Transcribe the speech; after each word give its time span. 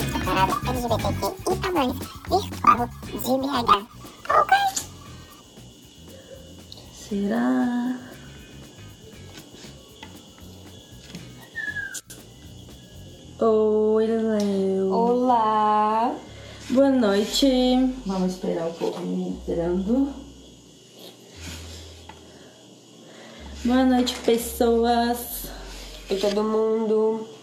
virtual 0.00 0.48
de 3.04 3.18
BH. 3.18 3.86
Ok? 4.28 4.52
Será? 6.92 7.98
Oi, 13.40 14.06
Léo. 14.06 14.92
Olá! 14.92 16.14
Boa 16.70 16.90
noite. 16.90 17.46
Vamos 18.06 18.32
esperar 18.32 18.68
o 18.68 18.74
povo 18.74 19.00
entrando. 19.02 20.12
Boa 23.64 23.84
noite, 23.84 24.16
pessoas. 24.24 25.48
Oi, 26.10 26.16
todo 26.18 26.42
mundo! 26.42 27.35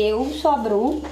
Eu 0.00 0.30
sou 0.30 0.52
a 0.52 0.56
Bru. 0.56 1.02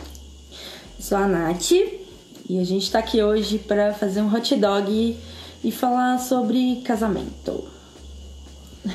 Sou 1.01 1.19
a 1.19 1.27
Nath 1.27 1.73
e 1.73 2.61
a 2.61 2.63
gente 2.63 2.89
tá 2.89 3.01
aqui 3.01 3.21
hoje 3.21 3.59
pra 3.59 3.93
fazer 3.93 4.23
um 4.23 4.33
hot 4.33 4.55
dog 4.55 5.17
e 5.65 5.73
falar 5.73 6.21
sobre 6.21 6.83
casamento. 6.85 7.65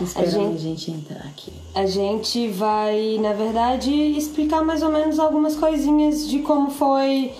Esperando 0.00 0.54
a 0.54 0.58
gente... 0.58 0.92
entrar 0.92 1.24
aqui. 1.24 1.52
A 1.74 1.84
gente 1.84 2.46
vai, 2.46 3.18
na 3.20 3.32
verdade, 3.32 3.90
explicar 3.92 4.62
mais 4.62 4.84
ou 4.84 4.92
menos 4.92 5.18
algumas 5.18 5.56
coisinhas 5.56 6.28
de 6.28 6.38
como 6.42 6.70
foi 6.70 7.32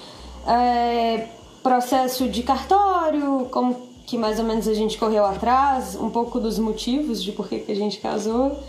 é, 0.48 1.28
processo 1.62 2.28
de 2.28 2.42
cartório, 2.42 3.46
como 3.52 3.86
que 4.04 4.18
mais 4.18 4.40
ou 4.40 4.44
menos 4.44 4.66
a 4.66 4.74
gente 4.74 4.98
correu 4.98 5.24
atrás, 5.24 5.94
um 5.94 6.10
pouco 6.10 6.40
dos 6.40 6.58
motivos 6.58 7.22
de 7.22 7.30
por 7.30 7.48
que 7.48 7.70
a 7.70 7.74
gente 7.74 7.98
casou. 7.98 8.60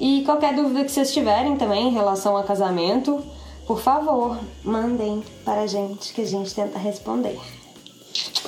E 0.00 0.24
qualquer 0.24 0.56
dúvida 0.56 0.82
que 0.82 0.90
vocês 0.90 1.12
tiverem 1.12 1.56
também 1.56 1.88
em 1.88 1.92
relação 1.92 2.34
a 2.34 2.42
casamento, 2.42 3.22
por 3.66 3.80
favor, 3.80 4.40
mandem 4.64 5.22
para 5.44 5.60
a 5.60 5.66
gente 5.66 6.14
que 6.14 6.22
a 6.22 6.26
gente 6.26 6.54
tenta 6.54 6.78
responder. 6.78 7.38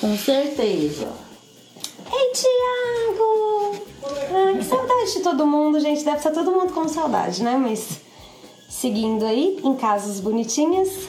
Com 0.01 0.17
certeza. 0.17 1.13
Ei, 2.11 2.33
Tiago! 2.33 3.85
Ai, 4.35 4.59
que 4.59 4.65
saudade 4.65 5.13
de 5.13 5.21
todo 5.21 5.47
mundo, 5.47 5.79
gente. 5.79 6.03
Deve 6.03 6.17
estar 6.17 6.31
todo 6.31 6.51
mundo 6.51 6.73
com 6.73 6.89
saudade, 6.89 7.43
né? 7.43 7.55
Mas 7.57 8.01
seguindo 8.69 9.27
aí, 9.27 9.61
em 9.63 9.75
casas 9.75 10.21
bonitinhas. 10.21 11.07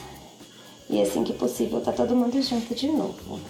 E 0.90 1.00
assim 1.00 1.24
que 1.24 1.32
possível, 1.32 1.80
tá 1.80 1.90
todo 1.90 2.14
mundo 2.14 2.40
junto 2.42 2.74
de 2.74 2.88
novo. 2.88 3.40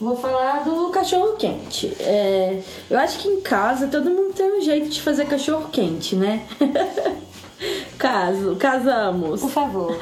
Vou 0.00 0.16
falar 0.16 0.64
do 0.64 0.88
cachorro 0.88 1.36
quente. 1.36 1.94
É, 2.00 2.62
eu 2.88 2.98
acho 2.98 3.18
que 3.18 3.28
em 3.28 3.42
casa 3.42 3.86
todo 3.86 4.08
mundo 4.08 4.32
tem 4.32 4.58
um 4.58 4.62
jeito 4.62 4.88
de 4.88 5.02
fazer 5.02 5.26
cachorro 5.26 5.68
quente, 5.70 6.16
né? 6.16 6.46
Caso, 7.98 8.56
casamos. 8.56 9.42
Por 9.42 9.50
favor. 9.50 9.98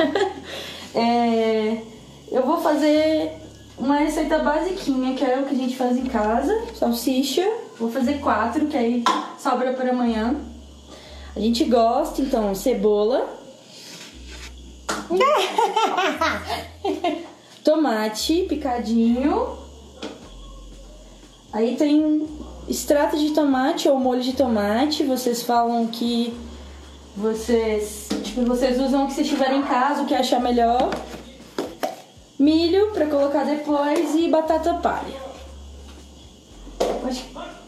é, 0.95 1.83
eu 2.31 2.47
vou 2.47 2.61
fazer 2.61 3.33
uma 3.77 3.97
receita 3.97 4.39
basiquinha, 4.39 5.17
que 5.17 5.25
é 5.25 5.41
o 5.41 5.47
que 5.47 5.55
a 5.57 5.59
gente 5.59 5.77
faz 5.77 5.97
em 5.97 6.07
casa. 6.07 6.57
Salsicha. 6.77 7.45
Vou 7.77 7.91
fazer 7.91 8.21
quatro, 8.21 8.67
que 8.67 8.77
aí 8.77 9.03
sobra 9.37 9.73
para 9.73 9.91
amanhã. 9.91 10.37
A 11.35 11.41
gente 11.41 11.65
gosta, 11.65 12.23
então, 12.23 12.55
cebola. 12.55 13.37
Tomate 17.65 18.47
picadinho. 18.49 19.67
Aí 21.53 21.77
tem 21.77 22.27
extrato 22.69 23.19
de 23.19 23.31
tomate 23.31 23.89
ou 23.89 23.99
molho 23.99 24.23
de 24.23 24.35
tomate. 24.35 25.03
Vocês 25.05 25.43
falam 25.43 25.87
que 25.87 26.35
vocês, 27.17 28.09
tipo, 28.23 28.43
vocês 28.43 28.81
usam 28.81 29.05
o 29.05 29.07
que 29.09 29.15
vocês 29.15 29.29
tiverem 29.29 29.61
em 29.61 29.65
casa, 29.65 30.03
o 30.03 30.07
que 30.07 30.15
achar 30.15 30.41
melhor. 30.41 30.91
Milho 32.39 32.93
para 32.93 33.07
colocar 33.07 33.45
depois 33.45 34.15
e 34.15 34.29
batata 34.29 34.75
palha. 34.75 35.29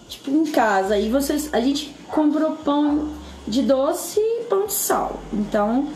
Tipo, 0.08 0.30
em 0.30 0.44
casa. 0.46 0.94
Aí 0.94 1.08
vocês, 1.08 1.52
a 1.52 1.60
gente 1.60 1.94
comprou 2.08 2.52
pão 2.52 3.08
de 3.48 3.62
doce 3.62 4.20
e 4.20 4.44
pão 4.44 4.66
de 4.66 4.72
sal. 4.72 5.18
Então, 5.32 5.88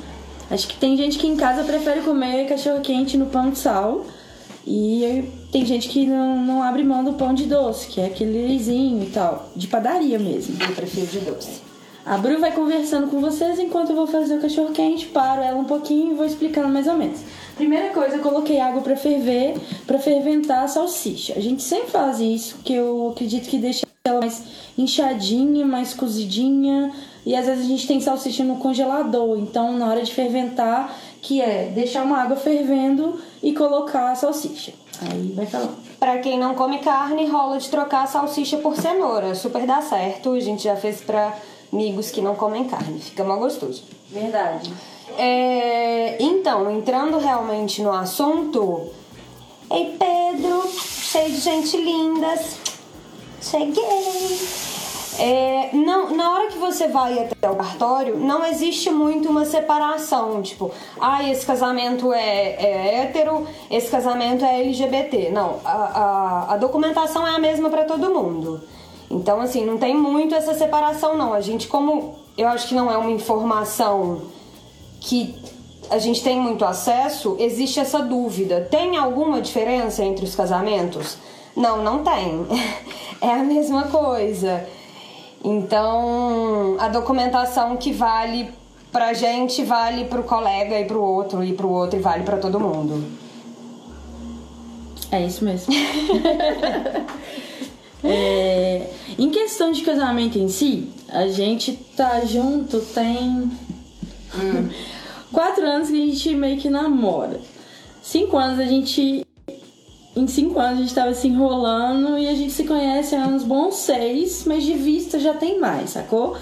acho 0.50 0.66
que 0.66 0.76
tem 0.76 0.96
gente 0.96 1.18
que 1.18 1.26
em 1.26 1.36
casa 1.36 1.62
prefere 1.62 2.00
comer 2.00 2.48
cachorro 2.48 2.80
quente 2.80 3.16
no 3.16 3.26
pão 3.26 3.50
de 3.50 3.58
sal. 3.58 4.04
E 4.66 5.30
tem 5.54 5.64
gente 5.64 5.88
que 5.88 6.04
não, 6.04 6.36
não 6.36 6.62
abre 6.64 6.82
mão 6.82 7.04
do 7.04 7.12
pão 7.12 7.32
de 7.32 7.44
doce, 7.44 7.86
que 7.86 8.00
é 8.00 8.06
aquele 8.06 8.44
lisinho 8.48 9.04
e 9.04 9.06
tal, 9.06 9.50
de 9.54 9.68
padaria 9.68 10.18
mesmo. 10.18 10.56
Eu 10.60 10.74
prefiro 10.74 11.06
de 11.06 11.20
doce. 11.20 11.62
A 12.04 12.18
Bru 12.18 12.40
vai 12.40 12.50
conversando 12.50 13.06
com 13.06 13.20
vocês 13.20 13.60
enquanto 13.60 13.90
eu 13.90 13.94
vou 13.94 14.08
fazer 14.08 14.36
o 14.36 14.40
cachorro 14.40 14.72
quente, 14.72 15.06
paro 15.06 15.42
ela 15.42 15.56
um 15.56 15.64
pouquinho 15.64 16.10
e 16.10 16.16
vou 16.16 16.26
explicando 16.26 16.68
mais 16.70 16.88
ou 16.88 16.94
menos. 16.94 17.20
Primeira 17.54 17.90
coisa, 17.90 18.16
eu 18.16 18.20
coloquei 18.20 18.58
água 18.58 18.82
para 18.82 18.96
ferver, 18.96 19.54
para 19.86 19.96
ferventar 20.00 20.64
a 20.64 20.66
salsicha. 20.66 21.34
A 21.36 21.40
gente 21.40 21.62
sempre 21.62 21.88
faz 21.88 22.18
isso, 22.18 22.56
que 22.64 22.74
eu 22.74 23.10
acredito 23.12 23.48
que 23.48 23.56
deixa 23.56 23.86
ela 24.04 24.18
mais 24.18 24.42
inchadinha, 24.76 25.64
mais 25.64 25.94
cozidinha. 25.94 26.90
E 27.24 27.36
às 27.36 27.46
vezes 27.46 27.64
a 27.64 27.68
gente 27.68 27.86
tem 27.86 28.00
salsicha 28.00 28.42
no 28.42 28.56
congelador, 28.56 29.38
então 29.38 29.78
na 29.78 29.86
hora 29.86 30.02
de 30.02 30.12
ferventar, 30.12 30.98
que 31.22 31.40
é 31.40 31.70
deixar 31.72 32.02
uma 32.02 32.18
água 32.18 32.34
fervendo 32.34 33.20
e 33.40 33.52
colocar 33.52 34.10
a 34.10 34.16
salsicha. 34.16 34.72
Aí 35.02 35.32
vai 35.34 35.46
falando. 35.46 35.76
Pra 35.98 36.18
quem 36.18 36.38
não 36.38 36.54
come 36.54 36.78
carne, 36.78 37.26
rola 37.26 37.58
de 37.58 37.68
trocar 37.68 38.04
a 38.04 38.06
salsicha 38.06 38.58
por 38.58 38.76
cenoura. 38.76 39.34
Super 39.34 39.66
dá 39.66 39.80
certo. 39.80 40.32
A 40.32 40.40
gente 40.40 40.64
já 40.64 40.76
fez 40.76 41.00
pra 41.00 41.34
amigos 41.72 42.10
que 42.10 42.20
não 42.20 42.34
comem 42.34 42.64
carne. 42.64 43.00
Fica 43.00 43.24
mal 43.24 43.38
gostoso. 43.38 43.84
Verdade. 44.10 44.72
É, 45.18 46.22
então, 46.22 46.70
entrando 46.70 47.18
realmente 47.18 47.82
no 47.82 47.92
assunto. 47.92 48.90
Ei, 49.70 49.96
Pedro, 49.98 50.68
cheio 50.70 51.30
de 51.30 51.40
gente 51.40 51.76
lindas. 51.76 52.56
Cheguei. 53.40 54.83
É, 55.18 55.70
não, 55.72 56.14
na 56.14 56.30
hora 56.32 56.48
que 56.48 56.58
você 56.58 56.88
vai 56.88 57.18
até 57.18 57.50
o 57.50 57.56
cartório, 57.56 58.16
não 58.16 58.44
existe 58.44 58.90
muito 58.90 59.28
uma 59.28 59.44
separação, 59.44 60.42
tipo, 60.42 60.70
ah, 61.00 61.28
esse 61.28 61.46
casamento 61.46 62.12
é, 62.12 62.56
é 62.58 63.00
hétero, 63.02 63.46
esse 63.70 63.90
casamento 63.90 64.44
é 64.44 64.60
LGBT. 64.60 65.30
Não, 65.30 65.60
a, 65.64 65.72
a, 65.72 66.54
a 66.54 66.56
documentação 66.56 67.26
é 67.26 67.30
a 67.30 67.38
mesma 67.38 67.70
para 67.70 67.84
todo 67.84 68.12
mundo. 68.12 68.62
Então, 69.10 69.40
assim, 69.40 69.64
não 69.64 69.78
tem 69.78 69.94
muito 69.94 70.34
essa 70.34 70.54
separação, 70.54 71.16
não. 71.16 71.32
A 71.32 71.40
gente, 71.40 71.68
como 71.68 72.16
eu 72.36 72.48
acho 72.48 72.68
que 72.68 72.74
não 72.74 72.90
é 72.90 72.96
uma 72.96 73.10
informação 73.10 74.22
que 75.00 75.34
a 75.90 75.98
gente 75.98 76.22
tem 76.22 76.40
muito 76.40 76.64
acesso, 76.64 77.36
existe 77.38 77.78
essa 77.78 78.00
dúvida. 78.00 78.66
Tem 78.70 78.96
alguma 78.96 79.40
diferença 79.40 80.02
entre 80.02 80.24
os 80.24 80.34
casamentos? 80.34 81.16
Não, 81.56 81.82
não 81.82 82.02
tem. 82.02 82.46
É 83.20 83.30
a 83.30 83.42
mesma 83.42 83.84
coisa. 83.84 84.68
Então, 85.44 86.76
a 86.80 86.88
documentação 86.88 87.76
que 87.76 87.92
vale 87.92 88.50
pra 88.90 89.12
gente 89.12 89.62
vale 89.62 90.06
pro 90.06 90.22
colega 90.22 90.80
e 90.80 90.86
pro 90.86 91.02
outro 91.02 91.44
e 91.44 91.52
pro 91.52 91.68
outro 91.68 91.98
e 91.98 92.02
vale 92.02 92.22
para 92.22 92.38
todo 92.38 92.58
mundo. 92.58 93.04
É 95.12 95.26
isso 95.26 95.44
mesmo. 95.44 95.74
é, 98.02 98.90
em 99.18 99.28
questão 99.30 99.70
de 99.70 99.82
casamento 99.82 100.38
em 100.38 100.48
si, 100.48 100.88
a 101.08 101.28
gente 101.28 101.74
tá 101.94 102.24
junto 102.24 102.80
tem 102.80 103.28
hum, 103.28 104.70
quatro 105.30 105.66
anos 105.66 105.90
que 105.90 106.02
a 106.02 106.06
gente 106.06 106.34
meio 106.34 106.56
que 106.56 106.70
namora. 106.70 107.38
Cinco 108.00 108.38
anos 108.38 108.58
a 108.58 108.64
gente 108.64 109.23
em 110.16 110.26
cinco 110.28 110.60
anos 110.60 110.78
a 110.78 110.82
gente 110.82 110.94
tava 110.94 111.14
se 111.14 111.26
enrolando 111.26 112.16
e 112.16 112.28
a 112.28 112.34
gente 112.34 112.52
se 112.52 112.64
conhece 112.64 113.16
há 113.16 113.26
uns 113.26 113.42
bons 113.42 113.74
seis, 113.74 114.44
mas 114.46 114.62
de 114.62 114.74
vista 114.74 115.18
já 115.18 115.34
tem 115.34 115.58
mais, 115.58 115.90
sacou? 115.90 116.36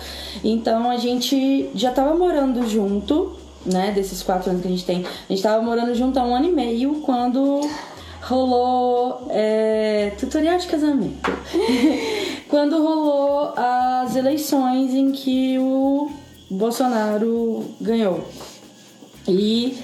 Então 0.44 0.90
a 0.90 0.96
gente 0.96 1.70
já 1.74 1.90
tava 1.90 2.14
morando 2.14 2.68
junto, 2.68 3.32
né? 3.64 3.92
Desses 3.92 4.22
quatro 4.22 4.50
anos 4.50 4.62
que 4.62 4.68
a 4.68 4.70
gente 4.70 4.84
tem, 4.84 5.04
a 5.04 5.32
gente 5.32 5.42
tava 5.42 5.62
morando 5.62 5.94
junto 5.94 6.18
há 6.18 6.24
um 6.24 6.34
ano 6.34 6.48
e 6.48 6.52
meio 6.52 6.96
quando 6.96 7.60
rolou 8.22 9.26
é, 9.30 10.12
tutorial 10.18 10.58
de 10.58 10.66
casamento. 10.66 11.30
quando 12.48 12.82
rolou 12.82 13.54
as 13.56 14.14
eleições 14.14 14.92
em 14.94 15.12
que 15.12 15.58
o 15.58 16.10
Bolsonaro 16.50 17.64
ganhou. 17.80 18.22
E 19.26 19.78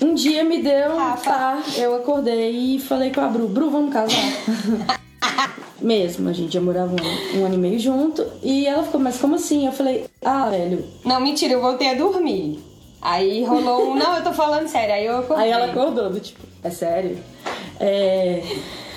um 0.00 0.14
dia 0.14 0.44
me 0.44 0.62
deu 0.62 0.92
um 0.92 1.16
pá, 1.16 1.62
eu 1.76 1.96
acordei 1.96 2.50
e 2.50 2.78
falei 2.78 3.10
com 3.10 3.20
a 3.20 3.28
Bru, 3.28 3.48
Bru, 3.48 3.70
vamos 3.70 3.92
casar? 3.92 4.16
Mesmo, 5.80 6.28
a 6.28 6.32
gente 6.32 6.52
já 6.52 6.60
morava 6.60 6.92
um, 6.92 7.38
um, 7.38 7.46
ano 7.46 7.54
e 7.54 7.58
meio 7.58 7.78
junto. 7.78 8.26
E 8.42 8.66
ela 8.66 8.82
ficou, 8.82 9.00
mas 9.00 9.18
como 9.18 9.36
assim? 9.36 9.66
Eu 9.66 9.72
falei, 9.72 10.06
ah, 10.22 10.50
velho. 10.50 10.84
Não, 11.04 11.18
mentira, 11.20 11.54
eu 11.54 11.60
voltei 11.62 11.88
a 11.90 11.94
dormir. 11.94 12.58
Aí 13.00 13.44
rolou 13.44 13.92
um, 13.92 13.96
não, 13.96 14.16
eu 14.16 14.22
tô 14.22 14.32
falando 14.32 14.68
sério. 14.68 14.94
Aí 14.94 15.06
eu 15.06 15.18
acordei. 15.18 15.46
Aí 15.46 15.50
ela 15.50 15.66
acordou, 15.66 16.10
do 16.10 16.20
tipo, 16.20 16.40
é 16.62 16.68
sério? 16.68 17.18
É. 17.80 18.42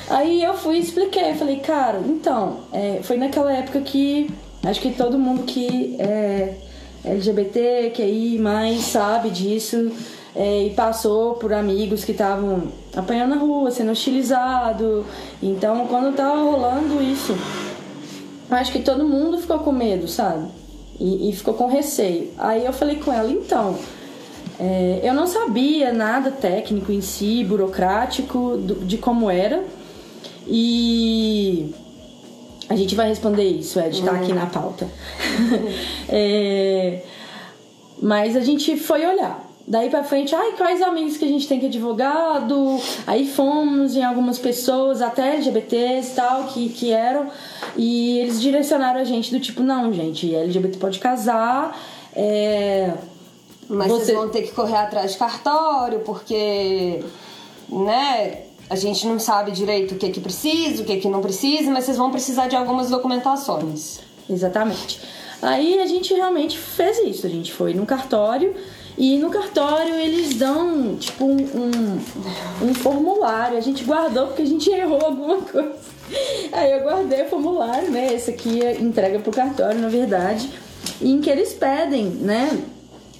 Aí 0.09 0.43
eu 0.43 0.53
fui 0.55 0.75
e 0.75 0.81
expliquei, 0.81 1.31
eu 1.31 1.35
falei, 1.35 1.61
cara, 1.61 2.01
então, 2.05 2.59
é, 2.73 2.99
foi 3.01 3.15
naquela 3.15 3.53
época 3.53 3.79
que 3.79 4.29
Acho 4.63 4.79
que 4.79 4.91
todo 4.91 5.19
mundo 5.19 5.43
que 5.43 5.97
é 5.99 6.55
LGBT, 7.03 7.91
que 7.93 8.01
aí 8.01 8.39
mais 8.39 8.79
sabe 8.81 9.29
disso 9.29 9.91
é, 10.35 10.63
e 10.65 10.69
passou 10.71 11.35
por 11.35 11.53
amigos 11.53 12.03
que 12.03 12.11
estavam 12.11 12.63
apanhando 12.95 13.31
na 13.31 13.35
rua, 13.37 13.71
sendo 13.71 13.91
hostilizado. 13.91 15.05
Então, 15.41 15.87
quando 15.87 16.15
tava 16.15 16.41
rolando 16.41 17.01
isso, 17.01 17.35
acho 18.49 18.71
que 18.71 18.79
todo 18.79 19.07
mundo 19.07 19.37
ficou 19.37 19.59
com 19.59 19.71
medo, 19.71 20.07
sabe? 20.07 20.47
E, 20.99 21.29
e 21.29 21.33
ficou 21.33 21.53
com 21.53 21.67
receio. 21.67 22.31
Aí 22.37 22.65
eu 22.65 22.73
falei 22.73 22.95
com 22.95 23.11
ela, 23.11 23.31
então, 23.31 23.77
é, 24.59 25.01
eu 25.03 25.13
não 25.13 25.27
sabia 25.27 25.91
nada 25.91 26.31
técnico 26.31 26.91
em 26.91 27.01
si, 27.01 27.43
burocrático, 27.43 28.57
do, 28.57 28.75
de 28.85 28.97
como 28.97 29.29
era. 29.29 29.63
E 30.47 31.73
a 32.69 32.75
gente 32.75 32.95
vai 32.95 33.07
responder 33.07 33.43
isso, 33.43 33.79
Ed, 33.79 34.01
tá 34.01 34.11
aqui 34.11 34.33
na 34.33 34.47
pauta. 34.47 34.87
é, 36.09 37.01
mas 38.01 38.35
a 38.35 38.41
gente 38.41 38.75
foi 38.77 39.05
olhar. 39.05 39.52
Daí 39.65 39.89
pra 39.89 40.03
frente, 40.03 40.35
ai, 40.35 40.51
quais 40.57 40.81
amigos 40.81 41.15
que 41.15 41.23
a 41.23 41.27
gente 41.27 41.47
tem 41.47 41.57
que 41.57 41.65
é 41.65 41.69
advogado? 41.69 42.77
Aí 43.07 43.25
fomos 43.25 43.95
em 43.95 44.03
algumas 44.03 44.37
pessoas, 44.37 45.01
até 45.01 45.35
LGBTs 45.35 46.11
e 46.11 46.15
tal, 46.15 46.43
que, 46.45 46.69
que 46.69 46.91
eram. 46.91 47.29
E 47.77 48.19
eles 48.19 48.41
direcionaram 48.41 48.99
a 48.99 49.05
gente 49.05 49.31
do 49.31 49.39
tipo, 49.39 49.63
não, 49.63 49.93
gente, 49.93 50.35
LGBT 50.35 50.77
pode 50.77 50.99
casar. 50.99 51.77
É, 52.13 52.91
Mas 53.69 53.87
Você- 53.87 54.05
vocês 54.07 54.17
vão 54.17 54.27
ter 54.29 54.41
que 54.41 54.51
correr 54.51 54.75
atrás 54.75 55.13
de 55.13 55.17
cartório, 55.17 55.99
porque, 56.01 57.01
né, 57.69 58.41
a 58.69 58.75
gente 58.75 59.07
não 59.07 59.17
sabe 59.17 59.51
direito 59.51 59.95
o 59.95 59.97
que 59.97 60.09
que 60.09 60.19
precisa, 60.19 60.83
o 60.83 60.85
que 60.85 60.97
que 60.97 61.07
não 61.07 61.21
precisa, 61.21 61.71
mas 61.71 61.85
vocês 61.85 61.95
vão 61.97 62.11
precisar 62.11 62.47
de 62.47 62.55
algumas 62.57 62.89
documentações. 62.89 64.01
Exatamente. 64.29 64.99
Aí 65.41 65.79
a 65.79 65.85
gente 65.85 66.13
realmente 66.13 66.57
fez 66.57 66.97
isso. 66.99 67.25
A 67.25 67.29
gente 67.29 67.51
foi 67.53 67.73
no 67.73 67.85
cartório 67.85 68.53
e 68.97 69.17
no 69.17 69.29
cartório 69.29 69.95
eles 69.95 70.35
dão 70.35 70.95
tipo 70.95 71.25
um, 71.25 71.37
um, 71.37 72.67
um 72.69 72.73
formulário. 72.73 73.57
A 73.57 73.61
gente 73.61 73.83
guardou 73.83 74.27
porque 74.27 74.43
a 74.43 74.47
gente 74.47 74.69
errou 74.69 75.01
alguma 75.03 75.37
coisa. 75.41 75.75
Aí 76.51 76.71
eu 76.71 76.83
guardei 76.83 77.23
o 77.23 77.29
formulário, 77.29 77.89
né? 77.89 78.13
Esse 78.13 78.31
aqui 78.31 78.61
é 78.61 78.79
entrega 78.79 79.19
pro 79.19 79.31
cartório, 79.31 79.79
na 79.79 79.89
verdade, 79.89 80.49
em 81.01 81.19
que 81.21 81.29
eles 81.29 81.53
pedem, 81.53 82.05
né? 82.05 82.59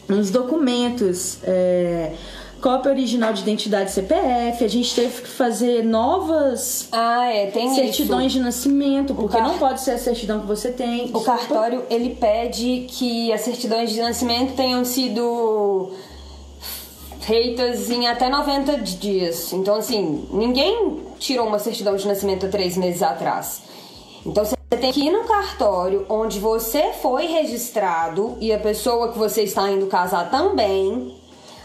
Uns 0.10 0.30
documentos. 0.30 1.40
é, 1.44 2.14
cópia 2.64 2.92
original 2.92 3.34
de 3.34 3.42
identidade 3.42 3.92
CPF, 3.92 4.64
a 4.64 4.68
gente 4.70 4.96
teve 4.96 5.22
que 5.24 5.28
fazer 5.28 5.84
novas 5.84 6.88
Ah, 6.94 7.26
é, 7.30 7.48
tem 7.48 7.76
certidões 7.76 8.28
isso. 8.28 8.38
de 8.38 8.44
nascimento, 8.44 9.14
porque 9.14 9.38
car- 9.38 9.46
não 9.46 9.58
pode 9.60 9.82
ser 9.82 9.92
a 9.92 9.98
certidão 9.98 10.40
que 10.40 10.48
você 10.48 10.72
tem. 10.72 11.12
O 11.14 11.20
cartório, 11.22 11.84
ele 11.90 12.16
pede 12.16 12.88
que 12.90 13.34
as 13.34 13.42
certidões 13.42 13.92
de 13.92 14.00
nascimento 14.02 14.56
tenham 14.56 14.86
sido 14.86 15.92
feitas 17.20 17.90
em 17.90 18.08
até 18.08 18.30
90 18.30 18.78
dias. 18.78 19.52
Então, 19.54 19.76
assim, 19.76 20.26
ninguém 20.32 21.02
tirou 21.20 21.48
uma 21.48 21.60
certidão 21.60 21.96
de 21.96 22.08
nascimento 22.08 22.46
há 22.46 22.50
três 22.50 22.78
meses 22.78 23.02
atrás. 23.04 23.62
Então, 24.26 24.44
você 24.46 24.56
tem 24.80 24.92
que 24.92 25.02
ir 25.08 25.12
no 25.12 25.24
cartório 25.26 26.06
onde 26.10 26.40
você 26.40 26.92
foi 27.02 27.26
registrado 27.28 28.38
e 28.40 28.52
a 28.54 28.58
pessoa 28.60 29.12
que 29.12 29.18
você 29.18 29.44
está 29.44 29.70
indo 29.70 29.88
casar 29.88 30.30
também. 30.32 31.22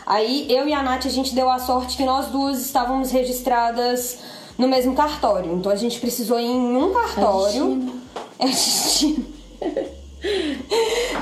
Aí, 0.08 0.46
eu 0.49 0.66
e 0.66 0.72
a 0.72 0.82
Nath, 0.82 1.05
a 1.05 1.10
gente 1.10 1.34
deu 1.34 1.50
a 1.50 1.58
sorte 1.58 1.94
que 1.94 2.02
nós 2.02 2.28
duas 2.28 2.64
estávamos 2.64 3.10
registradas 3.10 4.19
no 4.56 4.66
mesmo 4.66 4.94
cartório. 4.94 5.52
Então, 5.52 5.70
a 5.70 5.76
gente 5.76 6.00
precisou 6.00 6.40
ir 6.40 6.46
em 6.46 6.76
um 6.76 6.94
cartório. 6.94 7.93
É 8.40 8.46
destino. 8.46 9.26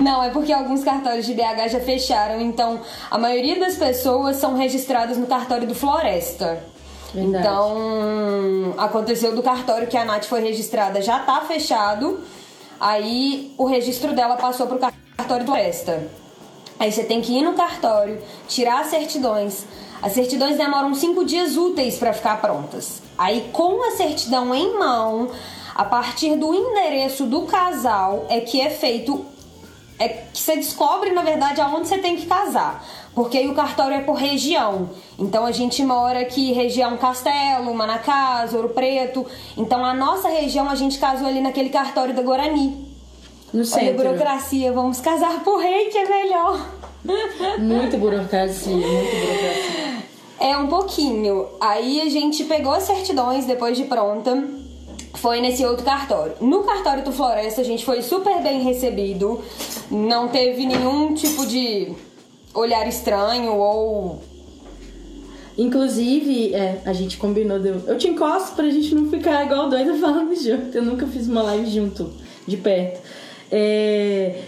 Não, 0.03 0.23
é 0.23 0.29
porque 0.29 0.53
alguns 0.53 0.85
cartórios 0.85 1.25
de 1.25 1.33
BH 1.33 1.71
já 1.71 1.81
fecharam, 1.81 2.43
então 2.43 2.79
a 3.11 3.17
maioria 3.17 3.59
das 3.59 3.77
pessoas 3.77 4.37
são 4.37 4.55
registradas 4.55 5.17
no 5.17 5.27
cartório 5.27 5.67
do 5.67 5.75
Floresta. 5.75 6.63
Verdade. 7.15 7.47
Então, 7.47 8.75
aconteceu 8.77 9.35
do 9.35 9.43
cartório 9.43 9.89
que 9.89 9.97
a 9.97 10.05
Nath 10.05 10.25
foi 10.25 10.43
registrada, 10.43 11.01
já 11.01 11.21
tá 11.21 11.41
fechado. 11.41 12.21
Aí 12.79 13.55
o 13.57 13.65
registro 13.65 14.15
dela 14.15 14.37
passou 14.37 14.67
pro 14.67 14.79
cartório 14.79 15.47
do 15.47 15.51
Floresta. 15.51 16.07
Aí 16.79 16.93
você 16.93 17.05
tem 17.05 17.21
que 17.21 17.33
ir 17.33 17.43
no 17.43 17.55
cartório, 17.55 18.23
tirar 18.47 18.81
as 18.81 18.89
certidões. 18.89 19.65
As 20.03 20.13
certidões 20.13 20.59
demoram 20.59 20.95
cinco 20.95 21.25
dias 21.25 21.57
úteis 21.57 21.99
para 21.99 22.13
ficar 22.13 22.41
prontas. 22.41 23.03
Aí, 23.17 23.49
com 23.53 23.83
a 23.87 23.93
certidão 23.93 24.55
em 24.55 24.79
mão, 24.79 25.31
a 25.75 25.85
partir 25.85 26.37
do 26.37 26.53
endereço 26.55 27.25
do 27.25 27.43
casal, 27.43 28.27
é 28.29 28.41
que 28.41 28.61
é 28.61 28.71
feito. 28.71 29.25
É 29.99 30.09
que 30.09 30.39
você 30.39 30.57
descobre, 30.57 31.13
na 31.13 31.23
verdade, 31.23 31.61
aonde 31.61 31.89
você 31.89 31.97
tem 31.97 32.17
que 32.17 32.27
casar. 32.27 32.87
Porque 33.15 33.39
aí 33.39 33.49
o 33.49 33.55
cartório 33.55 33.97
é 33.97 34.01
por 34.01 34.15
região. 34.15 34.91
Então 35.19 35.47
a 35.47 35.53
gente 35.53 35.83
mora 35.83 36.21
aqui, 36.21 36.53
região 36.53 36.99
Castelo, 36.99 37.75
Manacás, 37.75 38.53
Ouro 38.53 38.69
Preto. 38.69 39.25
Então 39.57 39.83
a 39.83 39.95
nossa 39.95 40.29
região 40.29 40.69
a 40.69 40.75
gente 40.75 40.99
casou 40.99 41.27
ali 41.27 41.41
naquele 41.41 41.71
cartório 41.71 42.15
da 42.15 42.21
Guarani. 42.21 42.96
No 43.53 43.61
Olha 43.61 43.65
centro. 43.65 43.97
burocracia, 44.05 44.73
vamos 44.73 45.01
casar 45.01 45.43
por 45.45 45.59
rei 45.61 45.87
que 45.87 45.99
é 45.99 46.09
melhor. 46.09 46.71
Muita 47.59 47.97
burocracia, 47.97 48.77
muita 48.77 49.17
burocracia. 49.17 49.97
É 50.39 50.57
um 50.57 50.67
pouquinho. 50.67 51.47
Aí 51.61 52.01
a 52.01 52.11
gente 52.11 52.45
pegou 52.45 52.73
as 52.73 52.83
certidões 52.83 53.47
depois 53.47 53.77
de 53.77 53.85
pronta. 53.85 54.45
Foi 55.15 55.41
nesse 55.41 55.65
outro 55.65 55.85
cartório. 55.85 56.35
No 56.41 56.63
cartório 56.65 57.03
do 57.03 57.13
Floresta 57.13 57.61
a 57.63 57.65
gente 57.65 57.85
foi 57.85 58.03
super 58.03 58.43
bem 58.43 58.63
recebido. 58.63 59.41
Não 59.91 60.29
teve 60.29 60.67
nenhum 60.67 61.15
tipo 61.15 61.47
de 61.47 61.95
olhar 62.53 62.87
estranho 62.87 63.55
ou. 63.55 64.21
Inclusive, 65.57 66.55
é, 66.55 66.83
a 66.85 66.93
gente 66.93 67.17
combinou. 67.17 67.59
de 67.59 67.69
Eu, 67.69 67.83
eu 67.87 67.97
te 67.97 68.09
encosto 68.09 68.55
pra 68.55 68.69
gente 68.69 68.95
não 68.95 69.09
ficar 69.09 69.47
igual 69.47 69.71
doida 69.71 69.95
falando 69.97 70.35
junto. 70.35 70.77
Eu 70.77 70.83
nunca 70.83 71.07
fiz 71.07 71.27
uma 71.29 71.43
live 71.43 71.71
junto, 71.71 72.13
de 72.47 72.59
perto. 72.59 73.01
É, 73.51 74.41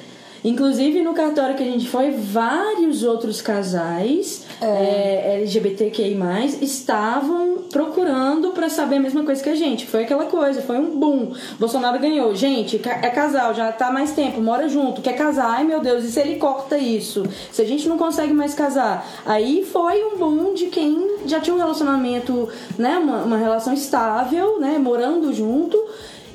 inclusive, 0.45 1.03
no 1.03 1.15
cartório 1.15 1.56
que 1.56 1.62
a 1.62 1.67
gente 1.67 1.89
foi, 1.89 2.11
vários 2.11 3.03
outros 3.03 3.41
casais 3.41 4.47
é, 4.61 5.37
LGBTQI, 5.37 6.17
estavam 6.61 7.59
procurando 7.71 8.50
pra 8.50 8.69
saber 8.69 8.97
a 8.97 9.00
mesma 9.00 9.23
coisa 9.25 9.43
que 9.43 9.50
a 9.50 9.55
gente. 9.55 9.87
Foi 9.87 10.05
aquela 10.05 10.26
coisa, 10.26 10.62
foi 10.62 10.78
um 10.78 10.99
boom. 10.99 11.33
Bolsonaro 11.59 11.99
ganhou. 11.99 12.35
Gente, 12.35 12.81
é 12.85 13.11
casal, 13.11 13.55
já 13.55 13.71
tá 13.73 13.93
mais 13.93 14.12
tempo, 14.12 14.40
mora 14.40 14.69
junto, 14.69 15.00
quer 15.00 15.14
casar. 15.14 15.49
Ai 15.49 15.64
meu 15.64 15.81
Deus, 15.81 16.05
e 16.05 16.11
se 16.11 16.21
ele 16.21 16.37
corta 16.37 16.76
isso? 16.78 17.25
Se 17.52 17.62
a 17.62 17.64
gente 17.64 17.88
não 17.88 17.99
consegue 17.99 18.33
mais 18.33 18.55
casar? 18.55 19.07
Aí 19.25 19.64
foi 19.64 20.05
um 20.05 20.17
boom 20.17 20.55
de 20.55 20.67
quem 20.67 21.19
já 21.26 21.40
tinha 21.40 21.55
um 21.55 21.59
relacionamento, 21.59 22.49
né? 22.78 22.99
Uma, 22.99 23.23
uma 23.23 23.37
relação 23.37 23.73
estável, 23.73 24.59
né? 24.59 24.78
Morando 24.78 25.33
junto. 25.33 25.78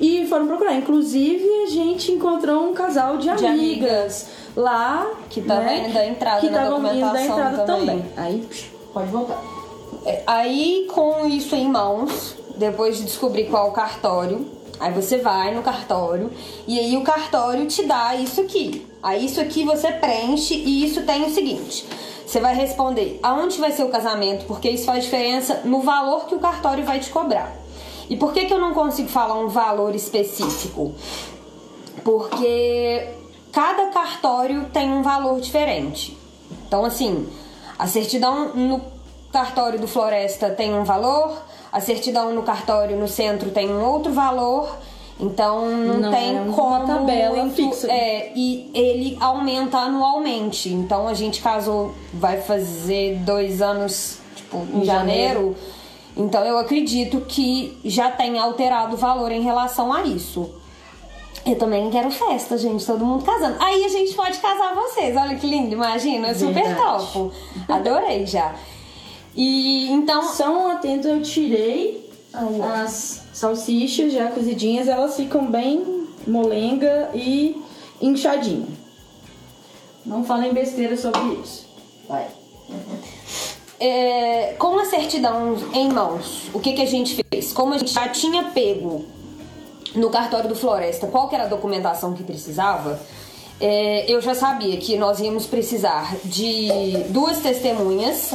E 0.04 0.26
foram 0.26 0.46
procurar. 0.46 0.74
Inclusive, 0.74 1.44
a 1.62 1.66
gente 1.66 2.12
encontrou 2.12 2.68
um 2.68 2.74
casal 2.74 3.16
de, 3.16 3.34
De 3.34 3.46
amigas 3.46 4.26
lá. 4.54 5.10
Que 5.30 5.40
tava 5.40 5.62
né, 5.62 5.84
indo 5.84 5.94
da 5.94 6.06
entrada 6.06 6.40
que 6.40 6.50
na 6.50 6.60
indo 6.60 6.70
da 6.70 6.76
documentação 6.76 7.24
entrada 7.24 7.62
também. 7.64 7.86
também. 7.86 8.04
Aí, 8.16 8.48
pode 8.92 9.10
voltar. 9.10 9.42
É, 10.04 10.22
Aí, 10.26 10.86
com 10.92 11.26
isso 11.26 11.54
em 11.54 11.68
mãos, 11.68 12.36
depois 12.56 12.98
de 12.98 13.04
descobrir 13.04 13.48
qual 13.48 13.70
o 13.70 13.72
cartório, 13.72 14.46
aí 14.78 14.92
você 14.92 15.16
vai 15.16 15.54
no 15.54 15.62
cartório 15.62 16.30
e 16.66 16.78
aí 16.78 16.96
o 16.98 17.02
cartório 17.02 17.66
te 17.66 17.84
dá 17.84 18.14
isso 18.14 18.42
aqui. 18.42 18.86
Aí 19.02 19.24
isso 19.24 19.40
aqui 19.40 19.64
você 19.64 19.90
preenche 19.90 20.54
e 20.54 20.84
isso 20.84 21.02
tem 21.02 21.24
o 21.24 21.30
seguinte. 21.30 21.86
Você 22.26 22.40
vai 22.40 22.54
responder 22.54 23.18
aonde 23.22 23.58
vai 23.58 23.72
ser 23.72 23.84
o 23.84 23.88
casamento, 23.88 24.44
porque 24.46 24.68
isso 24.68 24.84
faz 24.84 25.04
diferença 25.04 25.62
no 25.64 25.80
valor 25.80 26.26
que 26.26 26.34
o 26.34 26.38
cartório 26.38 26.84
vai 26.84 27.00
te 27.00 27.10
cobrar. 27.10 27.63
E 28.08 28.16
por 28.16 28.32
que, 28.32 28.44
que 28.46 28.52
eu 28.52 28.58
não 28.60 28.74
consigo 28.74 29.08
falar 29.08 29.34
um 29.38 29.48
valor 29.48 29.94
específico? 29.94 30.92
Porque 32.02 33.08
cada 33.52 33.86
cartório 33.86 34.66
tem 34.72 34.90
um 34.92 35.02
valor 35.02 35.40
diferente. 35.40 36.16
Então, 36.66 36.84
assim, 36.84 37.26
a 37.78 37.86
certidão 37.86 38.54
no 38.54 38.80
cartório 39.32 39.78
do 39.80 39.88
Floresta 39.88 40.50
tem 40.50 40.74
um 40.74 40.84
valor, 40.84 41.32
a 41.72 41.80
certidão 41.80 42.32
no 42.34 42.42
cartório 42.42 42.96
no 42.98 43.08
centro 43.08 43.50
tem 43.50 43.68
um 43.70 43.84
outro 43.84 44.12
valor. 44.12 44.76
Então 45.18 45.64
não, 45.70 46.00
Não, 46.00 46.10
tem 46.10 46.36
é 46.36 46.44
como 46.52 46.86
tabela 46.86 47.36
muito- 47.44 47.54
fixa. 47.54 47.86
É, 47.90 48.32
e 48.34 48.68
ele 48.74 49.16
aumenta 49.20 49.78
anualmente. 49.78 50.68
Então 50.68 51.06
a 51.06 51.14
gente 51.14 51.40
casou, 51.40 51.94
vai 52.12 52.40
fazer 52.40 53.18
dois 53.20 53.62
anos, 53.62 54.18
tipo, 54.34 54.56
em, 54.74 54.80
Em 54.80 54.84
janeiro. 54.84 54.84
janeiro. 54.84 55.56
Então 56.16 56.44
eu 56.44 56.58
acredito 56.58 57.20
que 57.22 57.76
já 57.84 58.10
tem 58.10 58.38
alterado 58.38 58.94
o 58.94 58.96
valor 58.96 59.32
em 59.32 59.42
relação 59.42 59.92
a 59.92 60.02
isso. 60.04 60.48
Eu 61.44 61.56
também 61.56 61.90
quero 61.90 62.10
festa, 62.10 62.56
gente, 62.56 62.86
todo 62.86 63.04
mundo 63.04 63.24
casando. 63.24 63.56
Aí 63.60 63.84
a 63.84 63.88
gente 63.88 64.14
pode 64.14 64.38
casar 64.38 64.74
vocês, 64.74 65.14
olha 65.16 65.36
que 65.36 65.46
lindo, 65.46 65.74
imagina, 65.74 66.34
super 66.34 66.64
Verdade. 66.64 66.82
topo. 67.12 67.32
Adorei 67.68 68.24
já. 68.24 68.54
E 69.34 69.90
então, 69.90 70.22
Só 70.32 70.50
um 70.50 70.68
atento, 70.68 71.08
eu 71.08 71.22
tirei 71.22 72.08
as 72.82 73.22
salsichas 73.32 74.12
já 74.12 74.30
cozidinhas, 74.30 74.88
elas 74.88 75.16
ficam 75.16 75.46
bem 75.50 76.06
molenga 76.26 77.10
e 77.12 77.60
inchadinho. 78.00 78.68
Não 80.06 80.24
falem 80.24 80.52
besteira 80.52 80.96
sobre 80.96 81.20
isso. 81.42 81.66
Vai. 82.08 82.26
É, 83.86 84.54
com 84.58 84.78
a 84.78 84.86
certidão 84.86 85.58
em 85.74 85.90
mãos, 85.92 86.48
o 86.54 86.58
que, 86.58 86.72
que 86.72 86.80
a 86.80 86.86
gente 86.86 87.22
fez? 87.30 87.52
Como 87.52 87.74
a 87.74 87.76
gente 87.76 87.92
já 87.92 88.08
tinha 88.08 88.44
pego 88.44 89.04
no 89.94 90.08
cartório 90.08 90.48
do 90.48 90.54
Floresta 90.54 91.06
qual 91.06 91.28
que 91.28 91.34
era 91.34 91.44
a 91.44 91.48
documentação 91.48 92.14
que 92.14 92.22
precisava, 92.22 92.98
é, 93.60 94.10
eu 94.10 94.22
já 94.22 94.34
sabia 94.34 94.78
que 94.78 94.96
nós 94.96 95.20
íamos 95.20 95.44
precisar 95.44 96.16
de 96.24 96.70
duas 97.10 97.40
testemunhas 97.40 98.32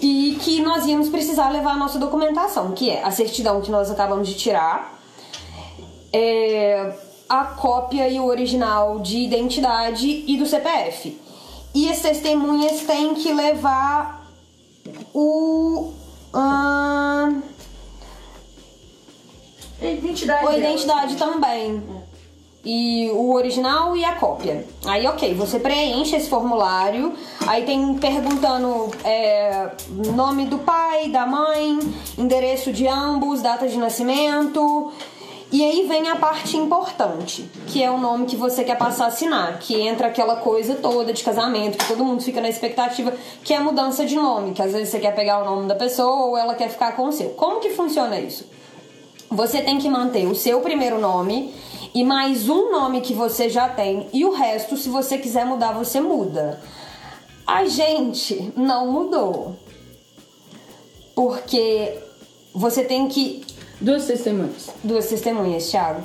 e 0.00 0.38
que 0.40 0.62
nós 0.62 0.86
íamos 0.86 1.10
precisar 1.10 1.50
levar 1.50 1.72
a 1.72 1.76
nossa 1.76 1.98
documentação, 1.98 2.72
que 2.72 2.88
é 2.88 3.04
a 3.04 3.10
certidão 3.10 3.60
que 3.60 3.70
nós 3.70 3.90
acabamos 3.90 4.28
de 4.28 4.34
tirar, 4.34 4.98
é, 6.10 6.90
a 7.28 7.44
cópia 7.44 8.08
e 8.08 8.18
o 8.18 8.24
original 8.24 9.00
de 9.00 9.18
identidade 9.18 10.24
e 10.26 10.38
do 10.38 10.46
CPF. 10.46 11.20
E 11.74 11.90
as 11.90 12.00
testemunhas 12.00 12.82
têm 12.82 13.14
que 13.14 13.32
levar 13.32 14.26
o. 15.14 15.92
Uh, 16.34 17.42
identidade. 19.80 20.46
A 20.46 20.58
identidade 20.58 21.16
também. 21.16 21.82
E 22.64 23.10
o 23.10 23.34
original 23.34 23.96
e 23.96 24.04
a 24.04 24.14
cópia. 24.14 24.64
Aí, 24.84 25.04
ok, 25.06 25.34
você 25.34 25.58
preenche 25.58 26.14
esse 26.14 26.28
formulário. 26.28 27.12
Aí 27.44 27.64
tem 27.64 27.94
perguntando 27.94 28.88
é, 29.04 29.72
nome 30.14 30.46
do 30.46 30.58
pai, 30.58 31.08
da 31.08 31.26
mãe, 31.26 31.80
endereço 32.16 32.72
de 32.72 32.86
ambos, 32.86 33.42
data 33.42 33.66
de 33.66 33.76
nascimento. 33.76 34.92
E 35.52 35.62
aí 35.62 35.86
vem 35.86 36.08
a 36.08 36.16
parte 36.16 36.56
importante, 36.56 37.46
que 37.66 37.82
é 37.82 37.90
o 37.90 37.98
nome 37.98 38.24
que 38.24 38.36
você 38.36 38.64
quer 38.64 38.78
passar 38.78 39.04
a 39.04 39.08
assinar, 39.08 39.58
que 39.58 39.78
entra 39.78 40.06
aquela 40.08 40.36
coisa 40.36 40.76
toda 40.76 41.12
de 41.12 41.22
casamento, 41.22 41.76
que 41.76 41.86
todo 41.86 42.02
mundo 42.02 42.22
fica 42.22 42.40
na 42.40 42.48
expectativa, 42.48 43.12
que 43.44 43.52
é 43.52 43.58
a 43.58 43.60
mudança 43.60 44.06
de 44.06 44.16
nome, 44.16 44.54
que 44.54 44.62
às 44.62 44.72
vezes 44.72 44.88
você 44.88 44.98
quer 44.98 45.14
pegar 45.14 45.42
o 45.42 45.44
nome 45.44 45.68
da 45.68 45.74
pessoa 45.74 46.24
ou 46.24 46.38
ela 46.38 46.54
quer 46.54 46.70
ficar 46.70 46.96
com 46.96 47.04
o 47.04 47.12
seu. 47.12 47.28
Como 47.30 47.60
que 47.60 47.68
funciona 47.68 48.18
isso? 48.18 48.46
Você 49.30 49.60
tem 49.60 49.78
que 49.78 49.90
manter 49.90 50.26
o 50.26 50.34
seu 50.34 50.58
primeiro 50.62 50.98
nome 50.98 51.52
e 51.94 52.02
mais 52.02 52.48
um 52.48 52.70
nome 52.70 53.02
que 53.02 53.12
você 53.12 53.50
já 53.50 53.68
tem, 53.68 54.08
e 54.10 54.24
o 54.24 54.32
resto, 54.32 54.78
se 54.78 54.88
você 54.88 55.18
quiser 55.18 55.44
mudar, 55.44 55.72
você 55.72 56.00
muda. 56.00 56.62
A 57.46 57.66
gente 57.66 58.50
não 58.56 58.90
mudou. 58.90 59.54
Porque 61.14 61.98
você 62.54 62.82
tem 62.84 63.06
que 63.08 63.44
Duas 63.82 64.06
testemunhas. 64.06 64.70
Duas 64.84 65.08
testemunhas, 65.08 65.68
Thiago. 65.68 66.02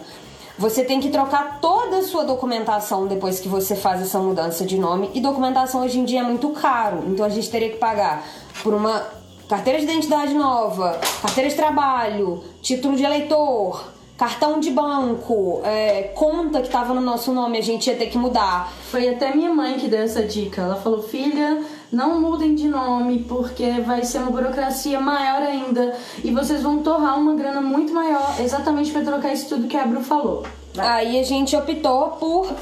Você 0.58 0.84
tem 0.84 1.00
que 1.00 1.10
trocar 1.10 1.60
toda 1.62 1.98
a 1.98 2.02
sua 2.02 2.24
documentação 2.24 3.06
depois 3.06 3.40
que 3.40 3.48
você 3.48 3.76
faz 3.76 4.02
essa 4.02 4.18
mudança 4.18 4.66
de 4.66 4.80
nome. 4.80 5.12
E 5.14 5.22
documentação 5.22 5.84
hoje 5.84 6.00
em 6.00 6.04
dia 6.04 6.22
é 6.22 6.24
muito 6.24 6.50
caro. 6.50 7.04
Então 7.08 7.24
a 7.24 7.30
gente 7.30 7.48
teria 7.52 7.70
que 7.70 7.78
pagar 7.78 8.28
por 8.64 8.74
uma 8.74 9.06
carteira 9.48 9.78
de 9.78 9.86
identidade 9.86 10.34
nova, 10.34 11.00
carteira 11.22 11.52
de 11.52 11.56
trabalho, 11.56 12.44
título 12.64 12.98
de 12.98 13.04
eleitor, 13.04 13.92
cartão 14.18 14.60
de 14.60 14.72
banco, 14.72 15.62
é, 15.64 16.12
conta 16.16 16.62
que 16.62 16.66
estava 16.66 16.96
no 16.96 17.02
nosso 17.02 17.32
nome, 17.32 17.60
a 17.60 17.62
gente 17.62 17.88
ia 17.88 17.96
ter 17.96 18.08
que 18.08 18.18
mudar. 18.18 18.74
Foi 18.90 19.08
até 19.08 19.36
minha 19.36 19.54
mãe 19.54 19.76
que 19.76 19.88
deu 19.88 20.02
essa 20.02 20.24
dica. 20.24 20.64
Ela 20.64 20.78
falou: 20.78 21.04
filha, 21.04 21.64
não 21.92 22.20
mudem 22.20 22.56
de 22.56 22.68
nome 22.68 23.26
porque 23.28 23.82
vai 23.86 24.04
ser 24.04 24.20
uma 24.20 24.32
burocracia 24.32 25.00
maior 25.00 25.42
ainda 25.42 25.96
e 26.24 26.32
vocês 26.32 26.62
vão 26.62 26.80
torrar 26.80 27.18
uma 27.20 27.36
grana 27.36 27.62
muito 27.62 27.94
maior 27.94 28.36
exatamente 28.40 28.92
para 28.92 29.04
trocar 29.04 29.34
isso 29.34 29.50
tudo 29.50 29.68
que 29.68 29.78
a 29.78 29.86
Bru 29.86 30.02
falou. 30.02 30.46
Aí 30.78 31.20
a 31.20 31.24
gente 31.24 31.56
optou 31.56 32.10
por 32.12 32.54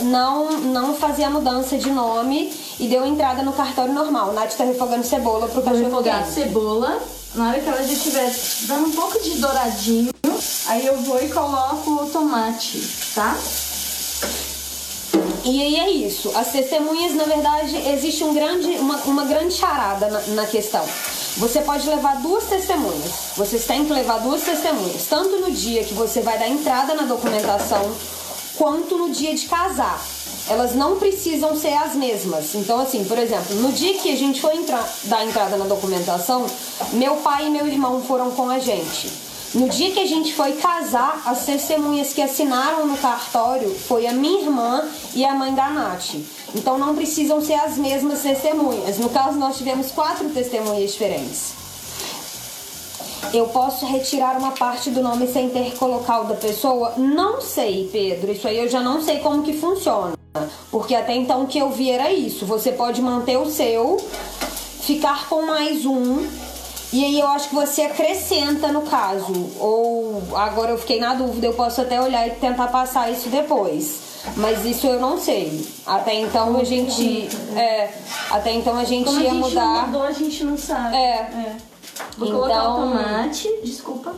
não, 0.00 0.60
não 0.60 0.94
fazer 0.94 1.24
a 1.24 1.30
mudança 1.30 1.78
de 1.78 1.90
nome 1.90 2.52
e 2.78 2.88
deu 2.88 3.06
entrada 3.06 3.42
no 3.42 3.52
cartório 3.52 3.92
normal. 3.92 4.32
Nath 4.32 4.54
tá 4.56 4.64
refogando 4.64 5.04
cebola 5.04 5.48
pro 5.48 5.62
cachorro 5.62 5.84
refogar 5.84 6.26
cebola. 6.26 7.00
Na 7.34 7.48
hora 7.48 7.60
que 7.60 7.68
ela 7.68 7.82
já 7.82 7.92
estiver 7.92 8.34
dando 8.66 8.86
um 8.86 8.92
pouco 8.92 9.22
de 9.22 9.38
douradinho, 9.38 10.10
aí 10.68 10.86
eu 10.86 10.96
vou 11.02 11.22
e 11.22 11.28
coloco 11.28 11.90
o 11.90 12.06
tomate, 12.10 12.80
tá? 13.14 13.36
E 15.46 15.62
aí 15.62 15.76
é 15.76 15.90
isso. 15.90 16.32
As 16.34 16.50
testemunhas, 16.50 17.14
na 17.14 17.22
verdade, 17.22 17.76
existe 17.90 18.24
um 18.24 18.34
grande, 18.34 18.66
uma, 18.78 18.96
uma 19.02 19.24
grande 19.24 19.54
charada 19.54 20.08
na, 20.08 20.20
na 20.34 20.46
questão. 20.46 20.84
Você 21.36 21.60
pode 21.60 21.88
levar 21.88 22.20
duas 22.20 22.44
testemunhas. 22.46 23.12
Vocês 23.36 23.64
têm 23.64 23.84
que 23.84 23.92
levar 23.92 24.18
duas 24.18 24.42
testemunhas, 24.42 25.06
tanto 25.08 25.36
no 25.36 25.52
dia 25.52 25.84
que 25.84 25.94
você 25.94 26.20
vai 26.20 26.36
dar 26.36 26.48
entrada 26.48 26.94
na 26.94 27.02
documentação, 27.02 27.94
quanto 28.56 28.98
no 28.98 29.10
dia 29.10 29.36
de 29.36 29.46
casar. 29.46 30.04
Elas 30.48 30.74
não 30.74 30.96
precisam 30.96 31.56
ser 31.56 31.74
as 31.74 31.94
mesmas. 31.94 32.52
Então, 32.56 32.80
assim, 32.80 33.04
por 33.04 33.16
exemplo, 33.16 33.54
no 33.56 33.70
dia 33.70 33.94
que 33.98 34.10
a 34.10 34.16
gente 34.16 34.40
foi 34.40 34.56
entrar, 34.56 34.84
dar 35.04 35.24
entrada 35.24 35.56
na 35.56 35.64
documentação, 35.66 36.44
meu 36.92 37.16
pai 37.18 37.46
e 37.46 37.50
meu 37.50 37.68
irmão 37.68 38.02
foram 38.02 38.32
com 38.32 38.50
a 38.50 38.58
gente. 38.58 39.08
No 39.56 39.70
dia 39.70 39.90
que 39.90 40.00
a 40.00 40.06
gente 40.06 40.34
foi 40.34 40.52
casar, 40.52 41.22
as 41.24 41.46
testemunhas 41.46 42.12
que 42.12 42.20
assinaram 42.20 42.86
no 42.86 42.98
cartório 42.98 43.74
foi 43.74 44.06
a 44.06 44.12
minha 44.12 44.42
irmã 44.42 44.86
e 45.14 45.24
a 45.24 45.34
mãe 45.34 45.54
da 45.54 45.70
Nath. 45.70 46.16
Então 46.54 46.76
não 46.76 46.94
precisam 46.94 47.40
ser 47.40 47.54
as 47.54 47.78
mesmas 47.78 48.20
testemunhas. 48.20 48.98
No 48.98 49.08
caso, 49.08 49.38
nós 49.38 49.56
tivemos 49.56 49.90
quatro 49.90 50.28
testemunhas 50.28 50.92
diferentes. 50.92 51.54
Eu 53.32 53.48
posso 53.48 53.86
retirar 53.86 54.36
uma 54.36 54.52
parte 54.52 54.90
do 54.90 55.02
nome 55.02 55.26
sem 55.26 55.48
ter 55.48 55.70
que 55.70 55.78
colocar 55.78 56.20
o 56.20 56.24
da 56.24 56.34
pessoa? 56.34 56.92
Não 56.98 57.40
sei, 57.40 57.88
Pedro. 57.90 58.32
Isso 58.32 58.46
aí 58.46 58.58
eu 58.58 58.68
já 58.68 58.82
não 58.82 59.00
sei 59.00 59.20
como 59.20 59.42
que 59.42 59.54
funciona. 59.54 60.18
Porque 60.70 60.94
até 60.94 61.16
então 61.16 61.44
o 61.44 61.46
que 61.46 61.58
eu 61.58 61.70
vi 61.70 61.90
era 61.90 62.12
isso. 62.12 62.44
Você 62.44 62.72
pode 62.72 63.00
manter 63.00 63.38
o 63.38 63.46
seu, 63.50 63.96
ficar 64.82 65.26
com 65.30 65.46
mais 65.46 65.86
um 65.86 66.45
e 66.92 67.04
aí 67.04 67.20
eu 67.20 67.26
acho 67.28 67.48
que 67.48 67.54
você 67.54 67.82
acrescenta 67.82 68.68
no 68.68 68.82
caso. 68.82 69.32
Ou 69.58 70.22
agora 70.34 70.70
eu 70.72 70.78
fiquei 70.78 71.00
na 71.00 71.14
dúvida, 71.14 71.46
eu 71.46 71.54
posso 71.54 71.80
até 71.80 72.00
olhar 72.00 72.26
e 72.26 72.30
tentar 72.32 72.68
passar 72.68 73.10
isso 73.10 73.28
depois. 73.28 74.04
Mas 74.36 74.64
isso 74.64 74.86
eu 74.86 74.98
não 75.00 75.18
sei. 75.18 75.66
Até 75.86 76.14
então 76.14 76.56
a 76.58 76.64
gente. 76.64 77.28
É, 77.56 77.90
até 78.30 78.52
então 78.52 78.76
a 78.76 78.84
gente 78.84 79.04
Como 79.06 79.20
ia 79.20 79.30
a 79.30 79.32
gente 79.34 79.42
mudar. 79.42 79.64
Não 79.66 79.86
mudou, 79.86 80.02
a 80.02 80.12
gente 80.12 80.44
não 80.44 80.56
sabe. 80.58 80.96
É. 80.96 81.10
é. 81.10 81.56
Vou 82.18 82.28
Então- 82.28 82.40
colocar 82.40 82.70
o 82.70 82.74
tomate, 82.76 83.48
desculpa. 83.64 84.14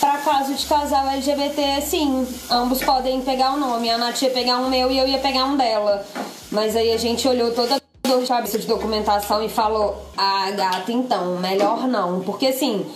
Pra 0.00 0.18
caso 0.18 0.52
de 0.54 0.66
casal 0.66 1.06
LGBT, 1.08 1.80
sim, 1.80 2.26
ambos 2.50 2.82
podem 2.82 3.20
pegar 3.22 3.54
o 3.54 3.56
nome. 3.60 3.88
A 3.88 3.96
Nath 3.96 4.20
ia 4.22 4.30
pegar 4.30 4.58
um 4.58 4.68
meu 4.68 4.90
e 4.90 4.98
eu 4.98 5.06
ia 5.06 5.18
pegar 5.18 5.44
um 5.44 5.56
dela. 5.56 6.04
Mas 6.50 6.74
aí 6.74 6.92
a 6.92 6.96
gente 6.96 7.26
olhou 7.28 7.52
toda 7.52 7.80
a 8.12 8.40
dor 8.40 8.58
de 8.58 8.66
documentação 8.66 9.42
e 9.42 9.48
falou: 9.48 9.96
Ah, 10.16 10.50
gata, 10.52 10.92
então, 10.92 11.38
melhor 11.38 11.86
não. 11.86 12.20
Porque 12.20 12.48
assim, 12.48 12.86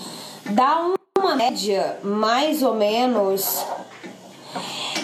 dá 0.50 0.90
uma 1.18 1.37
média 1.37 1.99
mais 2.02 2.62
ou 2.62 2.75
menos. 2.75 3.64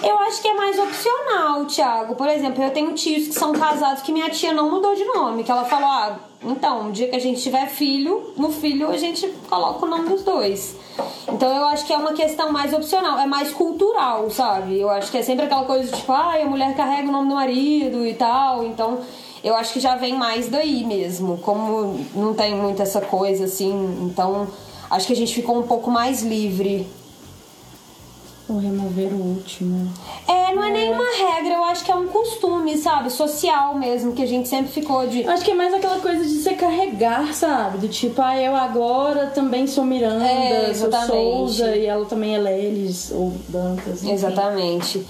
Eu 0.03 0.19
acho 0.19 0.43
que 0.43 0.49
é 0.49 0.55
mais 0.55 0.79
opcional, 0.79 1.65
Thiago. 1.67 2.17
Por 2.17 2.29
exemplo, 2.29 2.63
eu 2.63 2.71
tenho 2.71 2.93
tios 2.93 3.29
que 3.29 3.35
são 3.35 3.53
casados 3.53 4.03
que 4.03 4.11
minha 4.11 4.29
tia 4.31 4.53
não 4.53 4.69
mudou 4.69 4.95
de 4.95 5.05
nome. 5.05 5.45
Que 5.45 5.51
ela 5.51 5.65
falou: 5.65 5.89
ah, 5.89 6.19
então, 6.43 6.85
no 6.85 6.93
dia 6.93 7.09
que 7.09 7.17
a 7.17 7.21
gente 7.21 7.41
tiver 7.41 7.69
filho, 7.69 8.33
no 8.37 8.51
filho 8.51 8.91
a 8.91 8.97
gente 8.97 9.29
coloca 9.49 9.87
o 9.87 9.89
nome 9.89 10.09
dos 10.09 10.23
dois. 10.23 10.77
Então 11.29 11.49
eu 11.55 11.65
acho 11.67 11.87
que 11.87 11.93
é 11.93 11.97
uma 11.97 12.13
questão 12.13 12.53
mais 12.53 12.73
opcional, 12.73 13.19
é 13.19 13.27
mais 13.27 13.53
cultural, 13.53 14.29
sabe? 14.31 14.79
Eu 14.79 14.91
acho 14.91 15.11
que 15.11 15.19
é 15.19 15.23
sempre 15.23 15.47
aquela 15.47 15.65
coisa 15.65 15.95
tipo, 15.95 16.13
ah, 16.13 16.35
a 16.35 16.45
mulher 16.45 16.75
carrega 16.77 17.09
o 17.09 17.13
nome 17.13 17.29
do 17.29 17.35
marido 17.35 18.05
e 18.05 18.15
tal. 18.15 18.65
Então 18.65 19.01
eu 19.43 19.55
acho 19.55 19.73
que 19.73 19.81
já 19.81 19.97
vem 19.97 20.17
mais 20.17 20.49
daí 20.49 20.85
mesmo. 20.85 21.39
Como 21.39 22.01
não 22.15 22.35
tem 22.35 22.55
muito 22.55 22.81
essa 22.83 23.01
coisa 23.01 23.45
assim, 23.45 23.73
então 24.03 24.49
acho 24.91 25.07
que 25.07 25.13
a 25.13 25.17
gente 25.17 25.35
ficou 25.35 25.59
um 25.59 25.63
pouco 25.63 25.91
mais 25.91 26.23
livre 26.23 26.87
Vou 28.49 28.59
remover 28.61 29.13
o 29.13 29.17
último. 29.17 29.91
É, 30.29 30.55
não 30.55 30.63
é 30.65 30.71
nenhuma 30.71 31.05
regra, 31.05 31.55
eu 31.55 31.65
acho 31.65 31.85
que 31.85 31.91
é 31.93 31.95
um 31.95 32.09
costume, 32.09 32.77
sabe? 32.77 33.11
Social 33.11 33.79
mesmo, 33.79 34.13
que 34.13 34.23
a 34.23 34.27
gente 34.27 34.49
sempre 34.49 34.71
ficou 34.71 35.07
de. 35.07 35.23
Eu 35.23 35.31
acho 35.31 35.45
que 35.45 35.53
é 35.53 35.55
mais 35.55 35.73
aquela 35.73 36.01
coisa 36.01 36.23
de 36.23 36.35
você 36.35 36.53
carregar, 36.55 37.33
sabe? 37.33 37.79
Do 37.79 37.89
tipo, 37.89 38.21
ah, 38.21 38.37
eu 38.37 38.55
agora 38.55 39.29
também 39.29 39.67
sou 39.67 39.85
Miranda, 39.85 40.25
É, 40.27 40.75
sou. 40.75 40.91
Souza 40.93 41.77
e 41.77 41.87
ela 41.87 42.05
também 42.05 42.35
é 42.35 42.39
Lelis 42.39 43.11
ou 43.13 43.33
Dantas. 43.49 44.03
enfim. 44.03 44.13
Exatamente. 44.13 45.07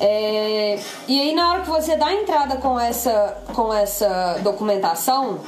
É, 0.00 0.78
e 1.06 1.20
aí 1.20 1.34
na 1.34 1.50
hora 1.50 1.60
que 1.62 1.70
você 1.70 1.96
dá 1.96 2.12
entrada 2.12 2.56
com 2.56 2.78
essa, 2.78 3.38
com 3.54 3.72
essa 3.72 4.38
documentação, 4.42 5.40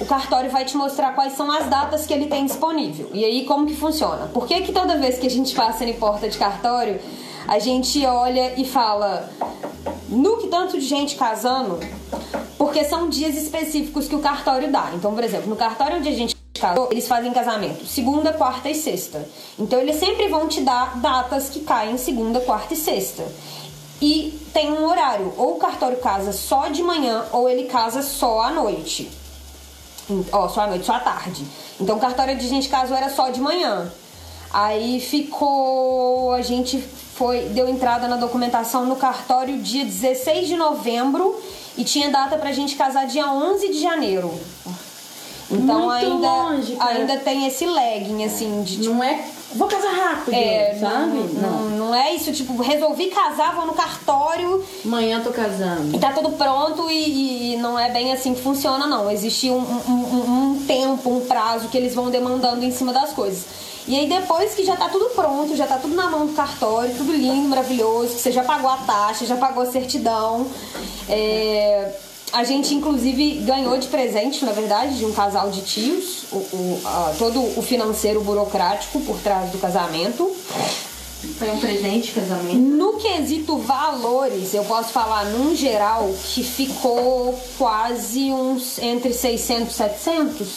o 0.00 0.06
cartório 0.06 0.50
vai 0.50 0.64
te 0.64 0.76
mostrar 0.76 1.14
quais 1.14 1.34
são 1.34 1.50
as 1.50 1.66
datas 1.66 2.06
que 2.06 2.12
ele 2.12 2.26
tem 2.26 2.44
disponível. 2.44 3.08
E 3.12 3.24
aí 3.24 3.44
como 3.44 3.66
que 3.66 3.74
funciona? 3.74 4.26
Por 4.26 4.46
que, 4.46 4.60
que 4.62 4.72
toda 4.72 4.96
vez 4.96 5.18
que 5.18 5.26
a 5.26 5.30
gente 5.30 5.54
passa 5.54 5.84
em 5.84 5.94
porta 5.94 6.28
de 6.28 6.36
cartório, 6.38 7.00
a 7.48 7.58
gente 7.58 8.04
olha 8.06 8.58
e 8.60 8.64
fala 8.64 9.28
no 10.08 10.36
que 10.38 10.48
tanto 10.48 10.78
de 10.78 10.84
gente 10.84 11.16
casando? 11.16 11.78
Porque 12.58 12.84
são 12.84 13.08
dias 13.08 13.36
específicos 13.36 14.08
que 14.08 14.14
o 14.14 14.20
cartório 14.20 14.70
dá. 14.70 14.90
Então, 14.94 15.14
por 15.14 15.22
exemplo, 15.22 15.48
no 15.48 15.56
cartório 15.56 15.98
onde 15.98 16.08
a 16.08 16.12
gente 16.12 16.34
casou, 16.58 16.88
eles 16.90 17.06
fazem 17.06 17.32
casamento 17.32 17.84
segunda, 17.84 18.32
quarta 18.32 18.70
e 18.70 18.74
sexta. 18.74 19.26
Então 19.58 19.78
eles 19.78 19.96
sempre 19.96 20.28
vão 20.28 20.48
te 20.48 20.60
dar 20.60 20.98
datas 20.98 21.48
que 21.48 21.60
caem 21.60 21.98
segunda, 21.98 22.40
quarta 22.40 22.74
e 22.74 22.76
sexta. 22.76 23.24
E 24.04 24.38
tem 24.52 24.70
um 24.70 24.86
horário, 24.86 25.32
ou 25.38 25.54
o 25.54 25.58
cartório 25.58 25.96
casa 25.96 26.30
só 26.30 26.68
de 26.68 26.82
manhã 26.82 27.24
ou 27.32 27.48
ele 27.48 27.64
casa 27.64 28.02
só 28.02 28.42
à 28.42 28.50
noite. 28.50 29.10
Ó, 30.30 30.46
só 30.46 30.60
à 30.60 30.66
noite, 30.66 30.84
só 30.84 30.96
à 30.96 31.00
tarde. 31.00 31.42
Então 31.80 31.96
o 31.96 31.98
cartório 31.98 32.36
de 32.36 32.46
gente 32.46 32.68
casou 32.68 32.94
era 32.94 33.08
só 33.08 33.30
de 33.30 33.40
manhã. 33.40 33.90
Aí 34.52 35.00
ficou. 35.00 36.34
A 36.34 36.42
gente 36.42 36.78
foi. 36.78 37.46
Deu 37.46 37.66
entrada 37.66 38.06
na 38.06 38.16
documentação 38.16 38.84
no 38.84 38.96
cartório 38.96 39.56
dia 39.56 39.86
16 39.86 40.48
de 40.48 40.56
novembro 40.56 41.40
e 41.74 41.82
tinha 41.82 42.10
data 42.10 42.36
pra 42.36 42.52
gente 42.52 42.76
casar 42.76 43.06
dia 43.06 43.26
11 43.32 43.70
de 43.70 43.80
janeiro. 43.80 44.38
Então 45.50 45.86
Muito 45.86 45.92
ainda, 45.92 46.28
longe, 46.28 46.76
ainda 46.78 47.16
tem 47.16 47.46
esse 47.46 47.64
lagging, 47.64 48.22
assim, 48.22 48.62
de 48.64 48.76
tipo, 48.76 48.90
Não 48.92 49.02
é. 49.02 49.24
Vou 49.54 49.68
casar 49.68 49.92
rápido, 49.92 50.34
é, 50.34 50.76
sabe? 50.80 51.16
Não, 51.34 51.50
não, 51.50 51.70
não 51.88 51.94
é 51.94 52.12
isso, 52.14 52.32
tipo, 52.32 52.60
resolvi 52.60 53.06
casar, 53.06 53.54
vou 53.54 53.66
no 53.66 53.72
cartório 53.74 54.64
Amanhã 54.84 55.20
tô 55.20 55.30
casando. 55.30 55.94
e 55.94 55.98
tá 55.98 56.12
tudo 56.12 56.30
pronto 56.30 56.90
e, 56.90 57.52
e 57.54 57.56
não 57.58 57.78
é 57.78 57.90
bem 57.90 58.12
assim 58.12 58.34
que 58.34 58.42
funciona, 58.42 58.86
não. 58.86 59.10
Existe 59.10 59.50
um, 59.50 59.58
um- 59.58 59.92
um- 59.92 60.52
um 60.60 60.64
tempo, 60.66 61.08
um 61.10 61.20
prazo 61.26 61.68
que 61.68 61.76
eles 61.76 61.94
vão 61.94 62.10
demandando 62.10 62.64
em 62.64 62.72
cima 62.72 62.92
das 62.92 63.12
coisas. 63.12 63.44
E 63.86 63.94
aí 63.98 64.08
depois 64.08 64.54
que 64.54 64.64
já 64.64 64.74
tá 64.76 64.88
tudo 64.88 65.10
pronto, 65.10 65.54
já 65.54 65.66
tá 65.66 65.76
tudo 65.76 65.94
na 65.94 66.08
mão 66.08 66.26
do 66.26 66.32
cartório, 66.32 66.94
tudo 66.96 67.12
lindo, 67.12 67.48
maravilhoso, 67.48 68.14
que 68.14 68.20
você 68.20 68.32
já 68.32 68.42
pagou 68.42 68.70
a 68.70 68.78
taxa, 68.78 69.26
já 69.26 69.36
pagou 69.36 69.62
a 69.62 69.66
certidão. 69.66 70.46
é, 71.08 71.92
a 72.34 72.44
gente 72.44 72.74
inclusive 72.74 73.36
ganhou 73.46 73.78
de 73.78 73.86
presente, 73.88 74.44
na 74.44 74.52
verdade, 74.52 74.98
de 74.98 75.04
um 75.04 75.12
casal 75.12 75.50
de 75.50 75.60
tios, 75.62 76.24
o, 76.32 76.36
o- 76.36 76.80
a- 76.84 77.14
todo 77.18 77.40
o 77.58 77.62
financeiro 77.62 78.20
burocrático 78.22 79.00
por 79.00 79.16
trás 79.20 79.50
do 79.50 79.58
casamento. 79.58 80.30
Foi 81.38 81.50
um 81.50 81.58
presente 81.58 82.12
casamento. 82.12 82.56
No 82.58 82.94
quesito 82.98 83.56
valores, 83.56 84.52
eu 84.52 84.62
posso 84.64 84.90
falar 84.90 85.24
num 85.26 85.56
geral 85.56 86.12
que 86.34 86.42
ficou 86.42 87.38
quase 87.56 88.30
uns 88.30 88.78
entre 88.78 89.14
600 89.14 89.72
e 89.72 89.76
700. 89.76 90.48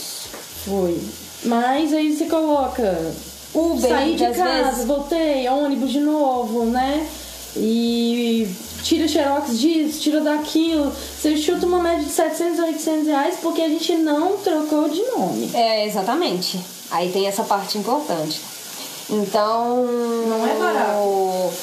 Foi. 0.66 1.00
Mas 1.46 1.94
aí 1.94 2.14
você 2.14 2.26
coloca. 2.26 3.14
Uber, 3.54 3.90
Saí 3.90 4.16
de 4.16 4.26
casa, 4.34 4.72
vezes. 4.72 4.86
voltei, 4.86 5.48
ônibus 5.48 5.92
de 5.92 6.02
novo, 6.02 6.66
né? 6.66 7.08
E 7.56 8.48
tira 8.88 9.06
xerox 9.06 9.60
disso, 9.60 10.00
tira 10.00 10.22
daquilo. 10.22 10.90
Você 10.92 11.36
chuta 11.36 11.66
uma 11.66 11.80
média 11.80 12.06
de 12.06 12.10
700, 12.10 12.60
800 12.60 13.08
reais 13.08 13.38
porque 13.42 13.62
a 13.62 13.68
gente 13.68 13.98
não 13.98 14.38
trocou 14.38 14.88
de 14.88 15.02
nome. 15.12 15.52
É, 15.54 15.86
exatamente. 15.86 16.58
Aí 16.90 17.12
tem 17.12 17.28
essa 17.28 17.44
parte 17.44 17.78
importante. 17.78 18.40
Então. 19.10 19.86
Não 19.86 20.48
é 20.48 20.56
barato. 20.56 21.54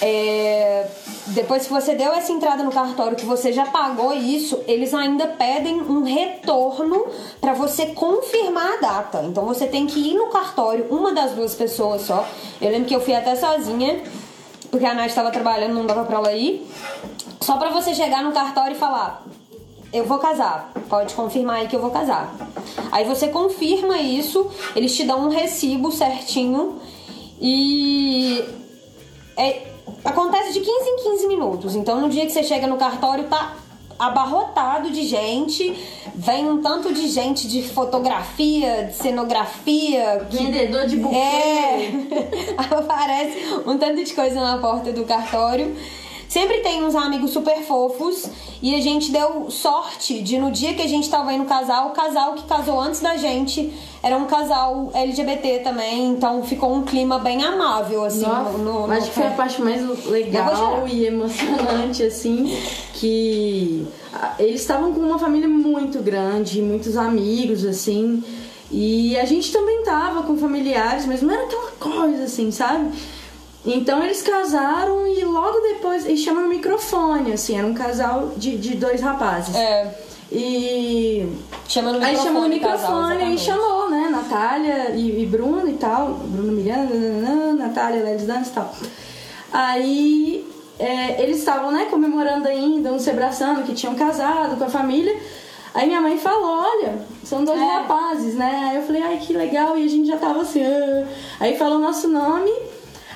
é, 0.00 0.86
depois 1.26 1.66
que 1.66 1.72
você 1.72 1.94
deu 1.94 2.10
essa 2.14 2.32
entrada 2.32 2.62
no 2.62 2.70
cartório, 2.70 3.14
que 3.14 3.26
você 3.26 3.52
já 3.52 3.66
pagou 3.66 4.14
isso, 4.14 4.58
eles 4.66 4.94
ainda 4.94 5.26
pedem 5.26 5.82
um 5.82 6.04
retorno 6.04 7.06
para 7.38 7.52
você 7.52 7.86
confirmar 7.86 8.74
a 8.74 8.76
data. 8.76 9.22
Então 9.24 9.44
você 9.44 9.66
tem 9.66 9.86
que 9.86 10.00
ir 10.00 10.14
no 10.14 10.28
cartório, 10.28 10.86
uma 10.88 11.12
das 11.12 11.32
duas 11.32 11.54
pessoas 11.54 12.02
só. 12.02 12.26
Eu 12.62 12.70
lembro 12.70 12.88
que 12.88 12.96
eu 12.96 13.00
fui 13.00 13.14
até 13.14 13.36
sozinha, 13.36 14.02
porque 14.70 14.86
a 14.86 14.94
Nath 14.94 15.08
estava 15.08 15.30
trabalhando, 15.30 15.74
não 15.74 15.86
dava 15.86 16.04
pra 16.04 16.16
ela 16.16 16.32
ir. 16.32 16.66
Só 17.40 17.56
pra 17.56 17.70
você 17.70 17.94
chegar 17.94 18.22
no 18.22 18.32
cartório 18.32 18.76
e 18.76 18.78
falar: 18.78 19.24
Eu 19.92 20.04
vou 20.04 20.18
casar, 20.18 20.72
pode 20.88 21.14
confirmar 21.14 21.56
aí 21.56 21.68
que 21.68 21.76
eu 21.76 21.80
vou 21.80 21.90
casar. 21.90 22.34
Aí 22.92 23.04
você 23.04 23.28
confirma 23.28 23.98
isso, 23.98 24.50
eles 24.74 24.94
te 24.96 25.04
dão 25.04 25.26
um 25.26 25.28
recibo 25.28 25.90
certinho 25.90 26.80
e 27.40 28.44
é, 29.36 29.68
acontece 30.04 30.52
de 30.52 30.60
15 30.60 30.70
em 30.70 30.96
15 31.10 31.28
minutos. 31.28 31.74
Então, 31.74 32.00
no 32.00 32.08
dia 32.08 32.26
que 32.26 32.32
você 32.32 32.42
chega 32.42 32.66
no 32.66 32.76
cartório, 32.76 33.24
tá 33.24 33.54
abarrotado 33.98 34.90
de 34.90 35.02
gente. 35.02 35.74
Vem 36.14 36.48
um 36.48 36.62
tanto 36.62 36.92
de 36.92 37.08
gente 37.08 37.48
de 37.48 37.62
fotografia, 37.62 38.84
de 38.84 38.94
cenografia. 38.94 40.26
Vendedor 40.30 40.86
de 40.86 40.96
buquê. 40.96 41.16
É. 41.16 41.92
Aparece 42.56 43.38
um 43.66 43.76
tanto 43.76 44.04
de 44.04 44.14
coisa 44.14 44.40
na 44.40 44.58
porta 44.58 44.92
do 44.92 45.04
cartório. 45.04 45.74
Sempre 46.28 46.58
tem 46.58 46.84
uns 46.84 46.94
amigos 46.94 47.30
super 47.30 47.62
fofos 47.62 48.28
e 48.60 48.74
a 48.74 48.80
gente 48.82 49.10
deu 49.10 49.50
sorte 49.50 50.20
de 50.20 50.36
no 50.36 50.50
dia 50.50 50.74
que 50.74 50.82
a 50.82 50.86
gente 50.86 51.08
tava 51.08 51.32
indo 51.32 51.46
casar, 51.46 51.86
o 51.86 51.90
casal 51.90 52.34
que 52.34 52.42
casou 52.42 52.78
antes 52.78 53.00
da 53.00 53.16
gente 53.16 53.72
era 54.02 54.14
um 54.14 54.26
casal 54.26 54.90
LGBT 54.92 55.60
também, 55.60 56.10
então 56.10 56.42
ficou 56.42 56.74
um 56.74 56.82
clima 56.82 57.18
bem 57.18 57.42
amável 57.42 58.04
assim 58.04 58.26
Nossa, 58.26 58.58
no, 58.58 58.86
no, 58.86 58.92
acho 58.92 59.06
no 59.06 59.08
que 59.08 59.14
foi 59.14 59.26
a 59.26 59.30
parte 59.30 59.62
mais 59.62 60.04
legal 60.04 60.86
e 60.86 61.06
emocionante, 61.06 62.02
assim, 62.02 62.54
que 62.98 63.86
ah, 64.12 64.34
eles 64.38 64.60
estavam 64.60 64.92
com 64.92 65.00
uma 65.00 65.18
família 65.18 65.48
muito 65.48 66.00
grande, 66.00 66.60
muitos 66.62 66.96
amigos, 66.96 67.64
assim, 67.64 68.22
e 68.70 69.16
a 69.18 69.24
gente 69.24 69.52
também 69.52 69.82
tava 69.82 70.22
com 70.22 70.36
familiares, 70.36 71.06
mas 71.06 71.22
não 71.22 71.32
era 71.32 71.44
aquela 71.44 71.70
coisa, 71.78 72.24
assim, 72.24 72.50
sabe? 72.50 72.90
Então 73.66 74.02
eles 74.02 74.22
casaram 74.22 75.06
e 75.06 75.24
logo 75.24 75.58
depois, 75.60 76.06
eles 76.06 76.20
chamam 76.20 76.42
no 76.44 76.48
microfone, 76.48 77.32
assim, 77.32 77.56
era 77.58 77.66
um 77.66 77.74
casal 77.74 78.32
de, 78.36 78.56
de 78.56 78.76
dois 78.76 79.00
rapazes. 79.00 79.54
É, 79.54 79.94
E 80.30 81.26
chama 81.68 81.92
no 81.92 81.98
Aí 81.98 82.12
microfone. 82.12 82.26
chamou 82.26 82.48
no 82.48 82.56
o 82.56 82.60
casal, 82.60 83.02
microfone 83.08 83.34
e 83.34 83.38
chamou, 83.38 83.90
né? 83.90 84.08
Natália 84.10 84.90
e, 84.94 85.22
e 85.22 85.26
Bruno 85.26 85.68
e 85.68 85.74
tal. 85.74 86.14
Bruno 86.24 86.52
Miranda, 86.52 86.94
Natália, 87.54 88.02
Lelis 88.02 88.26
Danes 88.26 88.48
e 88.48 88.52
tal. 88.52 88.74
Aí 89.52 90.46
é, 90.78 91.22
eles 91.22 91.38
estavam, 91.38 91.70
né, 91.72 91.86
comemorando 91.90 92.46
ainda, 92.48 92.92
um 92.92 92.98
se 92.98 93.10
abraçando, 93.10 93.64
que 93.64 93.74
tinham 93.74 93.94
casado 93.94 94.56
com 94.56 94.64
a 94.64 94.68
família. 94.68 95.16
Aí 95.74 95.86
minha 95.86 96.00
mãe 96.00 96.18
falou, 96.18 96.62
olha, 96.62 96.98
são 97.24 97.44
dois 97.44 97.60
É. 97.60 97.64
rapazes, 97.64 98.34
né? 98.34 98.68
Aí 98.70 98.76
eu 98.76 98.82
falei, 98.82 99.02
ai, 99.02 99.18
que 99.18 99.32
legal. 99.32 99.76
E 99.78 99.84
a 99.84 99.88
gente 99.88 100.06
já 100.08 100.16
tava 100.16 100.42
assim, 100.42 100.62
ah. 100.64 101.06
aí 101.40 101.56
falou 101.56 101.78
o 101.78 101.80
nosso 101.80 102.08
nome. 102.08 102.50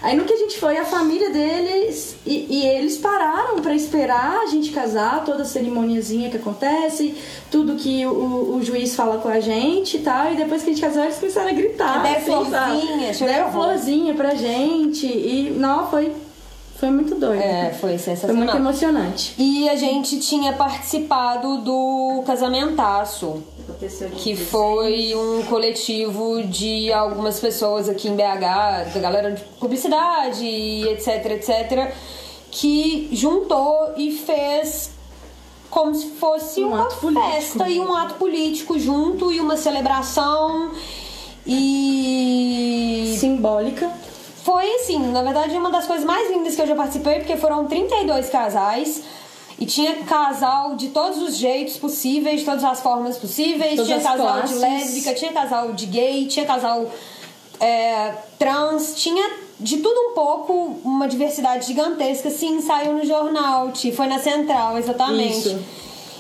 Aí 0.03 0.17
no 0.17 0.25
que 0.25 0.33
a 0.33 0.37
gente 0.37 0.59
foi, 0.59 0.77
a 0.77 0.85
família 0.85 1.31
deles 1.31 2.17
e, 2.27 2.47
e 2.51 2.67
eles 2.67 2.99
pararam 2.99 3.61
pra 3.63 3.73
esperar 3.73 4.41
a 4.43 4.47
gente 4.47 4.73
casar, 4.73 5.25
toda 5.25 5.43
a 5.43 5.47
cerimoniazinha 5.47 6.29
que 6.29 6.37
acontece, 6.37 7.15
tudo 7.53 7.77
que 7.77 8.05
o, 8.05 8.57
o 8.57 8.63
juiz 8.65 8.97
fala 8.97 9.19
com 9.19 9.29
a 9.29 9.39
gente 9.39 9.99
e 9.99 10.01
tal. 10.01 10.33
E 10.33 10.37
depois 10.37 10.63
que 10.65 10.71
a 10.71 10.73
gente 10.73 10.83
casou, 10.85 11.05
eles 11.05 11.19
começaram 11.19 11.51
a 11.51 11.53
gritar. 11.53 12.03
Deram 12.03 12.17
assim, 12.17 12.25
florzinha, 12.25 13.13
Deram 13.13 13.53
florzinha 13.53 14.15
pra 14.15 14.35
gente. 14.35 15.07
E 15.07 15.55
não, 15.57 15.89
foi, 15.89 16.13
foi 16.83 16.91
muito 16.91 17.15
doido. 17.15 17.41
É, 17.41 17.71
foi 17.71 17.79
Foi 17.79 17.89
muito 17.91 18.03
sensacional. 18.03 18.57
emocionante. 18.57 19.35
E 19.39 19.69
a 19.69 19.77
gente 19.77 20.19
tinha 20.19 20.53
participado 20.55 21.59
do 21.59 22.25
Casamentaço, 22.27 23.41
que 24.17 24.35
foi 24.35 25.15
um 25.15 25.45
coletivo 25.45 26.43
de 26.43 26.93
algumas 26.93 27.39
pessoas 27.39 27.89
aqui 27.89 28.09
em 28.09 28.17
BH, 28.17 28.95
da 28.95 28.99
galera 29.01 29.31
de 29.31 29.45
publicidade 29.61 30.45
e 30.45 30.89
etc, 30.89 31.25
etc, 31.27 31.95
que 32.51 33.09
juntou 33.13 33.93
e 33.97 34.11
fez 34.11 34.91
como 35.71 35.95
se 35.95 36.09
fosse 36.19 36.65
Um 36.65 36.69
uma 36.69 36.83
ato 36.83 36.97
político. 36.97 37.31
festa 37.31 37.69
e 37.69 37.79
um 37.79 37.97
ato 37.97 38.15
político 38.15 38.77
junto 38.77 39.31
e 39.31 39.39
uma 39.39 39.57
celebração 39.57 40.73
e 41.47 43.17
Simbólica. 43.21 43.89
Foi 44.45 44.75
assim, 44.77 44.99
na 44.99 45.23
verdade, 45.23 45.57
uma 45.57 45.71
das 45.71 45.87
coisas 45.87 46.05
mais 46.05 46.31
lindas 46.31 46.55
que 46.55 46.63
eu 46.63 46.67
já 46.67 46.75
participei, 46.75 47.21
porque 47.21 47.37
foram 47.37 47.67
32 47.67 48.29
casais. 48.29 49.03
E 49.59 49.67
tinha 49.67 50.03
casal 50.05 50.75
de 50.75 50.89
todos 50.89 51.23
os 51.23 51.37
jeitos 51.37 51.77
possíveis, 51.77 52.41
de 52.41 52.47
todas 52.47 52.65
as 52.65 52.81
formas 52.81 53.17
possíveis. 53.17 53.77
Todas 53.77 53.87
tinha 53.87 53.99
as 53.99 54.03
casal 54.03 54.27
classes. 54.27 54.57
de 54.57 54.61
lésbica, 54.61 55.15
tinha 55.15 55.33
casal 55.33 55.73
de 55.73 55.87
gay, 55.87 56.27
tinha 56.27 56.45
casal 56.45 56.91
é, 57.61 58.13
trans, 58.39 58.95
tinha 58.97 59.31
de 59.61 59.77
tudo 59.77 60.11
um 60.11 60.15
pouco, 60.15 60.81
uma 60.83 61.07
diversidade 61.07 61.67
gigantesca. 61.67 62.29
Sim, 62.31 62.61
saiu 62.61 62.95
no 62.95 63.07
jornal, 63.07 63.71
foi 63.95 64.07
na 64.09 64.19
Central, 64.19 64.77
exatamente. 64.79 65.49
Isso. 65.49 65.65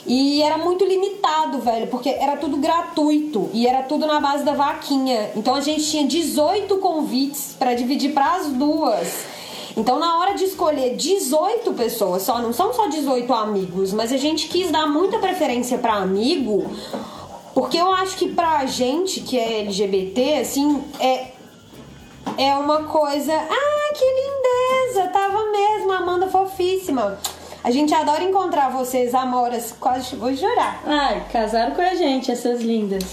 E 0.06 0.42
era 0.42 0.58
muito 0.58 0.84
limitado, 0.84 1.60
velho, 1.60 1.86
porque 1.86 2.08
era 2.08 2.36
tudo 2.36 2.56
gratuito 2.56 3.48
e 3.52 3.66
era 3.66 3.82
tudo 3.82 4.06
na 4.06 4.20
base 4.20 4.44
da 4.44 4.52
vaquinha. 4.52 5.30
Então 5.36 5.54
a 5.54 5.60
gente 5.60 5.88
tinha 5.88 6.06
18 6.06 6.76
convites 6.78 7.54
pra 7.56 7.74
dividir 7.74 8.12
pras 8.12 8.48
duas. 8.48 9.24
Então 9.76 9.98
na 9.98 10.18
hora 10.18 10.34
de 10.34 10.44
escolher 10.44 10.96
18 10.96 11.72
pessoas, 11.74 12.22
só 12.22 12.40
não 12.40 12.52
são 12.52 12.74
só 12.74 12.88
18 12.88 13.32
amigos, 13.32 13.92
mas 13.92 14.12
a 14.12 14.16
gente 14.16 14.48
quis 14.48 14.70
dar 14.70 14.86
muita 14.86 15.18
preferência 15.18 15.78
pra 15.78 15.94
amigo, 15.94 16.66
porque 17.54 17.78
eu 17.78 17.90
acho 17.92 18.16
que 18.16 18.28
pra 18.28 18.66
gente 18.66 19.20
que 19.20 19.38
é 19.38 19.60
LGBT, 19.60 20.38
assim, 20.40 20.82
é 20.98 21.32
é 22.38 22.54
uma 22.54 22.84
coisa. 22.84 23.32
Ah, 23.34 23.94
que 23.94 24.04
lindeza! 24.04 25.08
Tava 25.08 25.50
mesmo, 25.50 25.92
Amanda 25.92 26.28
fofíssima. 26.28 27.18
A 27.64 27.70
gente 27.70 27.94
adora 27.94 28.24
encontrar 28.24 28.70
vocês, 28.70 29.14
amoras. 29.14 29.72
Quase 29.78 30.16
vou 30.16 30.34
chorar. 30.36 30.82
Ai, 30.84 31.24
casaram 31.32 31.74
com 31.74 31.82
a 31.82 31.94
gente, 31.94 32.30
essas 32.32 32.60
lindas. 32.60 33.04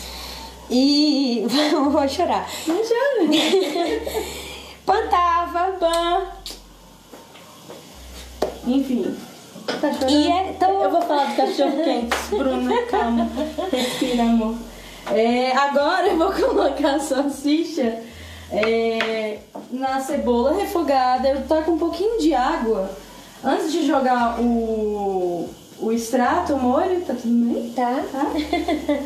E. 0.70 1.46
vou 1.72 2.08
chorar. 2.10 2.48
Não 2.68 2.76
chora. 2.78 3.30
Plantava. 4.86 5.72
Pã. 5.80 6.28
Enfim. 8.66 9.16
Tá 9.80 9.94
chorando? 9.94 10.10
E 10.10 10.28
é 10.32 10.56
tão- 10.60 10.82
Eu 10.82 10.90
vou 10.92 11.02
falar 11.02 11.26
do 11.26 11.36
cachorro 11.36 11.84
quente, 11.84 12.16
Bruna. 12.32 12.82
Calma. 12.90 13.30
Respira, 13.72 14.24
amor. 14.24 14.56
É, 15.14 15.52
agora 15.56 16.08
eu 16.08 16.18
vou 16.18 16.32
colocar 16.34 16.96
a 16.96 17.00
salsicha 17.00 18.02
é, 18.52 19.40
na 19.72 20.00
cebola 20.02 20.54
refogada. 20.54 21.30
Eu 21.30 21.48
tô 21.48 21.62
com 21.62 21.72
um 21.74 21.78
pouquinho 21.78 22.20
de 22.20 22.34
água. 22.34 22.90
Antes 23.44 23.72
de 23.72 23.88
jogar 23.88 24.40
o, 24.40 25.50
o 25.80 25.92
extrato, 25.92 26.54
o 26.54 26.60
molho, 26.60 27.02
tá 27.02 27.14
tudo 27.14 27.54
bem? 27.54 27.72
Tá. 27.72 28.04
tá? 28.12 28.26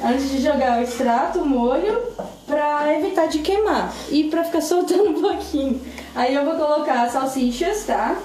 Antes 0.10 0.32
de 0.32 0.41
jogar 0.41 0.80
o 0.80 0.84
extrato, 0.84 1.39
o 1.39 1.46
molho, 1.46 2.02
pra 2.48 2.98
evitar 2.98 3.28
de 3.28 3.39
queimar 3.39 3.93
e 4.10 4.26
pra 4.26 4.43
ficar 4.43 4.62
soltando 4.62 5.10
um 5.10 5.22
pouquinho. 5.22 5.80
Aí 6.15 6.34
eu 6.34 6.43
vou 6.46 6.56
colocar 6.56 7.04
as 7.04 7.12
salsichas, 7.12 7.86
tá? 7.86 8.17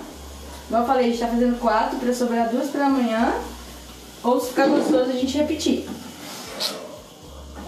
Como 0.68 0.82
eu 0.82 0.86
falei, 0.86 1.06
a 1.06 1.08
gente 1.10 1.20
tá 1.20 1.28
fazendo 1.28 1.60
quatro 1.60 1.98
pra 1.98 2.14
sobrar 2.14 2.48
duas 2.48 2.70
pra 2.70 2.86
amanhã. 2.86 3.34
Ou 4.24 4.40
se 4.40 4.48
ficar 4.48 4.66
gostoso, 4.66 5.10
a 5.10 5.14
gente 5.14 5.36
repetir. 5.36 5.88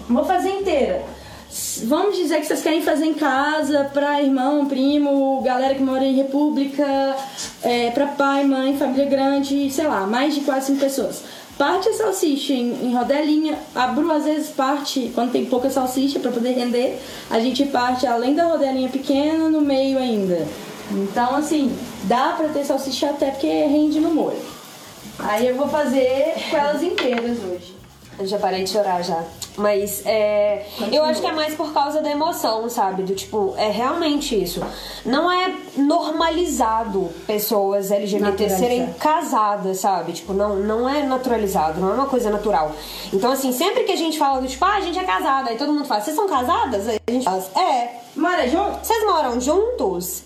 Vou 0.09 0.25
fazer 0.25 0.49
inteira. 0.49 1.05
Vamos 1.83 2.15
dizer 2.15 2.39
que 2.39 2.45
vocês 2.45 2.61
querem 2.61 2.81
fazer 2.81 3.05
em 3.05 3.13
casa 3.13 3.89
pra 3.93 4.21
irmão, 4.21 4.65
primo, 4.67 5.41
galera 5.41 5.75
que 5.75 5.81
mora 5.81 6.05
em 6.05 6.15
república, 6.15 6.85
é, 7.61 7.91
pra 7.91 8.07
pai, 8.07 8.45
mãe, 8.45 8.77
família 8.77 9.05
grande, 9.05 9.69
sei 9.69 9.85
lá, 9.85 10.07
mais 10.07 10.33
de 10.33 10.41
quase 10.41 10.67
cinco 10.67 10.79
pessoas. 10.79 11.23
Parte 11.57 11.89
a 11.89 11.93
salsicha 11.93 12.53
em, 12.53 12.85
em 12.85 12.95
rodelinha, 12.95 13.59
a 13.75 13.87
Bru 13.87 14.09
às 14.11 14.23
vezes 14.23 14.49
parte, 14.49 15.11
quando 15.13 15.33
tem 15.33 15.45
pouca 15.45 15.69
salsicha 15.69 16.19
pra 16.19 16.31
poder 16.31 16.53
render, 16.53 16.97
a 17.29 17.37
gente 17.41 17.65
parte 17.65 18.07
além 18.07 18.33
da 18.33 18.45
rodelinha 18.45 18.87
pequena, 18.87 19.49
no 19.49 19.59
meio 19.59 19.97
ainda. 19.97 20.47
Então 20.89 21.35
assim, 21.35 21.75
dá 22.05 22.33
pra 22.37 22.47
ter 22.47 22.63
salsicha 22.63 23.09
até 23.09 23.29
porque 23.29 23.47
rende 23.47 23.99
no 23.99 24.13
molho. 24.13 24.39
Aí 25.19 25.47
eu 25.47 25.55
vou 25.55 25.67
fazer 25.67 26.33
com 26.49 26.57
elas 26.57 26.81
inteiras 26.81 27.37
hoje. 27.43 27.80
Eu 28.21 28.27
já 28.27 28.37
parei 28.37 28.63
de 28.63 28.69
chorar 28.69 29.01
já. 29.03 29.23
Mas 29.57 30.05
é, 30.05 30.63
eu 30.91 31.03
acho 31.03 31.19
que 31.19 31.25
é 31.25 31.31
mais 31.31 31.55
por 31.55 31.73
causa 31.73 32.01
da 32.01 32.11
emoção, 32.11 32.69
sabe? 32.69 33.01
Do 33.01 33.15
tipo, 33.15 33.55
é 33.57 33.67
realmente 33.71 34.39
isso. 34.39 34.61
Não 35.03 35.31
é 35.31 35.51
normalizado 35.75 37.09
pessoas 37.25 37.89
LGBT 37.89 38.47
serem 38.47 38.93
casadas, 38.93 39.79
sabe? 39.79 40.13
Tipo, 40.13 40.33
não, 40.33 40.57
não 40.57 40.87
é 40.87 41.01
naturalizado, 41.01 41.81
não 41.81 41.89
é 41.89 41.93
uma 41.95 42.05
coisa 42.05 42.29
natural. 42.29 42.73
Então, 43.11 43.31
assim, 43.31 43.51
sempre 43.51 43.85
que 43.85 43.91
a 43.91 43.97
gente 43.97 44.19
fala 44.19 44.39
do 44.39 44.47
tipo, 44.47 44.63
ah, 44.63 44.75
a 44.75 44.81
gente 44.81 44.99
é 44.99 45.03
casada, 45.03 45.49
aí 45.49 45.57
todo 45.57 45.73
mundo 45.73 45.85
fala, 45.85 46.01
vocês 46.01 46.15
são 46.15 46.29
casadas? 46.29 46.87
Aí 46.87 46.99
a 47.07 47.11
gente 47.11 47.23
fala, 47.23 47.43
é. 47.57 48.01
Mora 48.15 48.47
junto? 48.47 48.85
Vocês 48.85 49.03
moram 49.03 49.41
juntos? 49.41 50.23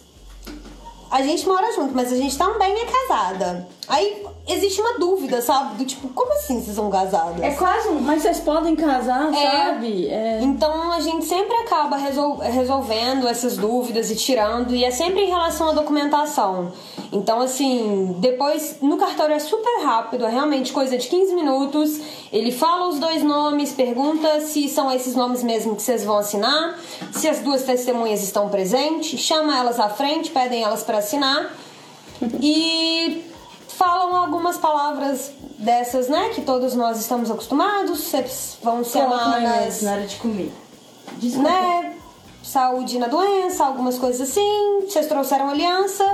A 1.09 1.21
gente 1.21 1.47
mora 1.47 1.71
junto, 1.73 1.95
mas 1.95 2.11
a 2.11 2.17
gente 2.17 2.37
também 2.37 2.73
é 2.73 2.85
casada. 2.85 3.65
Aí 3.87 4.25
existe 4.47 4.79
uma 4.81 4.97
dúvida, 4.99 5.41
sabe? 5.41 5.75
Do 5.77 5.85
tipo, 5.85 6.07
como 6.09 6.31
assim 6.33 6.61
vocês 6.61 6.75
são 6.75 6.89
casadas? 6.89 7.41
É 7.41 7.51
quase 7.51 7.87
um. 7.89 7.99
Mas 7.99 8.21
vocês 8.21 8.39
podem 8.39 8.75
casar, 8.75 9.33
É. 9.33 9.51
sabe? 9.51 10.07
É. 10.07 10.39
Então 10.41 10.91
a 10.91 10.99
gente 10.99 11.25
sempre 11.25 11.55
acaba 11.57 11.97
resol- 11.97 12.37
resolvendo 12.37 13.27
essas 13.27 13.57
dúvidas 13.57 14.11
e 14.11 14.15
tirando, 14.15 14.75
e 14.75 14.83
é 14.85 14.91
sempre 14.91 15.21
em 15.23 15.29
relação 15.29 15.69
à 15.69 15.71
documentação. 15.73 16.71
Então, 17.11 17.39
assim, 17.39 18.15
depois 18.19 18.77
no 18.81 18.97
cartório 18.97 19.35
é 19.35 19.39
super 19.39 19.83
rápido, 19.83 20.25
é 20.25 20.29
realmente 20.29 20.73
coisa 20.73 20.97
de 20.97 21.07
15 21.07 21.33
minutos. 21.33 21.99
Ele 22.33 22.51
fala 22.51 22.89
os 22.89 22.99
dois 22.99 23.23
nomes, 23.23 23.71
pergunta 23.71 24.41
se 24.41 24.67
são 24.67 24.91
esses 24.91 25.15
nomes 25.15 25.41
mesmo 25.41 25.75
que 25.75 25.81
vocês 25.81 26.03
vão 26.03 26.17
assinar, 26.17 26.77
se 27.13 27.29
as 27.29 27.39
duas 27.39 27.63
testemunhas 27.63 28.21
estão 28.21 28.49
presentes, 28.49 29.19
chama 29.19 29.57
elas 29.57 29.79
à 29.79 29.87
frente, 29.87 30.29
pedem 30.31 30.63
elas 30.63 30.83
para 30.83 30.97
assinar 30.97 31.53
e 32.41 33.23
falam 33.77 34.15
algumas 34.15 34.57
palavras 34.57 35.31
dessas, 35.59 36.07
né, 36.09 36.29
que 36.33 36.41
todos 36.41 36.73
nós 36.75 36.99
estamos 36.99 37.29
acostumados, 37.31 37.99
vocês 37.99 38.57
vão 38.63 38.83
se 38.83 38.93
Coloca 38.93 39.13
amar 39.15 39.41
maionese 39.41 39.65
nas 39.65 39.81
na 39.83 39.91
hora 39.93 40.07
de 40.07 40.15
comer. 40.17 40.53
Desculpa. 41.17 41.49
né? 41.49 41.91
Saúde 42.43 42.99
na 42.99 43.07
doença, 43.07 43.65
algumas 43.65 43.97
coisas 43.97 44.29
assim. 44.29 44.81
Vocês 44.87 45.07
trouxeram 45.07 45.49
aliança, 45.49 46.05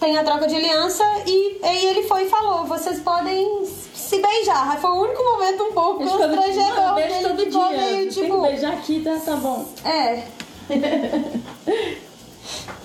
tem 0.00 0.18
a 0.18 0.24
troca 0.24 0.48
de 0.48 0.56
aliança 0.56 1.04
e 1.26 1.60
aí 1.62 1.84
ele 1.86 2.02
foi 2.08 2.24
e 2.24 2.28
falou: 2.28 2.64
vocês 2.64 2.98
podem 3.00 3.64
se 3.94 4.18
beijar. 4.20 4.78
Foi 4.80 4.90
o 4.90 5.02
único 5.02 5.22
momento 5.22 5.62
um 5.62 5.72
pouco 5.72 6.04
tipo, 6.04 6.18
constrangedor, 6.18 6.74
"Não, 6.74 6.94
porque 6.94 7.00
beijo 7.08 7.14
ele 7.14 7.28
todo 7.28 7.44
ficou 7.44 7.68
dia. 7.68 7.78
meio 7.78 7.96
Tem 7.98 8.08
que 8.08 8.14
tipo. 8.20 8.40
beijar 8.42 8.72
aqui, 8.72 9.00
tá, 9.02 9.16
tá 9.24 9.36
bom. 9.36 9.64
É, 9.84 10.24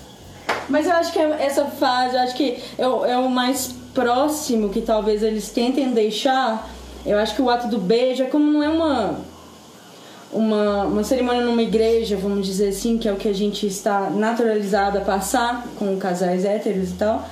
Mas 0.69 0.85
eu 0.85 0.93
acho 0.93 1.11
que 1.13 1.19
é 1.19 1.37
essa 1.45 1.65
fase, 1.65 2.15
eu 2.15 2.21
acho 2.21 2.35
que 2.35 2.57
é 2.77 2.87
o, 2.87 3.05
é 3.05 3.17
o 3.17 3.29
mais 3.29 3.73
próximo 3.93 4.69
que 4.69 4.81
talvez 4.81 5.23
eles 5.23 5.49
tentem 5.49 5.91
deixar. 5.91 6.69
Eu 7.05 7.17
acho 7.17 7.35
que 7.35 7.41
o 7.41 7.49
ato 7.49 7.67
do 7.67 7.77
beijo 7.77 8.23
é 8.23 8.25
como 8.25 8.51
não 8.51 8.61
é 8.61 8.69
uma, 8.69 9.15
uma, 10.31 10.83
uma 10.83 11.03
cerimônia 11.03 11.41
numa 11.43 11.61
igreja, 11.63 12.17
vamos 12.17 12.45
dizer 12.45 12.69
assim, 12.69 12.97
que 12.97 13.07
é 13.07 13.13
o 13.13 13.15
que 13.15 13.27
a 13.29 13.33
gente 13.33 13.65
está 13.65 14.09
naturalizado 14.09 14.97
a 14.97 15.01
passar 15.01 15.65
com 15.79 15.95
casais 15.97 16.43
héteros 16.43 16.89
e 16.89 16.93
tal. 16.93 17.25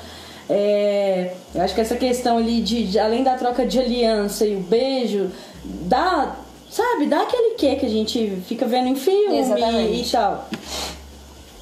É, 0.49 1.33
eu 1.53 1.61
acho 1.61 1.73
que 1.73 1.81
essa 1.81 1.95
questão 1.95 2.37
ali 2.37 2.61
de, 2.61 2.85
de- 2.87 2.99
além 2.99 3.23
da 3.23 3.33
troca 3.35 3.65
de 3.65 3.79
aliança 3.79 4.45
e 4.45 4.55
o 4.55 4.59
beijo, 4.59 5.29
dá, 5.63 6.35
sabe, 6.69 7.07
dá 7.07 7.23
aquele 7.23 7.55
quê 7.55 7.75
que 7.75 7.85
a 7.85 7.89
gente 7.89 8.37
fica 8.47 8.65
vendo 8.65 8.87
em 8.87 8.95
filme 8.95 9.39
Exatamente. 9.39 10.07
e 10.07 10.11
tal. 10.11 10.47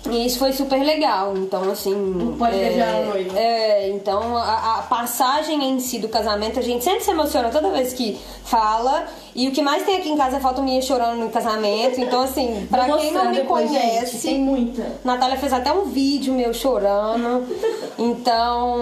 E 0.09 0.25
isso 0.25 0.37
foi 0.37 0.51
super 0.51 0.83
legal. 0.83 1.33
Então, 1.37 1.71
assim. 1.71 2.35
pode 2.37 2.55
é, 2.55 2.69
beijar 2.69 2.95
a 2.95 3.05
noiva. 3.05 3.39
É, 3.39 3.89
então 3.89 4.35
a, 4.37 4.79
a 4.79 4.81
passagem 4.83 5.63
em 5.63 5.79
si 5.79 5.99
do 5.99 6.09
casamento, 6.09 6.59
a 6.59 6.61
gente 6.61 6.83
sempre 6.83 7.01
se 7.03 7.11
emociona 7.11 7.49
toda 7.49 7.69
vez 7.69 7.93
que 7.93 8.19
fala. 8.43 9.05
E 9.33 9.47
o 9.47 9.51
que 9.51 9.61
mais 9.61 9.83
tem 9.83 9.97
aqui 9.97 10.09
em 10.09 10.17
casa 10.17 10.37
é 10.37 10.39
foto 10.39 10.61
minha 10.61 10.81
chorando 10.81 11.17
no 11.19 11.29
casamento. 11.29 12.01
Então, 12.01 12.21
assim, 12.21 12.67
pra 12.69 12.85
Vou 12.85 12.97
quem 12.97 13.11
não 13.11 13.29
me 13.29 13.37
depois, 13.37 13.69
conhece. 13.69 14.11
gente, 14.13 14.21
tem 14.23 14.39
muita. 14.39 14.85
Natália 15.03 15.37
fez 15.37 15.53
até 15.53 15.71
um 15.71 15.85
vídeo 15.85 16.33
meu 16.33 16.53
chorando. 16.53 17.43
Então. 17.95 18.75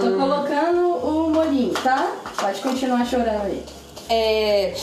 Tô 0.00 0.18
colocando 0.18 0.80
o 0.96 1.30
molhinho, 1.30 1.74
tá? 1.74 2.10
Pode 2.40 2.58
continuar 2.62 3.04
chorando 3.04 3.42
aí. 3.44 3.62
É, 4.08 4.74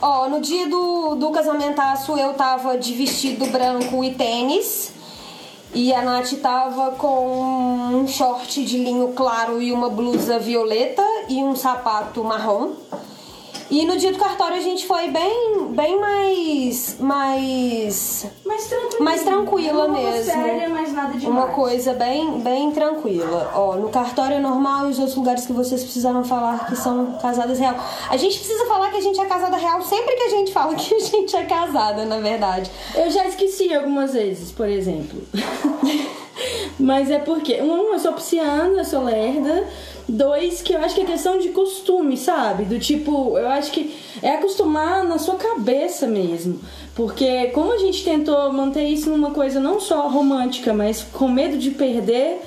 ó, 0.00 0.28
no 0.28 0.40
dia 0.40 0.68
do, 0.68 1.14
do 1.14 1.30
casamentaço 1.30 2.16
eu 2.18 2.34
tava 2.34 2.76
de 2.76 2.92
vestido 2.92 3.46
branco 3.46 4.04
e 4.04 4.14
tênis. 4.14 4.92
E 5.74 5.90
a 5.94 6.02
Nath 6.02 6.34
tava 6.42 6.90
com 6.92 7.94
um 7.94 8.06
short 8.06 8.62
de 8.62 8.76
linho 8.76 9.14
claro 9.14 9.62
e 9.62 9.72
uma 9.72 9.88
blusa 9.88 10.38
violeta 10.38 11.02
e 11.30 11.42
um 11.42 11.56
sapato 11.56 12.22
marrom. 12.22 12.72
E 13.72 13.86
no 13.86 13.96
dia 13.96 14.12
do 14.12 14.18
cartório 14.18 14.58
a 14.58 14.60
gente 14.60 14.86
foi 14.86 15.08
bem, 15.08 15.68
bem 15.70 15.98
mais. 15.98 16.96
mais. 17.00 18.26
Mais 18.44 18.66
tranquila. 18.66 19.02
Mais 19.02 19.22
tranquila 19.22 19.88
Não 19.88 19.94
mesmo. 19.94 20.24
séria, 20.30 20.68
mas 20.68 20.92
nada 20.92 21.16
demais. 21.16 21.24
Uma 21.24 21.46
coisa 21.54 21.94
bem, 21.94 22.38
bem 22.40 22.70
tranquila. 22.72 23.50
Ó, 23.54 23.76
no 23.76 23.88
cartório 23.88 24.36
é 24.36 24.38
normal 24.38 24.88
e 24.88 24.90
os 24.90 24.98
outros 24.98 25.16
lugares 25.16 25.46
que 25.46 25.54
vocês 25.54 25.82
precisaram 25.82 26.22
falar 26.22 26.66
que 26.66 26.76
são 26.76 27.18
casadas 27.18 27.58
real. 27.58 27.74
A 28.10 28.16
gente 28.18 28.38
precisa 28.38 28.66
falar 28.66 28.90
que 28.90 28.98
a 28.98 29.00
gente 29.00 29.18
é 29.18 29.24
casada 29.24 29.56
real 29.56 29.80
sempre 29.80 30.16
que 30.16 30.22
a 30.24 30.28
gente 30.28 30.52
fala 30.52 30.74
que 30.74 30.94
a 30.94 31.00
gente 31.00 31.34
é 31.34 31.44
casada, 31.44 32.04
na 32.04 32.18
verdade. 32.18 32.70
Eu 32.94 33.10
já 33.10 33.26
esqueci 33.26 33.74
algumas 33.74 34.12
vezes, 34.12 34.52
por 34.52 34.68
exemplo. 34.68 35.18
Mas 36.82 37.12
é 37.12 37.18
porque, 37.20 37.62
um, 37.62 37.92
eu 37.92 37.98
sou 38.00 38.12
pisciana, 38.12 38.80
eu 38.80 38.84
sou 38.84 39.04
lerda. 39.04 39.64
Dois, 40.08 40.60
que 40.62 40.72
eu 40.72 40.80
acho 40.80 40.96
que 40.96 41.02
é 41.02 41.04
questão 41.04 41.38
de 41.38 41.50
costume, 41.50 42.16
sabe? 42.16 42.64
Do 42.64 42.76
tipo, 42.80 43.38
eu 43.38 43.48
acho 43.48 43.70
que 43.70 43.94
é 44.20 44.30
acostumar 44.30 45.04
na 45.04 45.16
sua 45.16 45.36
cabeça 45.36 46.08
mesmo. 46.08 46.58
Porque 46.92 47.46
como 47.54 47.72
a 47.72 47.78
gente 47.78 48.02
tentou 48.02 48.52
manter 48.52 48.82
isso 48.82 49.08
numa 49.08 49.30
coisa 49.30 49.60
não 49.60 49.78
só 49.78 50.08
romântica, 50.08 50.74
mas 50.74 51.02
com 51.04 51.28
medo 51.28 51.56
de 51.56 51.70
perder, 51.70 52.42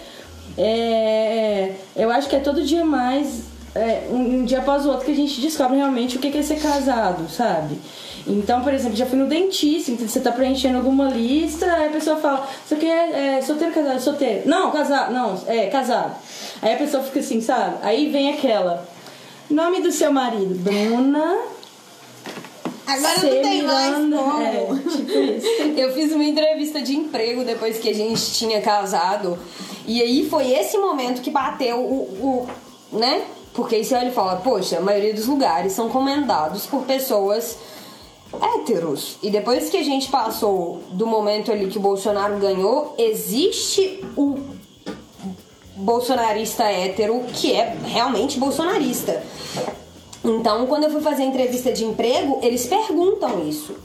é, 0.58 1.72
eu 1.96 2.12
acho 2.12 2.28
que 2.28 2.36
é 2.36 2.40
todo 2.40 2.62
dia 2.62 2.84
mais, 2.84 3.44
é, 3.74 4.10
um, 4.12 4.40
um 4.40 4.46
dia 4.46 4.60
após 4.60 4.86
o 4.86 4.90
outro, 4.90 5.06
que 5.06 5.12
a 5.14 5.16
gente 5.16 5.40
descobre 5.40 5.78
realmente 5.78 6.18
o 6.18 6.20
que 6.20 6.38
é 6.38 6.42
ser 6.42 6.60
casado, 6.60 7.30
sabe? 7.30 7.78
Então, 8.28 8.62
por 8.62 8.74
exemplo, 8.74 8.98
já 8.98 9.06
fui 9.06 9.20
no 9.20 9.28
dentista, 9.28 9.92
então 9.92 10.08
você 10.08 10.20
tá 10.20 10.32
preenchendo 10.32 10.78
alguma 10.78 11.10
lista, 11.10 11.72
aí 11.72 11.90
a 11.90 11.92
pessoa 11.92 12.18
fala, 12.18 12.48
você 12.66 12.76
quer 12.76 13.12
é, 13.12 13.42
solteiro, 13.42 13.74
casado, 13.74 14.00
solteiro? 14.02 14.50
Não, 14.50 14.72
casado, 14.72 15.14
não, 15.14 15.40
é, 15.46 15.68
casado. 15.68 16.16
Aí 16.62 16.74
a 16.74 16.78
pessoa 16.78 17.04
fica 17.04 17.20
assim, 17.20 17.40
sabe? 17.40 17.78
Aí 17.84 18.10
vem 18.10 18.34
aquela, 18.34 18.88
nome 19.50 19.82
do 19.82 19.92
seu 19.92 20.12
marido, 20.12 20.56
Bruna. 20.56 21.38
Agora 22.88 23.14
não 23.16 23.42
tem 23.42 23.64
mais 23.64 23.96
Semiranda. 23.96 24.18
como. 24.18 24.42
É, 24.42 24.66
tipo. 24.90 25.80
Eu 25.80 25.94
fiz 25.94 26.12
uma 26.12 26.24
entrevista 26.24 26.82
de 26.82 26.96
emprego 26.96 27.44
depois 27.44 27.80
que 27.80 27.90
a 27.90 27.94
gente 27.94 28.32
tinha 28.34 28.62
casado. 28.62 29.38
E 29.88 30.02
aí 30.02 30.28
foi 30.30 30.52
esse 30.52 30.78
momento 30.78 31.22
que 31.22 31.32
bateu 31.32 31.80
o. 31.80 32.48
o 32.92 32.98
né? 32.98 33.24
Porque 33.54 33.76
aí 33.76 33.86
você 33.86 33.96
olha 33.96 34.10
e 34.10 34.12
fala, 34.12 34.36
poxa, 34.38 34.78
a 34.78 34.82
maioria 34.82 35.14
dos 35.14 35.28
lugares 35.28 35.72
são 35.74 35.90
comandados 35.90 36.66
por 36.66 36.84
pessoas 36.84 37.58
héteros. 38.34 39.18
E 39.22 39.30
depois 39.30 39.70
que 39.70 39.78
a 39.78 39.84
gente 39.84 40.10
passou 40.10 40.82
do 40.92 41.06
momento 41.06 41.52
ali 41.52 41.68
que 41.68 41.78
o 41.78 41.82
Bolsonaro 41.82 42.38
ganhou, 42.38 42.96
existe 42.98 44.04
o 44.16 44.40
bolsonarista 45.76 46.64
hétero 46.64 47.22
que 47.34 47.54
é 47.54 47.78
realmente 47.84 48.40
bolsonarista. 48.40 49.24
Então, 50.24 50.66
quando 50.66 50.86
eu 50.86 50.90
fui 50.90 51.02
fazer 51.02 51.24
entrevista 51.24 51.72
de 51.72 51.86
emprego, 51.86 52.40
eles 52.42 52.66
perguntam 52.66 53.48
isso. 53.48 53.76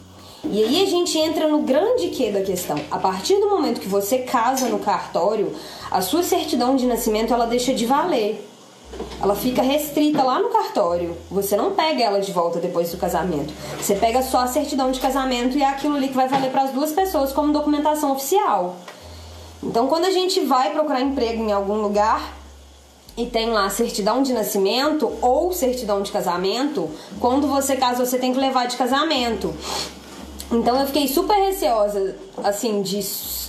E 0.44 0.64
aí 0.64 0.82
a 0.82 0.86
gente 0.86 1.18
entra 1.18 1.46
no 1.46 1.60
grande 1.60 2.08
que 2.08 2.30
da 2.30 2.40
questão. 2.40 2.76
A 2.90 2.98
partir 2.98 3.38
do 3.38 3.50
momento 3.50 3.80
que 3.80 3.88
você 3.88 4.20
casa 4.20 4.68
no 4.68 4.78
cartório, 4.78 5.52
a 5.90 6.00
sua 6.00 6.22
certidão 6.22 6.76
de 6.76 6.86
nascimento 6.86 7.34
ela 7.34 7.46
deixa 7.46 7.74
de 7.74 7.84
valer. 7.84 8.49
Ela 9.22 9.34
fica 9.34 9.62
restrita 9.62 10.22
lá 10.22 10.38
no 10.38 10.48
cartório. 10.48 11.16
Você 11.30 11.56
não 11.56 11.72
pega 11.72 12.02
ela 12.02 12.20
de 12.20 12.32
volta 12.32 12.58
depois 12.58 12.90
do 12.90 12.96
casamento. 12.96 13.52
Você 13.80 13.94
pega 13.94 14.22
só 14.22 14.40
a 14.40 14.46
certidão 14.46 14.90
de 14.90 15.00
casamento 15.00 15.56
e 15.58 15.62
é 15.62 15.68
aquilo 15.68 15.96
ali 15.96 16.08
que 16.08 16.14
vai 16.14 16.28
valer 16.28 16.50
para 16.50 16.62
as 16.62 16.70
duas 16.70 16.92
pessoas 16.92 17.32
como 17.32 17.52
documentação 17.52 18.12
oficial. 18.12 18.76
Então, 19.62 19.88
quando 19.88 20.06
a 20.06 20.10
gente 20.10 20.40
vai 20.40 20.70
procurar 20.70 21.02
emprego 21.02 21.42
em 21.42 21.52
algum 21.52 21.82
lugar 21.82 22.34
e 23.16 23.26
tem 23.26 23.50
lá 23.50 23.68
certidão 23.68 24.22
de 24.22 24.32
nascimento 24.32 25.12
ou 25.20 25.52
certidão 25.52 26.00
de 26.02 26.10
casamento, 26.10 26.88
quando 27.18 27.46
você 27.46 27.76
casa, 27.76 28.04
você 28.04 28.18
tem 28.18 28.32
que 28.32 28.38
levar 28.38 28.66
de 28.66 28.76
casamento. 28.76 29.54
Então 30.50 30.80
eu 30.80 30.86
fiquei 30.86 31.06
super 31.06 31.36
receosa, 31.36 32.16
assim, 32.42 32.82
de, 32.82 33.00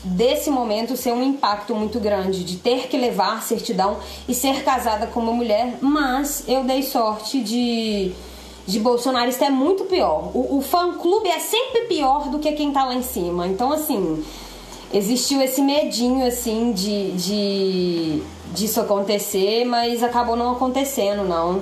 desse 0.03 0.49
momento 0.49 0.97
ser 0.97 1.11
um 1.11 1.23
impacto 1.23 1.75
muito 1.75 1.99
grande, 1.99 2.43
de 2.43 2.57
ter 2.57 2.87
que 2.87 2.97
levar 2.97 3.43
certidão 3.43 3.97
e 4.27 4.33
ser 4.33 4.63
casada 4.63 5.07
com 5.07 5.19
uma 5.19 5.33
mulher, 5.33 5.77
mas 5.81 6.43
eu 6.47 6.63
dei 6.63 6.83
sorte 6.83 7.41
de. 7.41 8.11
De 8.63 8.79
bolsonarista 8.79 9.45
é 9.45 9.49
muito 9.49 9.85
pior. 9.85 10.29
O, 10.35 10.57
o 10.57 10.61
fã-clube 10.61 11.27
é 11.27 11.39
sempre 11.39 11.81
pior 11.87 12.29
do 12.29 12.37
que 12.37 12.51
quem 12.51 12.71
tá 12.71 12.85
lá 12.85 12.93
em 12.93 13.01
cima. 13.01 13.47
Então, 13.47 13.71
assim, 13.71 14.23
existiu 14.93 15.41
esse 15.41 15.61
medinho, 15.63 16.25
assim, 16.25 16.71
de, 16.71 17.11
de 17.13 18.23
disso 18.53 18.79
acontecer, 18.79 19.65
mas 19.65 20.03
acabou 20.03 20.35
não 20.35 20.51
acontecendo, 20.51 21.23
não. 21.23 21.61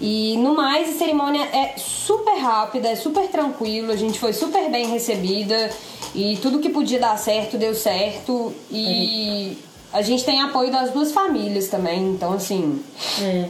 E 0.00 0.36
no 0.38 0.54
mais, 0.54 0.90
a 0.90 0.98
cerimônia 0.98 1.44
é 1.52 1.74
super 1.78 2.36
rápida, 2.36 2.88
é 2.88 2.96
super 2.96 3.28
tranquilo, 3.28 3.92
a 3.92 3.96
gente 3.96 4.18
foi 4.18 4.32
super 4.32 4.68
bem 4.70 4.88
recebida 4.88 5.70
e 6.14 6.38
tudo 6.40 6.60
que 6.60 6.68
podia 6.68 7.00
dar 7.00 7.18
certo 7.18 7.58
deu 7.58 7.74
certo 7.74 8.52
e 8.70 9.56
a 9.92 10.02
gente 10.02 10.24
tem 10.24 10.40
apoio 10.40 10.70
das 10.70 10.90
duas 10.90 11.12
famílias 11.12 11.68
também, 11.68 12.10
então 12.10 12.32
assim. 12.32 12.82
É. 13.20 13.48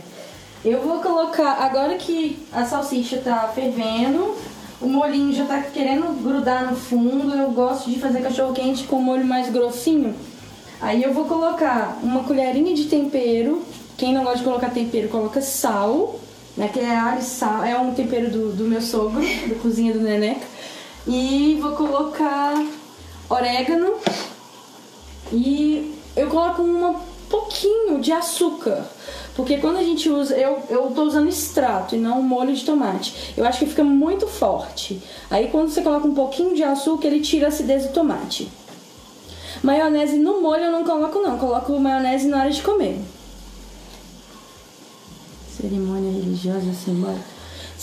Eu 0.64 0.80
vou 0.80 1.00
colocar, 1.00 1.62
agora 1.62 1.94
que 1.96 2.38
a 2.52 2.64
salsicha 2.64 3.18
tá 3.18 3.50
fervendo, 3.54 4.34
o 4.80 4.86
molhinho 4.86 5.32
já 5.32 5.44
tá 5.44 5.60
querendo 5.60 6.22
grudar 6.22 6.70
no 6.70 6.76
fundo, 6.76 7.34
eu 7.34 7.50
gosto 7.50 7.90
de 7.90 7.98
fazer 7.98 8.22
cachorro 8.22 8.54
quente 8.54 8.84
com 8.84 8.96
molho 8.96 9.26
mais 9.26 9.50
grossinho. 9.50 10.14
Aí 10.80 11.02
eu 11.02 11.12
vou 11.12 11.26
colocar 11.26 11.98
uma 12.02 12.24
colherinha 12.24 12.74
de 12.74 12.84
tempero. 12.84 13.62
Quem 13.96 14.12
não 14.12 14.24
gosta 14.24 14.38
de 14.38 14.44
colocar 14.44 14.70
tempero, 14.70 15.08
coloca 15.08 15.40
sal 15.40 16.18
né? 16.56 16.68
Que 16.68 16.80
é 16.80 16.96
alho 16.96 17.22
sal, 17.22 17.64
é 17.64 17.78
um 17.78 17.94
tempero 17.94 18.30
do, 18.30 18.52
do 18.52 18.64
meu 18.64 18.80
sogro, 18.80 19.20
da 19.48 19.54
cozinha 19.56 19.92
do 19.92 20.00
Neneca. 20.00 20.46
E 21.06 21.58
vou 21.60 21.72
colocar 21.72 22.54
orégano 23.28 23.94
e 25.32 25.94
eu 26.16 26.28
coloco 26.28 26.62
um 26.62 26.96
pouquinho 27.28 28.00
de 28.00 28.12
açúcar. 28.12 28.84
Porque 29.34 29.58
quando 29.58 29.78
a 29.78 29.82
gente 29.82 30.08
usa, 30.08 30.36
eu, 30.36 30.62
eu 30.70 30.92
tô 30.94 31.02
usando 31.02 31.28
extrato 31.28 31.96
e 31.96 31.98
não 31.98 32.22
molho 32.22 32.54
de 32.54 32.64
tomate. 32.64 33.34
Eu 33.36 33.44
acho 33.44 33.58
que 33.58 33.66
fica 33.66 33.84
muito 33.84 34.26
forte. 34.26 35.02
Aí 35.30 35.48
quando 35.48 35.70
você 35.70 35.82
coloca 35.82 36.06
um 36.06 36.14
pouquinho 36.14 36.54
de 36.54 36.62
açúcar, 36.62 37.08
ele 37.08 37.20
tira 37.20 37.46
a 37.46 37.48
acidez 37.48 37.86
do 37.86 37.92
tomate. 37.92 38.48
Maionese 39.62 40.18
no 40.18 40.40
molho 40.40 40.64
eu 40.64 40.72
não 40.72 40.84
coloco 40.84 41.20
não, 41.20 41.38
coloco 41.38 41.78
maionese 41.78 42.28
na 42.28 42.38
hora 42.38 42.50
de 42.50 42.62
comer 42.62 43.00
cerimônia 45.64 46.12
religiosa 46.12 46.72
simbólica. 46.74 47.33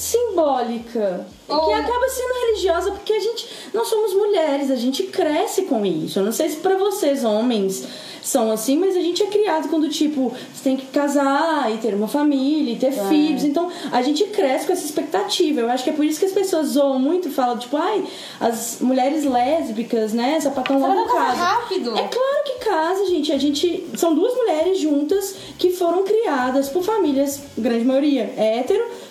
Simbólica. 0.02 1.28
Oh. 1.48 1.68
Que 1.68 1.74
acaba 1.74 2.10
sendo 2.10 2.34
religiosa 2.48 2.92
porque 2.92 3.14
a 3.14 3.20
gente. 3.20 3.48
Nós 3.72 3.88
somos 3.88 4.16
mulheres, 4.16 4.72
a 4.72 4.76
gente 4.76 5.04
cresce 5.04 5.62
com 5.64 5.86
isso. 5.86 6.18
Eu 6.18 6.24
não 6.24 6.32
sei 6.32 6.50
se 6.50 6.56
para 6.56 6.76
vocês, 6.76 7.24
homens, 7.24 7.88
são 8.24 8.52
assim, 8.52 8.80
mas 8.80 8.96
a 8.96 9.00
gente 9.00 9.22
é 9.22 9.28
criado 9.28 9.70
quando, 9.70 9.88
tipo, 9.90 10.34
você 10.52 10.64
tem 10.64 10.76
que 10.76 10.88
casar 10.88 11.72
e 11.72 11.78
ter 11.78 11.94
uma 11.94 12.08
família 12.08 12.74
e 12.74 12.78
ter 12.78 12.88
é. 12.88 13.08
filhos. 13.10 13.44
Então, 13.44 13.72
a 13.92 14.02
gente 14.02 14.24
cresce 14.24 14.66
com 14.66 14.74
essa 14.74 14.86
expectativa. 14.86 15.62
Eu 15.62 15.70
acho 15.70 15.84
que 15.84 15.92
é 15.92 15.94
por 15.94 16.04
isso 16.04 16.20
que 16.20 16.26
as 16.26 16.32
pessoas 16.32 16.70
zoam 16.70 16.98
muito 16.98 17.28
e 17.28 17.32
falam, 17.32 17.60
tipo, 17.60 17.78
ai, 17.78 18.04
as 18.40 18.80
mulheres 18.82 19.24
lésbicas, 19.24 20.14
né? 20.14 20.40
Sapatão 20.40 20.80
logo 20.80 21.14
casa. 21.14 21.36
rápido. 21.36 21.92
É 21.92 22.08
claro 22.08 22.44
que 22.44 22.66
casa, 22.66 23.06
gente. 23.06 23.32
A 23.32 23.38
gente. 23.38 23.88
São 23.96 24.16
duas 24.16 24.34
mulheres 24.34 24.80
juntas 24.80 25.36
que 25.60 25.70
foram 25.70 26.04
criadas 26.04 26.70
por 26.70 26.82
famílias, 26.82 27.40
grande 27.56 27.86
maioria, 27.86 28.34
hétero 28.36 29.11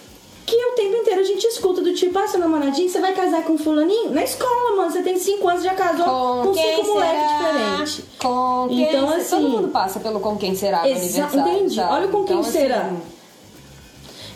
que 0.50 0.66
o 0.66 0.72
tempo 0.72 0.96
inteiro 0.96 1.20
a 1.20 1.24
gente 1.24 1.46
escuta 1.46 1.80
do 1.80 1.94
tipo, 1.94 2.18
ah, 2.18 2.26
seu 2.26 2.40
namoradinho, 2.40 2.88
você 2.88 3.00
vai 3.00 3.12
casar 3.14 3.44
com 3.44 3.56
fulaninho? 3.56 4.10
Na 4.10 4.24
escola, 4.24 4.76
mano, 4.76 4.90
você 4.90 5.02
tem 5.02 5.16
5 5.16 5.48
anos, 5.48 5.62
já 5.62 5.74
casou 5.74 6.04
com, 6.04 6.48
com 6.48 6.54
cinco 6.54 6.86
moleques 6.88 7.30
diferentes. 7.30 8.02
Com 8.18 8.68
quem 8.68 8.82
então, 8.82 9.10
assim, 9.10 9.36
Todo 9.36 9.48
mundo 9.48 9.68
passa 9.68 10.00
pelo 10.00 10.18
com 10.18 10.36
quem 10.36 10.56
será 10.56 10.88
exa 10.88 11.28
Entendi. 11.32 11.76
Sabe? 11.76 11.92
Olha 11.92 12.08
com 12.08 12.24
quem 12.24 12.38
então, 12.38 12.50
será. 12.50 12.80
Assim, 12.80 13.00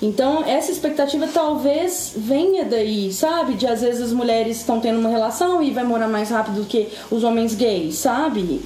então, 0.00 0.44
essa 0.44 0.70
expectativa 0.70 1.26
talvez 1.26 2.12
venha 2.14 2.64
daí, 2.64 3.12
sabe? 3.12 3.54
De 3.54 3.66
às 3.66 3.80
vezes 3.80 4.02
as 4.02 4.12
mulheres 4.12 4.58
estão 4.58 4.78
tendo 4.78 5.00
uma 5.00 5.08
relação 5.08 5.62
e 5.62 5.70
vai 5.70 5.82
morar 5.82 6.08
mais 6.08 6.30
rápido 6.30 6.60
do 6.60 6.66
que 6.66 6.88
os 7.10 7.24
homens 7.24 7.54
gays, 7.54 7.96
sabe? 7.96 8.60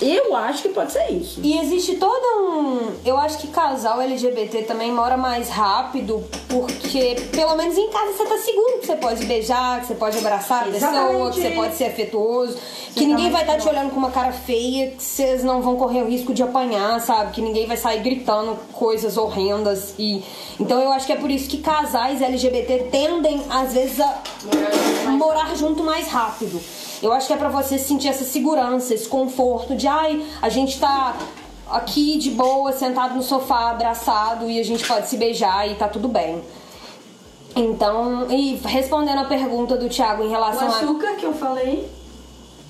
Eu 0.00 0.36
acho 0.36 0.62
que 0.62 0.68
pode 0.70 0.92
ser 0.92 1.10
isso. 1.10 1.40
E 1.42 1.58
existe 1.58 1.96
todo 1.96 2.50
um. 2.50 2.92
Eu 3.04 3.16
acho 3.16 3.38
que 3.38 3.48
casal 3.48 4.00
LGBT 4.00 4.62
também 4.62 4.92
mora 4.92 5.16
mais 5.16 5.48
rápido, 5.48 6.22
porque 6.48 7.16
pelo 7.32 7.56
menos 7.56 7.76
em 7.78 7.88
casa 7.90 8.12
você 8.12 8.24
tá 8.26 8.38
seguro 8.38 8.78
que 8.78 8.86
você 8.86 8.96
pode 8.96 9.24
beijar, 9.24 9.80
que 9.80 9.86
você 9.86 9.94
pode 9.94 10.18
abraçar 10.18 10.62
a 10.62 10.70
pessoa, 10.70 11.30
que 11.30 11.40
você 11.40 11.50
pode 11.50 11.74
ser 11.74 11.84
afetuoso, 11.84 12.58
que 12.94 13.06
ninguém 13.06 13.30
vai 13.30 13.42
estar 13.42 13.54
tá 13.54 13.60
te 13.60 13.68
olhando 13.68 13.90
com 13.90 13.98
uma 13.98 14.10
cara 14.10 14.32
feia, 14.32 14.90
que 14.90 15.02
vocês 15.02 15.42
não 15.42 15.62
vão 15.62 15.76
correr 15.76 16.02
o 16.02 16.06
risco 16.06 16.34
de 16.34 16.42
apanhar, 16.42 17.00
sabe? 17.00 17.32
Que 17.32 17.40
ninguém 17.40 17.66
vai 17.66 17.76
sair 17.76 18.00
gritando 18.00 18.58
coisas 18.72 19.16
horrendas. 19.16 19.94
e 19.98 20.22
Então 20.60 20.80
eu 20.80 20.92
acho 20.92 21.06
que 21.06 21.12
é 21.12 21.16
por 21.16 21.30
isso 21.30 21.48
que 21.48 21.58
casais 21.58 22.20
LGBT 22.20 22.88
tendem, 22.90 23.42
às 23.48 23.72
vezes, 23.72 23.98
a 24.00 25.10
morar 25.10 25.54
junto 25.56 25.82
mais 25.82 26.08
rápido. 26.08 26.60
Eu 27.06 27.12
acho 27.12 27.28
que 27.28 27.32
é 27.32 27.36
para 27.36 27.48
você 27.48 27.78
sentir 27.78 28.08
essa 28.08 28.24
segurança, 28.24 28.92
esse 28.92 29.08
conforto 29.08 29.76
de, 29.76 29.86
ai, 29.86 30.26
a 30.42 30.48
gente 30.48 30.80
tá 30.80 31.16
aqui 31.70 32.18
de 32.18 32.32
boa, 32.32 32.72
sentado 32.72 33.14
no 33.14 33.22
sofá, 33.22 33.70
abraçado 33.70 34.50
e 34.50 34.58
a 34.58 34.64
gente 34.64 34.84
pode 34.84 35.06
se 35.06 35.16
beijar 35.16 35.70
e 35.70 35.76
tá 35.76 35.86
tudo 35.86 36.08
bem. 36.08 36.42
Então, 37.54 38.28
e 38.28 38.56
respondendo 38.64 39.20
a 39.20 39.24
pergunta 39.24 39.76
do 39.76 39.88
Thiago 39.88 40.24
em 40.24 40.30
relação 40.30 40.66
o 40.66 40.70
açúcar 40.70 41.10
a... 41.10 41.14
que 41.14 41.24
eu 41.24 41.32
falei, 41.32 41.88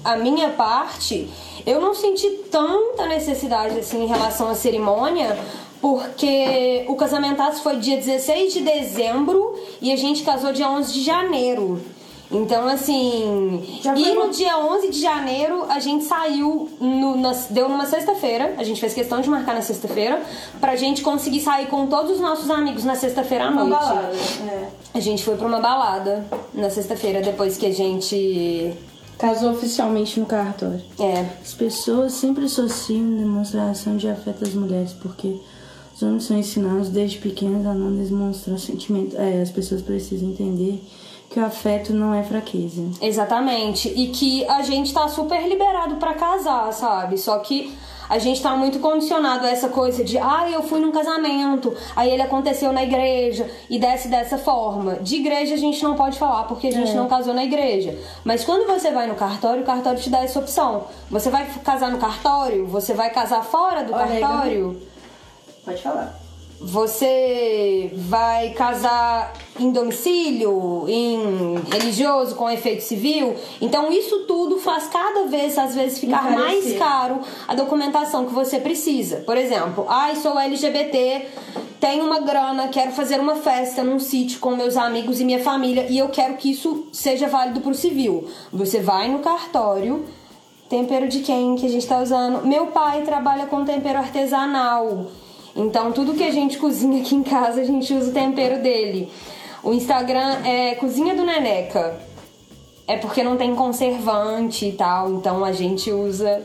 a 0.05 0.17
minha 0.17 0.51
parte, 0.51 1.31
eu 1.65 1.81
não 1.81 1.95
senti 1.95 2.29
tanta 2.51 3.07
necessidade 3.07 3.79
assim 3.79 4.05
em 4.05 4.07
relação 4.07 4.51
à 4.51 4.55
cerimônia, 4.55 5.35
porque 5.81 6.85
o 6.89 6.95
casamento 6.95 7.43
foi 7.63 7.77
dia 7.77 7.97
16 7.97 8.53
de 8.53 8.61
dezembro 8.61 9.59
e 9.81 9.91
a 9.91 9.97
gente 9.97 10.23
casou 10.23 10.53
dia 10.53 10.69
11 10.69 10.93
de 10.93 11.03
janeiro. 11.03 11.96
Então, 12.31 12.67
assim. 12.67 13.63
e 13.97 14.15
no 14.15 14.31
dia 14.31 14.59
11 14.59 14.91
de 14.91 15.01
janeiro 15.01 15.65
a 15.69 15.79
gente 15.79 16.05
saiu. 16.05 16.69
No, 16.81 17.17
na, 17.17 17.33
deu 17.51 17.69
numa 17.69 17.87
sexta-feira. 17.87 18.55
A 18.59 18.65
gente 18.65 18.81
fez 18.81 18.93
questão 18.93 19.21
de 19.21 19.29
marcar 19.29 19.55
na 19.55 19.63
sexta-feira. 19.63 20.23
Pra 20.61 20.75
gente 20.77 21.03
conseguir 21.03 21.41
sair 21.41 21.67
com 21.67 21.87
todos 21.87 22.13
os 22.13 22.21
nossos 22.21 22.51
amigos 22.51 22.85
na 22.85 22.95
sexta-feira 22.95 23.45
à 23.45 23.51
noite. 23.51 23.71
Balada, 23.71 24.13
é. 24.49 24.69
A 24.95 25.01
gente 25.01 25.25
foi 25.25 25.37
pra 25.37 25.47
uma 25.47 25.61
balada 25.61 26.27
na 26.53 26.71
sexta-feira 26.71 27.21
depois 27.21 27.57
que 27.57 27.67
a 27.67 27.73
gente. 27.73 28.75
Casou 29.19 29.53
oficialmente 29.53 30.21
no 30.21 30.27
cartório. 30.27 30.83
É. 31.01 31.25
As 31.41 31.55
pessoas 31.55 32.13
sempre 32.13 32.45
associam 32.45 33.17
demonstração 33.17 33.97
de 33.97 34.09
afeto 34.09 34.45
às 34.45 34.53
mulheres, 34.53 34.93
porque 34.93 35.41
os 35.95 36.03
homens 36.03 36.25
são 36.25 36.37
ensinados 36.37 36.91
desde 36.91 37.17
pequenos 37.17 37.65
a 37.65 37.73
não 37.73 37.97
demonstrar 37.97 38.59
sentimento. 38.59 39.17
É, 39.17 39.41
as 39.41 39.51
pessoas 39.51 39.81
precisam 39.81 40.29
entender 40.29 40.83
que 41.31 41.41
o 41.41 41.45
afeto 41.45 41.93
não 41.93 42.15
é 42.15 42.23
fraqueza. 42.23 42.83
Exatamente. 43.01 43.89
E 43.89 44.09
que 44.09 44.45
a 44.47 44.63
gente 44.63 44.93
tá 44.93 45.09
super 45.09 45.47
liberado 45.47 45.97
para 45.97 46.15
casar, 46.15 46.73
sabe? 46.73 47.19
Só 47.19 47.39
que 47.39 47.77
a 48.09 48.19
gente 48.19 48.41
tá 48.41 48.57
muito 48.57 48.79
condicionado 48.79 49.47
a 49.47 49.51
essa 49.51 49.69
coisa 49.69 50.05
de, 50.05 50.17
ah, 50.19 50.49
eu 50.51 50.63
fui 50.63 50.81
num 50.81 50.93
casamento, 50.93 51.75
aí 51.95 52.11
ele 52.11 52.23
aconteceu 52.23 52.73
na 52.73 52.85
igreja 52.85 53.51
e 53.69 53.79
desce 53.79 54.09
dessa 54.09 54.39
forma. 54.39 54.95
De 54.97 55.17
igreja 55.17 55.55
a 55.55 55.59
gente 55.59 55.83
não 55.83 55.95
pode 55.95 56.19
falar 56.19 56.45
porque 56.45 56.69
a 56.69 56.73
gente 56.73 56.93
é. 56.93 56.95
não 56.95 57.09
casou 57.09 57.35
na 57.35 57.45
igreja. 57.45 57.99
Mas 58.25 58.45
quando 58.45 58.67
você 58.67 58.91
vai 58.91 59.07
no 59.07 59.15
cartório, 59.15 59.63
o 59.63 59.67
cartório 59.67 60.01
te 60.01 60.11
dá 60.11 60.23
essa 60.23 60.39
opção. 60.39 60.85
Você 61.11 61.31
vai 61.31 61.47
casar 61.65 61.91
no 61.91 61.99
cartório? 61.99 62.67
Você 62.67 62.95
vai 62.95 63.11
casar 63.11 63.43
fora 63.45 63.83
do 63.83 63.93
Olha, 63.93 64.21
cartório? 64.21 64.81
Pode 65.65 65.83
falar. 65.83 66.26
Você 66.61 67.91
vai 67.95 68.51
casar 68.51 69.33
em 69.59 69.71
domicílio, 69.71 70.87
em 70.89 71.57
religioso, 71.71 72.35
com 72.35 72.49
efeito 72.51 72.83
civil. 72.83 73.35
Então, 73.61 73.93
isso 73.93 74.21
tudo 74.21 74.59
faz 74.59 74.87
cada 74.87 75.27
vez, 75.27 75.59
às 75.59 75.75
vezes, 75.75 75.99
ficar 75.99 76.31
mais 76.31 76.77
caro 76.79 77.21
a 77.47 77.55
documentação 77.55 78.25
que 78.27 78.33
você 78.33 78.59
precisa. 78.59 79.19
Por 79.19 79.37
exemplo, 79.37 79.87
ai, 79.89 80.17
sou 80.17 80.39
LGBT, 80.39 81.27
tenho 81.81 82.05
uma 82.05 82.21
grana, 82.21 82.69
quero 82.69 82.93
fazer 82.93 83.21
uma 83.21 83.37
festa 83.37 83.85
num 83.85 83.99
sítio 83.99 84.41
com 84.41 84.57
meus 84.57 84.77
amigos 84.77 85.21
e 85.21 85.25
minha 85.25 85.43
família 85.43 85.87
e 85.89 85.99
eu 85.99 86.09
quero 86.09 86.37
que 86.37 86.51
isso 86.51 86.87
seja 86.93 87.29
válido 87.29 87.61
pro 87.61 87.75
civil. 87.75 88.29
Você 88.53 88.81
vai 88.81 89.09
no 89.09 89.19
cartório, 89.19 90.05
tempero 90.69 91.07
de 91.07 91.21
quem 91.21 91.55
que 91.57 91.67
a 91.67 91.69
gente 91.69 91.87
tá 91.87 92.01
usando? 92.01 92.47
Meu 92.47 92.69
pai 92.69 93.03
trabalha 93.03 93.47
com 93.47 93.65
tempero 93.65 93.99
artesanal. 93.99 95.07
Então, 95.57 95.91
tudo 95.91 96.13
que 96.13 96.23
a 96.23 96.31
gente 96.31 96.59
cozinha 96.59 97.01
aqui 97.01 97.15
em 97.15 97.23
casa, 97.23 97.63
a 97.63 97.65
gente 97.65 97.93
usa 97.95 98.11
o 98.11 98.13
tempero 98.13 98.63
dele. 98.63 99.11
O 99.63 99.73
Instagram 99.73 100.45
é 100.45 100.75
Cozinha 100.75 101.15
do 101.15 101.25
Neneca. 101.25 101.99
É 102.87 102.99
porque 102.99 103.23
não 103.23 103.37
tem 103.37 103.55
conservante 103.55 104.67
e 104.67 104.73
tal, 104.73 105.11
então 105.15 105.45
a 105.45 105.53
gente 105.53 105.91
usa. 105.91 106.43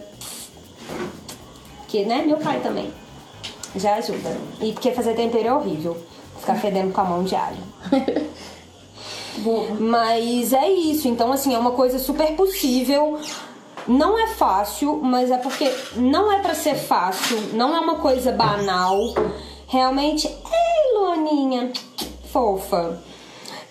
Que, 1.87 2.05
né? 2.05 2.23
Meu 2.25 2.37
pai 2.37 2.61
também. 2.61 2.89
Já 3.75 3.95
ajuda. 3.95 4.35
E 4.61 4.71
porque 4.71 4.91
fazer 4.91 5.13
tempero 5.13 5.47
é 5.47 5.53
horrível. 5.53 5.97
Ficar 6.39 6.55
fedendo 6.55 6.93
com 6.93 7.01
a 7.01 7.03
mão 7.03 7.23
de 7.23 7.35
alho. 7.35 7.57
Mas 9.79 10.53
é 10.53 10.69
isso. 10.69 11.07
Então, 11.07 11.31
assim, 11.31 11.53
é 11.53 11.59
uma 11.59 11.71
coisa 11.71 11.99
super 11.99 12.33
possível. 12.35 13.19
Não 13.87 14.17
é 14.17 14.27
fácil, 14.27 14.99
mas 15.01 15.31
é 15.31 15.37
porque 15.37 15.71
não 15.95 16.31
é 16.31 16.39
pra 16.39 16.53
ser 16.53 16.75
fácil. 16.75 17.37
Não 17.53 17.75
é 17.75 17.79
uma 17.79 17.95
coisa 17.95 18.31
banal. 18.31 18.99
Realmente. 19.67 20.27
Ei, 20.27 20.97
Luaninha, 20.97 21.71
fofa. 22.31 23.01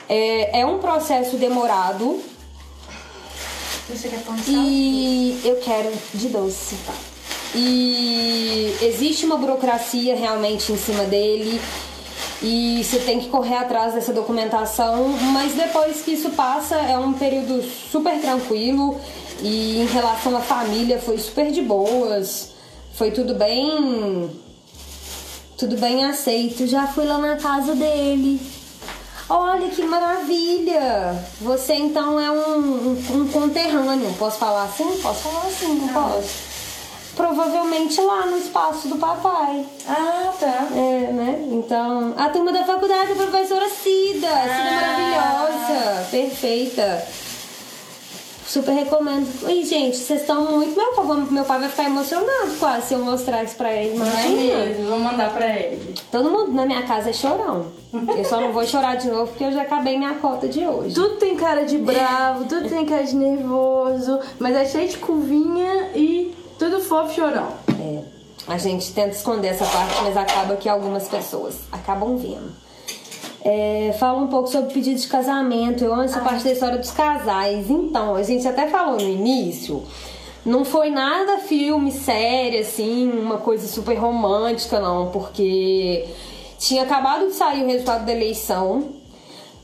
É, 0.09 0.61
é 0.61 0.67
um 0.67 0.79
processo 0.79 1.37
demorado. 1.37 2.21
Você 3.89 4.09
quer 4.09 4.23
pão 4.23 4.35
de 4.35 4.43
sal? 4.43 4.55
E 4.55 5.41
eu 5.45 5.57
quero 5.57 5.93
de 6.15 6.29
doce. 6.29 6.77
E 7.55 8.77
existe 8.83 9.27
uma 9.27 9.37
burocracia 9.37 10.15
realmente 10.17 10.73
em 10.73 10.77
cima 10.77 11.05
dele. 11.05 11.61
E 12.43 12.83
você 12.83 12.99
tem 13.01 13.21
que 13.21 13.29
correr 13.29 13.57
atrás 13.57 13.93
dessa 13.93 14.13
documentação, 14.13 15.09
mas 15.33 15.53
depois 15.53 16.01
que 16.01 16.13
isso 16.13 16.31
passa 16.31 16.77
é 16.77 16.97
um 16.97 17.13
período 17.13 17.63
super 17.63 18.19
tranquilo 18.19 18.99
e 19.43 19.81
em 19.83 19.87
relação 19.87 20.37
à 20.37 20.41
família 20.41 20.99
foi 21.01 21.19
super 21.19 21.51
de 21.51 21.63
boas. 21.63 22.51
Foi 22.95 23.11
tudo 23.11 23.35
bem 23.35 24.31
tudo 25.57 25.77
bem 25.77 26.05
aceito. 26.05 26.67
Já 26.67 26.87
fui 26.87 27.05
lá 27.05 27.19
na 27.19 27.37
casa 27.37 27.75
dele. 27.75 28.41
Olha 29.29 29.69
que 29.69 29.83
maravilha! 29.83 31.15
Você 31.41 31.75
então 31.75 32.19
é 32.19 32.31
um, 32.31 32.59
um, 32.59 33.07
um 33.15 33.29
conterrâneo. 33.29 34.13
Posso 34.19 34.39
falar 34.39 34.65
assim? 34.65 34.99
Posso 35.01 35.21
falar 35.21 35.47
assim, 35.47 35.75
não 35.75 35.89
posso? 35.89 36.51
Provavelmente 37.15 38.01
lá 38.01 38.27
no 38.27 38.39
espaço 38.39 38.89
do 38.89 38.97
papai. 38.97 39.65
Ah, 39.87 40.33
tá. 40.41 40.69
É, 40.75 41.13
né? 41.13 41.49
Então, 41.53 42.15
a 42.17 42.29
turma 42.31 42.53
da 42.53 42.65
faculdade, 42.65 43.13
a 43.13 43.17
professora 43.17 43.69
Cida. 43.69 44.27
Cida 44.27 44.29
Ah. 44.29 44.75
maravilhosa, 44.75 46.09
perfeita. 46.11 47.07
Super 48.51 48.73
recomendo. 48.73 49.29
E, 49.49 49.65
gente, 49.65 49.97
vocês 49.97 50.23
estão 50.23 50.51
muito. 50.51 50.77
Meu 50.77 50.93
pai, 50.93 51.27
meu 51.31 51.45
pai 51.45 51.61
vai 51.61 51.69
ficar 51.69 51.85
emocionado 51.85 52.51
quase 52.59 52.89
se 52.89 52.95
eu 52.95 53.05
mostrar 53.05 53.45
isso 53.45 53.55
pra 53.55 53.73
ele. 53.73 53.95
Imagina. 53.95 54.65
mesmo, 54.67 54.87
vou 54.89 54.99
mandar 54.99 55.33
pra 55.33 55.49
ele. 55.57 55.95
Todo 56.11 56.33
mundo 56.33 56.51
na 56.51 56.67
minha 56.67 56.83
casa 56.83 57.11
é 57.11 57.13
chorão. 57.13 57.67
Eu 57.93 58.25
só 58.25 58.41
não 58.41 58.51
vou 58.53 58.67
chorar 58.67 58.97
de 58.97 59.09
novo 59.09 59.29
porque 59.29 59.45
eu 59.45 59.53
já 59.53 59.63
acabei 59.63 59.97
minha 59.97 60.15
cota 60.15 60.49
de 60.49 60.67
hoje. 60.67 60.97
Tudo 60.97 61.15
tem 61.15 61.37
cara 61.37 61.65
de 61.65 61.79
bravo, 61.79 62.45
tudo 62.47 62.69
tem 62.69 62.85
cara 62.85 63.05
de 63.05 63.15
nervoso, 63.15 64.19
mas 64.41 64.57
é 64.57 64.65
cheio 64.65 64.89
de 64.89 64.97
curvinha 64.97 65.93
e 65.95 66.35
tudo 66.59 66.81
fofo 66.81 67.15
chorão. 67.15 67.53
É, 67.81 68.03
a 68.49 68.59
gente 68.59 68.93
tenta 68.93 69.11
esconder 69.11 69.49
essa 69.49 69.65
parte, 69.65 69.95
mas 70.03 70.17
acaba 70.17 70.57
que 70.57 70.69
algumas 70.69 71.07
pessoas 71.07 71.55
acabam 71.71 72.17
vendo. 72.17 72.51
É, 73.43 73.95
fala 73.99 74.21
um 74.21 74.27
pouco 74.27 74.49
sobre 74.49 74.73
pedido 74.73 75.01
de 75.01 75.09
casamento. 75.09 75.85
Eu 75.85 75.93
amo 75.93 76.03
essa 76.03 76.21
parte 76.21 76.45
da 76.45 76.53
história 76.53 76.79
dos 76.79 76.91
casais. 76.91 77.71
Então, 77.71 78.15
a 78.15 78.23
gente 78.23 78.47
até 78.47 78.69
falou 78.69 78.97
no 78.97 79.09
início. 79.09 79.83
Não 80.45 80.65
foi 80.65 80.91
nada 80.91 81.39
filme, 81.39 81.93
série, 81.93 82.59
assim, 82.59 83.11
uma 83.11 83.37
coisa 83.39 83.67
super 83.69 83.95
romântica, 83.95 84.81
não, 84.81 85.11
porque 85.11 86.07
tinha 86.59 86.83
acabado 86.83 87.27
de 87.27 87.35
sair 87.35 87.63
o 87.63 87.67
resultado 87.67 88.07
da 88.07 88.13
eleição. 88.13 88.89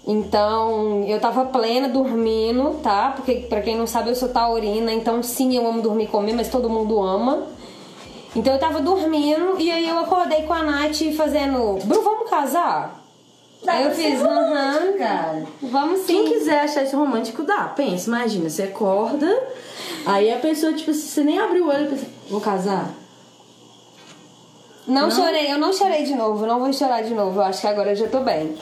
Então, 0.07 1.03
eu 1.05 1.19
tava 1.19 1.47
plena 1.47 1.89
dormindo, 1.89 2.79
tá? 2.83 3.13
Porque, 3.17 3.47
pra 3.49 3.63
quem 3.63 3.77
não 3.77 3.87
sabe, 3.87 4.11
eu 4.11 4.15
sou 4.15 4.29
taurina, 4.29 4.93
então 4.93 5.23
sim, 5.23 5.57
eu 5.57 5.67
amo 5.67 5.81
dormir 5.81 6.05
e 6.05 6.09
comer, 6.09 6.35
mas 6.35 6.49
todo 6.49 6.69
mundo 6.69 7.03
ama. 7.03 7.47
Então 8.37 8.53
eu 8.53 8.61
tava 8.61 8.83
dormindo 8.83 9.59
e 9.59 9.71
aí 9.71 9.89
eu 9.89 9.99
acordei 9.99 10.43
com 10.43 10.53
a 10.53 10.63
Nath 10.63 11.03
fazendo. 11.17 11.79
Bru, 11.87 12.03
vamos 12.03 12.29
casar? 12.29 13.06
Aí 13.69 13.85
eu 13.85 13.91
fiz, 13.91 14.23
aham, 14.23 14.93
cara. 14.99 15.45
vamos 15.63 16.01
sim. 16.01 16.07
Quem 16.07 16.33
quiser 16.33 16.61
achar 16.61 16.85
isso 16.85 16.97
romântico, 16.97 17.43
dá. 17.43 17.65
Pensa, 17.65 18.09
imagina, 18.09 18.49
você 18.49 18.65
acorda, 18.65 19.29
aí 20.05 20.33
a 20.33 20.39
pessoa, 20.39 20.73
tipo, 20.73 20.93
você 20.93 21.23
nem 21.23 21.39
abre 21.39 21.61
o 21.61 21.69
olho 21.69 21.87
e 21.87 21.89
pensa, 21.89 22.07
vou 22.31 22.41
casar? 22.41 22.91
Não, 24.87 25.03
Não? 25.03 25.11
chorei, 25.11 25.51
eu 25.53 25.59
não 25.59 25.73
chorei 25.73 26.05
de 26.05 26.15
novo, 26.15 26.47
não 26.47 26.61
vou 26.61 26.73
chorar 26.73 27.03
de 27.03 27.13
novo, 27.13 27.41
eu 27.41 27.45
acho 27.45 27.61
que 27.61 27.67
agora 27.67 27.91
eu 27.91 27.97
já 27.97 28.07
tô 28.07 28.21
bem. 28.21 28.55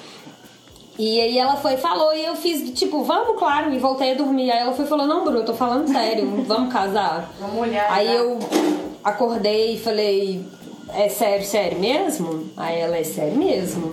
E 0.99 1.21
aí 1.21 1.37
ela 1.37 1.57
foi 1.57 1.77
falou, 1.77 2.15
e 2.15 2.25
eu 2.25 2.37
fiz, 2.37 2.71
tipo, 2.79 3.03
vamos, 3.03 3.37
claro, 3.39 3.73
e 3.75 3.79
voltei 3.79 4.13
a 4.13 4.15
dormir. 4.15 4.51
Aí 4.53 4.61
ela 4.61 4.73
foi 4.73 4.85
e 4.85 4.89
falou, 4.89 5.07
não, 5.07 5.25
Bru, 5.25 5.39
eu 5.39 5.45
tô 5.45 5.53
falando 5.53 5.89
sério, 5.89 6.27
vamos 6.47 6.73
casar. 6.73 7.31
Vamos 7.41 7.59
olhar. 7.61 7.91
Aí 7.93 8.07
tá? 8.07 8.13
eu 8.13 8.39
acordei 9.03 9.75
e 9.75 9.79
falei, 9.79 10.47
é 10.95 11.09
sério, 11.09 11.45
sério 11.45 11.79
mesmo? 11.81 12.49
Aí 12.57 12.79
ela, 12.79 12.97
é 12.97 13.03
sério 13.03 13.37
mesmo. 13.37 13.93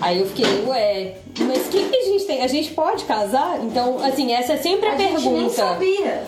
Aí 0.00 0.20
eu 0.20 0.26
fiquei, 0.26 0.64
ué, 0.66 1.14
mas 1.40 1.66
o 1.66 1.70
que, 1.70 1.88
que 1.88 1.96
a 1.96 2.04
gente 2.04 2.24
tem? 2.24 2.42
A 2.42 2.46
gente 2.46 2.72
pode 2.72 3.04
casar? 3.04 3.60
Então, 3.62 3.98
assim, 4.02 4.32
essa 4.32 4.54
é 4.54 4.56
sempre 4.56 4.88
a, 4.88 4.92
a 4.92 4.96
pergunta. 4.96 5.20
gente 5.20 5.34
nem 5.40 5.50
sabia 5.50 6.22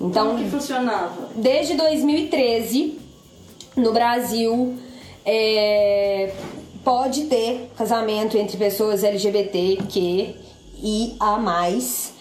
Então, 0.00 0.26
como 0.28 0.38
que 0.44 0.50
funcionava. 0.50 1.28
desde 1.34 1.74
2013, 1.74 2.98
no 3.76 3.92
Brasil, 3.92 4.74
é, 5.24 6.32
pode 6.84 7.24
ter 7.24 7.70
casamento 7.76 8.36
entre 8.38 8.56
pessoas 8.56 9.02
LGBTQ 9.04 10.34
e 10.82 11.16
a 11.18 11.36
mais. 11.38 12.12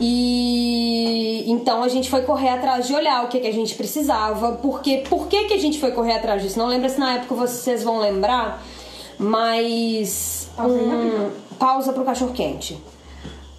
E 0.00 1.44
então 1.48 1.82
a 1.82 1.88
gente 1.88 2.08
foi 2.08 2.22
correr 2.22 2.50
atrás 2.50 2.86
de 2.86 2.94
olhar 2.94 3.24
o 3.24 3.28
que, 3.28 3.40
que 3.40 3.46
a 3.46 3.52
gente 3.52 3.74
precisava, 3.74 4.52
porque 4.52 4.98
por 5.08 5.26
que, 5.28 5.44
que 5.44 5.54
a 5.54 5.58
gente 5.58 5.78
foi 5.78 5.90
correr 5.92 6.14
atrás 6.14 6.42
disso? 6.42 6.58
Não 6.58 6.66
lembro 6.66 6.88
se 6.88 6.98
na 6.98 7.14
época 7.14 7.34
vocês 7.34 7.82
vão 7.82 7.98
lembrar, 8.00 8.62
mas 9.18 10.48
Pausa 10.56 10.74
aí, 10.74 10.88
um, 10.88 11.30
pausa 11.58 11.92
pro 11.92 12.04
cachorro 12.04 12.32
quente. 12.32 12.82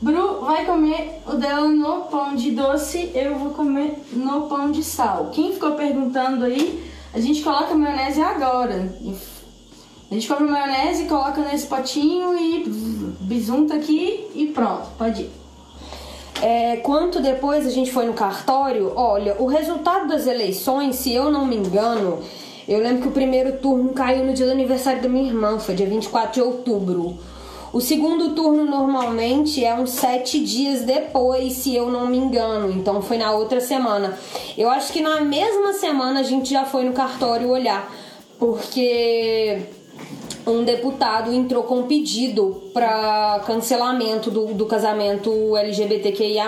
Bru 0.02 0.42
vai 0.42 0.66
comer 0.66 1.22
o 1.26 1.34
dela 1.34 1.68
no 1.68 2.04
pão 2.04 2.36
de 2.36 2.52
doce, 2.52 3.12
eu 3.16 3.38
vou 3.38 3.50
comer 3.52 3.98
no 4.14 4.44
pão 4.44 4.72
de 4.72 4.84
sal. 4.84 5.32
Quem 5.32 5.54
ficou 5.54 5.72
perguntando 5.72 6.46
aí, 6.46 6.84
a 7.14 7.20
gente 7.20 7.42
coloca 7.42 7.74
a 7.74 7.76
maionese 7.76 8.22
agora. 8.22 8.94
A 10.10 10.14
gente 10.14 10.28
compra 10.28 10.46
maionese, 10.46 11.06
coloca 11.06 11.42
nesse 11.42 11.68
potinho 11.68 12.38
e 12.38 12.64
bisunta 13.22 13.76
aqui 13.76 14.28
e 14.36 14.48
pronto, 14.48 14.88
pode 14.98 15.24
ir. 15.24 15.32
É, 16.42 16.78
quanto 16.78 17.20
depois 17.20 17.66
a 17.66 17.72
gente 17.72 17.92
foi 17.92 18.06
no 18.06 18.14
cartório, 18.14 18.94
olha, 18.96 19.36
o 19.40 19.48
resultado 19.48 20.08
das 20.08 20.28
eleições, 20.28 20.98
se 20.98 21.12
eu 21.12 21.32
não 21.32 21.46
me 21.46 21.56
engano, 21.56 22.20
eu 22.68 22.80
lembro 22.80 23.04
que 23.04 23.08
o 23.08 23.12
primeiro 23.12 23.58
turno 23.60 23.94
caiu 23.94 24.26
no 24.26 24.34
dia 24.34 24.46
do 24.46 24.52
aniversário 24.52 25.02
da 25.02 25.08
minha 25.08 25.28
irmã, 25.28 25.58
foi 25.58 25.74
dia 25.74 25.88
24 25.88 26.34
de 26.34 26.42
outubro. 26.42 27.18
O 27.72 27.82
segundo 27.82 28.34
turno 28.34 28.66
normalmente 28.66 29.64
é 29.64 29.74
uns 29.74 29.92
sete 29.92 30.40
dias 30.40 30.84
depois, 30.84 31.54
se 31.54 31.76
eu 31.76 31.90
não 31.90 32.08
me 32.08 32.18
engano. 32.18 32.72
Então 32.72 33.02
foi 33.02 33.18
na 33.18 33.32
outra 33.32 33.60
semana. 33.60 34.18
Eu 34.58 34.70
acho 34.70 34.92
que 34.92 35.02
na 35.02 35.22
mesma 35.22 35.74
semana 35.74 36.22
a 36.22 36.24
gente 36.24 36.50
já 36.50 36.66
foi 36.66 36.84
no 36.84 36.94
cartório 36.94 37.50
olhar, 37.50 37.94
porque 38.40 39.60
um 40.46 40.64
deputado 40.64 41.34
entrou 41.34 41.64
com 41.64 41.80
um 41.80 41.88
pedido 41.88 42.64
para 42.74 43.44
cancelamento 43.46 44.32
do, 44.32 44.54
do 44.54 44.66
casamento 44.66 45.56
LGBTQIA+. 45.56 46.48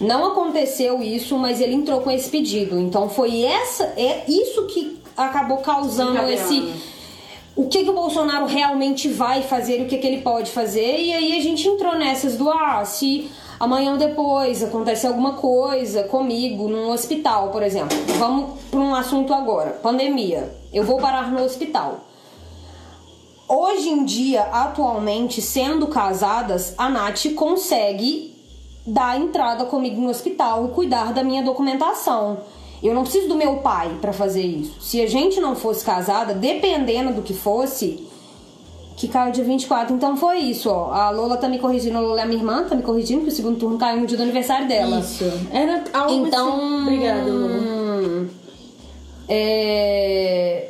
Não 0.00 0.32
aconteceu 0.32 1.02
isso, 1.02 1.36
mas 1.36 1.60
ele 1.60 1.74
entrou 1.74 2.00
com 2.00 2.10
esse 2.10 2.30
pedido. 2.30 2.78
Então 2.78 3.08
foi 3.08 3.42
essa, 3.42 3.84
é 3.96 4.24
isso 4.28 4.64
que 4.66 4.99
acabou 5.16 5.58
causando 5.58 6.18
esse 6.28 6.72
o 7.56 7.66
que, 7.66 7.84
que 7.84 7.90
o 7.90 7.94
Bolsonaro 7.94 8.46
realmente 8.46 9.08
vai 9.08 9.42
fazer 9.42 9.80
e 9.80 9.82
o 9.82 9.86
que, 9.86 9.98
que 9.98 10.06
ele 10.06 10.22
pode 10.22 10.50
fazer. 10.50 10.98
E 10.98 11.12
aí 11.12 11.36
a 11.36 11.42
gente 11.42 11.66
entrou 11.68 11.94
nessas 11.94 12.36
do 12.36 12.48
ah, 12.48 12.82
se 12.84 13.30
amanhã 13.58 13.92
ou 13.92 13.98
depois 13.98 14.62
acontece 14.62 15.06
alguma 15.06 15.34
coisa 15.34 16.04
comigo 16.04 16.68
num 16.68 16.90
hospital, 16.90 17.50
por 17.50 17.62
exemplo. 17.62 17.96
Vamos 18.18 18.60
para 18.70 18.80
um 18.80 18.94
assunto 18.94 19.34
agora: 19.34 19.72
pandemia. 19.82 20.50
Eu 20.72 20.84
vou 20.84 20.98
parar 20.98 21.30
no 21.30 21.42
hospital. 21.42 22.00
hoje 23.48 23.88
em 23.88 24.04
dia, 24.04 24.42
atualmente, 24.52 25.42
sendo 25.42 25.88
casadas, 25.88 26.74
a 26.78 26.88
Nath 26.88 27.34
consegue 27.34 28.34
dar 28.86 29.20
entrada 29.20 29.64
comigo 29.64 30.00
no 30.00 30.08
hospital 30.08 30.66
e 30.66 30.68
cuidar 30.68 31.12
da 31.12 31.22
minha 31.22 31.42
documentação. 31.42 32.38
Eu 32.82 32.94
não 32.94 33.02
preciso 33.02 33.28
do 33.28 33.34
meu 33.34 33.56
pai 33.56 33.90
para 34.00 34.12
fazer 34.12 34.42
isso. 34.42 34.80
Se 34.80 35.00
a 35.02 35.06
gente 35.06 35.38
não 35.40 35.54
fosse 35.54 35.84
casada, 35.84 36.32
dependendo 36.32 37.12
do 37.12 37.20
que 37.22 37.34
fosse, 37.34 38.06
que 38.96 39.06
caiu 39.08 39.32
dia 39.32 39.44
24. 39.44 39.94
Então 39.94 40.16
foi 40.16 40.38
isso, 40.38 40.68
ó. 40.70 40.92
A 40.92 41.10
Lola 41.10 41.36
tá 41.36 41.48
me 41.48 41.58
corrigindo, 41.58 41.98
a 41.98 42.00
Lola 42.00 42.20
é 42.20 42.22
a 42.22 42.26
minha 42.26 42.38
irmã, 42.38 42.64
tá 42.68 42.74
me 42.74 42.82
corrigindo, 42.82 43.22
que 43.22 43.28
o 43.28 43.32
segundo 43.32 43.58
turno 43.58 43.78
caiu 43.78 44.00
no 44.00 44.06
dia 44.06 44.16
do 44.16 44.22
aniversário 44.22 44.66
dela. 44.68 45.00
Isso. 45.00 45.24
Era 45.52 45.84
algo 45.92 46.26
Então. 46.26 46.54
assim. 46.54 46.82
Obrigada, 46.82 47.30
hum, 47.30 48.28
é, 49.28 50.68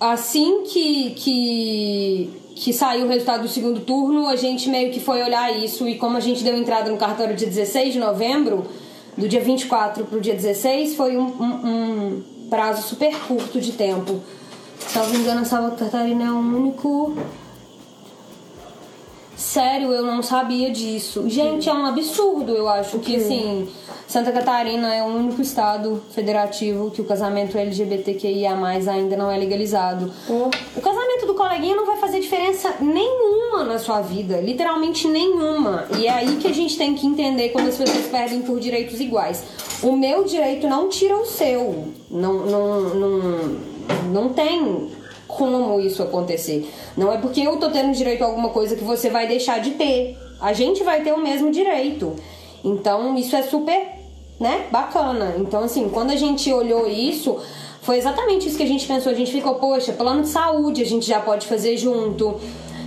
assim 0.00 0.62
que, 0.64 1.10
que, 1.10 2.30
que 2.54 2.72
saiu 2.72 3.06
o 3.06 3.08
resultado 3.08 3.42
do 3.42 3.48
segundo 3.48 3.80
turno, 3.80 4.26
a 4.28 4.36
gente 4.36 4.68
meio 4.68 4.90
que 4.92 5.00
foi 5.00 5.22
olhar 5.22 5.54
isso. 5.56 5.88
E 5.88 5.96
como 5.96 6.16
a 6.16 6.20
gente 6.20 6.44
deu 6.44 6.56
entrada 6.56 6.90
no 6.90 6.96
cartório 6.96 7.34
dia 7.34 7.46
16 7.48 7.94
de 7.94 7.98
novembro, 7.98 8.64
do 9.16 9.28
dia 9.28 9.40
24 9.40 10.04
pro 10.04 10.20
dia 10.20 10.34
16, 10.34 10.94
foi 10.96 11.16
um, 11.16 11.26
um- 11.26 11.66
um 11.66 12.22
prazo 12.50 12.82
super 12.82 13.14
curto 13.26 13.60
de 13.60 13.72
tempo. 13.72 14.20
Salvo 14.78 15.16
engano, 15.16 15.40
a 15.40 15.44
Salva 15.44 15.74
Catarina 15.76 16.24
é 16.24 16.30
o 16.30 16.36
único. 16.38 17.16
Sério, 19.36 19.92
eu 19.92 20.02
não 20.02 20.22
sabia 20.22 20.70
disso. 20.70 21.28
Gente, 21.28 21.68
é 21.68 21.72
um 21.72 21.84
absurdo, 21.84 22.52
eu 22.52 22.66
acho 22.68 22.98
que 23.00 23.16
assim, 23.16 23.68
Santa 24.08 24.32
Catarina 24.32 24.94
é 24.94 25.02
o 25.02 25.06
único 25.06 25.42
estado 25.42 26.02
federativo 26.10 26.90
que 26.90 27.02
o 27.02 27.04
casamento 27.04 27.58
LGBTQIA 27.58 28.56
ainda 28.90 29.16
não 29.16 29.30
é 29.30 29.36
legalizado. 29.36 30.10
O 30.28 30.80
casamento 30.80 31.26
do 31.26 31.34
coleguinha 31.34 31.76
não 31.76 31.84
vai 31.84 31.98
fazer 31.98 32.20
diferença 32.20 32.76
nenhuma 32.80 33.64
na 33.64 33.78
sua 33.78 34.00
vida, 34.00 34.40
literalmente 34.40 35.06
nenhuma. 35.06 35.86
E 35.98 36.06
é 36.06 36.10
aí 36.10 36.36
que 36.36 36.48
a 36.48 36.54
gente 36.54 36.78
tem 36.78 36.94
que 36.94 37.06
entender 37.06 37.50
quando 37.50 37.68
as 37.68 37.76
pessoas 37.76 38.06
perdem 38.06 38.40
por 38.40 38.58
direitos 38.58 39.00
iguais. 39.00 39.44
O 39.82 39.92
meu 39.92 40.24
direito 40.24 40.66
não 40.66 40.88
tira 40.88 41.14
o 41.14 41.26
seu. 41.26 41.88
Não, 42.10 42.32
não, 42.46 42.80
não, 42.94 43.56
não 44.12 44.28
tem 44.30 44.88
como 45.36 45.78
isso 45.80 46.02
acontecer. 46.02 46.68
Não 46.96 47.12
é 47.12 47.18
porque 47.18 47.40
eu 47.40 47.56
tô 47.58 47.70
tendo 47.70 47.92
direito 47.92 48.22
a 48.22 48.26
alguma 48.26 48.48
coisa 48.48 48.74
que 48.74 48.84
você 48.84 49.10
vai 49.10 49.26
deixar 49.28 49.60
de 49.60 49.72
ter. 49.72 50.16
A 50.40 50.52
gente 50.52 50.82
vai 50.82 51.02
ter 51.02 51.12
o 51.12 51.18
mesmo 51.18 51.50
direito. 51.50 52.14
Então, 52.64 53.16
isso 53.16 53.36
é 53.36 53.42
super, 53.42 53.86
né, 54.40 54.66
bacana. 54.70 55.34
Então, 55.38 55.62
assim, 55.62 55.88
quando 55.88 56.10
a 56.10 56.16
gente 56.16 56.52
olhou 56.52 56.88
isso, 56.88 57.38
foi 57.82 57.98
exatamente 57.98 58.48
isso 58.48 58.56
que 58.56 58.62
a 58.64 58.66
gente 58.66 58.86
pensou. 58.86 59.12
A 59.12 59.14
gente 59.14 59.30
ficou, 59.30 59.54
poxa, 59.54 59.92
plano 59.92 60.22
de 60.22 60.28
saúde 60.28 60.82
a 60.82 60.86
gente 60.86 61.06
já 61.06 61.20
pode 61.20 61.46
fazer 61.46 61.76
junto. 61.76 62.40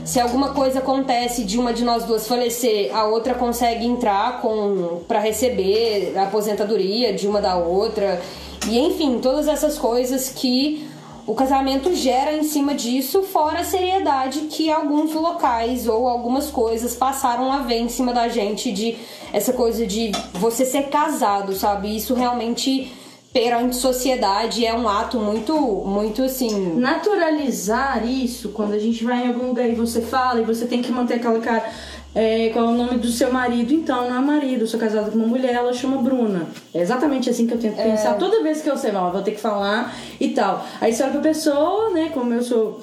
Se 0.04 0.20
alguma 0.20 0.54
coisa 0.54 0.80
acontece 0.80 1.44
de 1.44 1.60
uma 1.60 1.72
de 1.72 1.84
nós 1.84 2.04
duas 2.04 2.28
falecer, 2.28 2.90
a 2.96 3.06
outra 3.06 3.36
consegue 3.36 3.86
entrar 3.86 4.42
com 4.42 5.02
para 5.08 5.20
receber 5.20 6.14
a 6.18 6.24
aposentadoria 6.24 7.14
de 7.14 7.28
uma 7.28 7.40
da 7.40 7.56
outra. 7.58 8.20
E 8.68 8.78
enfim, 8.80 9.20
todas 9.22 9.48
essas 9.48 9.78
coisas 9.78 10.30
que 10.30 10.89
o 11.30 11.36
casamento 11.36 11.94
gera 11.94 12.34
em 12.34 12.42
cima 12.42 12.74
disso, 12.74 13.22
fora 13.22 13.60
a 13.60 13.64
seriedade 13.64 14.48
que 14.50 14.72
alguns 14.72 15.14
locais 15.14 15.88
ou 15.88 16.08
algumas 16.08 16.50
coisas 16.50 16.96
passaram 16.96 17.52
a 17.54 17.60
ver 17.60 17.78
em 17.78 17.88
cima 17.88 18.12
da 18.12 18.28
gente 18.28 18.72
de 18.72 18.98
essa 19.32 19.54
coisa 19.54 19.86
de 19.86 20.12
você 20.34 20.66
ser 20.66 20.90
casado, 20.90 21.54
sabe? 21.54 21.96
Isso 21.96 22.16
realmente 22.16 22.92
perante 23.32 23.76
sociedade 23.76 24.66
é 24.66 24.74
um 24.74 24.90
ato 24.90 25.20
muito 25.20 25.54
muito 25.86 26.24
assim, 26.24 26.74
naturalizar 26.74 28.04
isso 28.04 28.50
quando 28.50 28.74
a 28.74 28.80
gente 28.80 29.04
vai 29.04 29.26
em 29.26 29.28
algum 29.28 29.50
lugar 29.50 29.70
e 29.70 29.76
você 29.76 30.02
fala 30.02 30.42
e 30.42 30.44
você 30.44 30.66
tem 30.66 30.82
que 30.82 30.92
manter 30.92 31.16
aquela 31.16 31.40
cara. 31.40 31.72
É, 32.16 32.50
qual 32.50 32.66
é 32.66 32.68
o 32.70 32.72
nome 32.72 32.98
do 32.98 33.08
seu 33.08 33.32
marido? 33.32 33.72
Então, 33.74 34.10
não 34.10 34.18
é 34.18 34.20
marido, 34.20 34.62
eu 34.62 34.68
sou 34.68 34.80
casada 34.80 35.12
com 35.12 35.18
uma 35.18 35.28
mulher, 35.28 35.54
ela 35.54 35.72
chama 35.72 36.02
Bruna. 36.02 36.48
É 36.74 36.82
exatamente 36.82 37.30
assim 37.30 37.46
que 37.46 37.54
eu 37.54 37.60
tento 37.60 37.76
pensar. 37.76 38.16
Toda 38.16 38.42
vez 38.42 38.62
que 38.62 38.70
eu 38.70 38.78
sei, 38.78 38.92
ó, 38.96 39.12
vou 39.12 39.22
ter 39.22 39.32
que 39.32 39.40
falar 39.40 39.96
e 40.20 40.30
tal. 40.30 40.66
Aí 40.82 40.92
você 40.92 41.04
olha 41.04 41.12
pra 41.12 41.22
pessoa, 41.22 41.92
né? 41.92 42.10
Como 42.14 42.34
eu 42.34 42.42
sou 42.42 42.82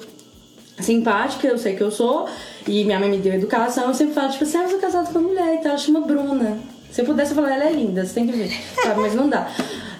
simpática, 0.79 1.47
eu 1.47 1.57
sei 1.57 1.75
que 1.75 1.81
eu 1.81 1.91
sou, 1.91 2.27
e 2.67 2.85
minha 2.85 2.99
mãe 2.99 3.09
me 3.09 3.17
deu 3.17 3.33
educação, 3.33 3.87
eu 3.87 3.93
sempre 3.93 4.13
falo, 4.13 4.31
tipo 4.31 4.43
assim, 4.43 4.57
ah, 4.57 4.63
eu 4.63 4.69
sou 4.69 4.79
casada 4.79 5.09
com 5.11 5.19
uma 5.19 5.29
mulher 5.29 5.55
e 5.55 5.57
tal, 5.57 5.71
ela 5.71 5.77
chama 5.77 6.01
Bruna. 6.01 6.59
Se 6.91 7.01
eu 7.01 7.05
pudesse 7.05 7.31
eu 7.31 7.35
falar, 7.35 7.55
ela 7.55 7.65
é 7.65 7.73
linda, 7.73 8.05
você 8.05 8.13
tem 8.13 8.27
que 8.27 8.33
ver, 8.33 8.51
sabe? 8.75 9.01
Mas 9.01 9.13
não 9.13 9.27
dá. 9.27 9.47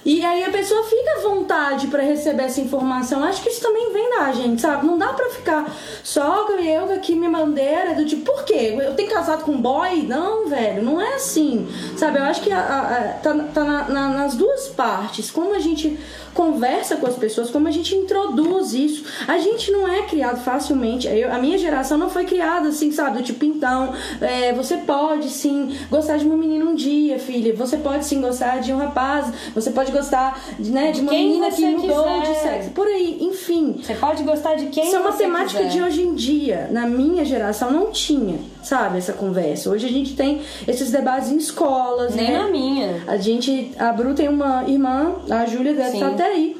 E 0.07 0.23
aí 0.23 0.41
a 0.45 0.49
pessoa 0.49 0.83
fica 0.85 1.17
à 1.17 1.21
vontade 1.21 1.87
pra 1.87 2.01
receber 2.01 2.43
essa 2.43 2.61
informação. 2.61 3.21
Acho 3.25 3.41
que 3.43 3.49
isso 3.49 3.61
também 3.61 3.91
vem 3.91 4.09
da 4.17 4.31
gente, 4.31 4.61
sabe? 4.61 4.87
Não 4.87 4.97
dá 4.97 5.09
pra 5.11 5.29
ficar 5.29 5.69
só 6.01 6.47
eu 6.57 6.93
aqui 6.93 7.13
minha 7.13 7.29
bandeira 7.29 7.93
do 7.93 8.05
tipo, 8.05 8.23
por 8.31 8.45
quê? 8.45 8.73
Eu 8.79 8.93
tenho 8.95 9.09
casado 9.09 9.43
com 9.43 9.51
um 9.51 9.61
boy? 9.61 10.03
Não, 10.03 10.47
velho, 10.47 10.81
não 10.81 11.01
é 11.01 11.15
assim. 11.15 11.67
Sabe? 11.97 12.19
Eu 12.19 12.23
acho 12.23 12.41
que 12.41 12.51
a- 12.51 12.59
a- 12.59 13.19
tá, 13.21 13.33
tá 13.53 13.63
na- 13.65 13.89
na- 13.89 14.09
nas 14.09 14.35
duas 14.35 14.67
partes. 14.69 15.29
Como 15.29 15.53
a 15.53 15.59
gente 15.59 15.99
conversa 16.33 16.97
com 16.97 17.07
as 17.07 17.15
pessoas, 17.15 17.49
como 17.49 17.67
a 17.67 17.71
gente 17.71 17.95
introduz 17.95 18.71
isso. 18.73 19.03
A 19.27 19.39
gente 19.39 19.71
não 19.71 19.87
é 19.87 20.03
criado 20.03 20.39
facilmente. 20.43 21.07
Eu- 21.07 21.33
a 21.33 21.39
minha 21.39 21.57
geração 21.57 21.97
não 21.97 22.09
foi 22.11 22.25
criada 22.25 22.69
assim, 22.69 22.91
sabe? 22.91 23.17
Do 23.17 23.23
tipo, 23.23 23.43
então, 23.43 23.93
é, 24.21 24.53
você 24.53 24.77
pode 24.77 25.29
sim 25.29 25.75
gostar 25.89 26.17
de 26.17 26.25
uma 26.25 26.37
menina 26.37 26.63
um 26.65 26.75
dia, 26.75 27.17
filha. 27.19 27.55
Você 27.55 27.77
pode 27.77 28.05
sim 28.05 28.21
gostar 28.21 28.59
de 28.61 28.71
um 28.71 28.77
rapaz. 28.77 29.33
Você 29.55 29.71
pode 29.71 29.91
gostar 29.97 30.39
de, 30.59 30.71
né, 30.71 30.91
de 30.91 31.01
uma 31.01 31.11
Quem 31.11 31.27
menina 31.27 31.51
que 31.51 31.65
mudou 31.65 32.03
quiser. 32.03 32.33
de 32.33 32.39
sexo. 32.39 32.69
Por 32.71 32.87
aí, 32.87 33.17
enfim. 33.21 33.79
você 33.81 33.93
pode 33.95 34.23
gostar 34.23 34.55
de 34.55 34.67
quem 34.67 34.85
Isso 34.87 34.95
é 34.95 34.99
uma 34.99 35.11
temática 35.13 35.63
quiser. 35.63 35.71
de 35.73 35.83
hoje 35.83 36.01
em 36.03 36.13
dia. 36.13 36.67
Na 36.71 36.85
minha 36.87 37.23
geração 37.25 37.71
não 37.71 37.91
tinha, 37.91 38.39
sabe, 38.63 38.97
essa 38.97 39.13
conversa. 39.13 39.69
Hoje 39.69 39.85
a 39.85 39.91
gente 39.91 40.15
tem 40.15 40.41
esses 40.67 40.91
debates 40.91 41.31
em 41.31 41.37
escolas, 41.37 42.15
Nem 42.15 42.31
né? 42.31 42.37
na 42.37 42.49
minha. 42.49 43.03
A 43.07 43.17
gente, 43.17 43.71
a 43.77 43.91
Bru 43.91 44.13
tem 44.13 44.27
uma 44.29 44.63
irmã, 44.67 45.15
a 45.29 45.45
Júlia 45.45 45.73
deve 45.73 45.89
Sim. 45.91 45.95
estar 45.97 46.09
até 46.09 46.25
aí. 46.25 46.57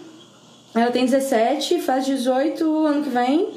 Ela 0.76 0.92
tem 0.92 1.06
17, 1.06 1.82
faz 1.82 2.06
18 2.06 2.86
ano 2.86 3.04
que 3.04 3.10
vem. 3.10 3.48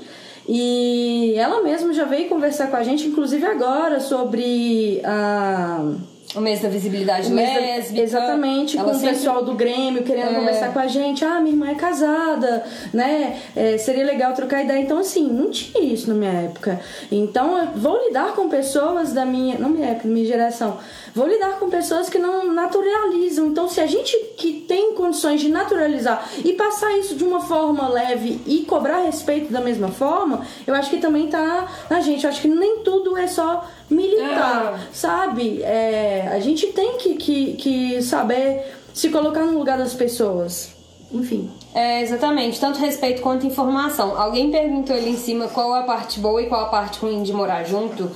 E 0.49 1.35
ela 1.37 1.62
mesma 1.62 1.93
já 1.93 2.05
veio 2.05 2.28
conversar 2.28 2.68
com 2.68 2.76
a 2.76 2.83
gente, 2.83 3.07
inclusive 3.07 3.45
agora, 3.47 4.01
sobre 4.01 5.01
a. 5.05 5.93
O 6.37 6.41
mês 6.41 6.61
da 6.61 6.68
visibilidade 6.68 7.26
o 7.26 7.35
mês 7.35 7.53
da- 7.55 7.61
lésbica. 7.61 8.03
Exatamente, 8.03 8.76
Ela 8.78 8.85
com 8.89 8.97
o 8.97 9.01
sempre- 9.01 9.16
pessoal 9.16 9.45
do 9.45 9.55
Grêmio 9.55 10.05
querendo 10.05 10.31
É. 10.31 10.35
conversar 10.35 10.72
com 10.72 10.78
a 10.78 10.87
gente. 10.87 11.24
Ah, 11.24 11.41
minha 11.41 11.53
irmã 11.55 11.70
é 11.70 11.74
casada, 11.74 12.64
né? 12.95 13.37
É, 13.57 13.76
seria 13.78 14.05
legal 14.05 14.33
trocar 14.33 14.62
ideia. 14.62 14.78
Então, 14.81 14.99
assim, 14.99 15.28
não 15.28 15.51
tinha 15.51 15.83
isso 15.83 16.09
na 16.09 16.14
minha 16.14 16.31
época. 16.31 16.81
Então, 17.11 17.59
eu 17.59 17.66
vou 17.74 17.99
lidar 18.07 18.33
com 18.37 18.49
pessoas 18.49 19.12
da 19.12 19.24
minha. 19.26 19.59
Não 19.59 19.70
minha 19.70 19.89
época, 19.89 20.07
minha 20.07 20.24
geração. 20.24 20.78
Vou 21.12 21.26
lidar 21.26 21.59
com 21.59 21.68
pessoas 21.68 22.09
que 22.09 22.18
não 22.20 22.53
naturalizam. 22.53 23.47
Então, 23.49 23.68
se 23.68 23.81
a 23.81 23.87
gente 23.87 24.16
que 24.37 24.53
tem 24.68 24.95
condições 24.95 25.41
de 25.41 25.49
naturalizar 25.49 26.24
e 26.45 26.53
passar 26.53 26.97
isso 26.97 27.16
de 27.16 27.24
uma 27.24 27.41
forma 27.41 27.89
leve 27.89 28.41
e 28.47 28.59
cobrar 28.61 28.99
respeito 28.99 29.53
da 29.53 29.61
mesma 29.61 29.89
forma, 29.89 30.47
eu 30.64 30.74
acho 30.76 30.91
que 30.91 30.99
também 30.99 31.26
tá 31.26 31.66
na 31.91 32.01
gente. 32.01 32.22
Eu 32.22 32.31
acho 32.31 32.41
que 32.41 32.47
nem 32.47 32.78
tudo 32.85 33.16
é 33.16 33.26
só 33.26 33.68
militar, 33.91 34.88
É. 34.91 34.95
sabe? 34.95 35.62
É, 35.62 36.30
a 36.32 36.38
gente 36.41 36.68
tem 36.68 36.97
que, 36.97 37.14
que, 37.16 37.53
que 37.55 38.03
saber 38.03 38.64
se 38.95 39.09
colocar 39.11 39.45
no 39.45 39.59
lugar 39.59 39.78
das 39.78 39.95
pessoas. 39.95 40.70
Enfim. 41.12 41.51
É, 41.74 42.03
exatamente, 42.03 42.61
tanto 42.61 42.78
respeito 42.78 43.20
quanto 43.20 43.47
informação. 43.47 44.20
Alguém 44.20 44.51
perguntou 44.51 44.95
ali 44.95 45.11
em 45.11 45.16
cima 45.16 45.49
qual 45.49 45.74
a 45.74 45.82
parte 45.82 46.20
boa 46.20 46.41
e 46.41 46.47
qual 46.47 46.62
a 46.62 46.68
parte 46.68 47.01
ruim 47.01 47.22
de 47.22 47.32
morar 47.32 47.64
junto. 47.64 48.11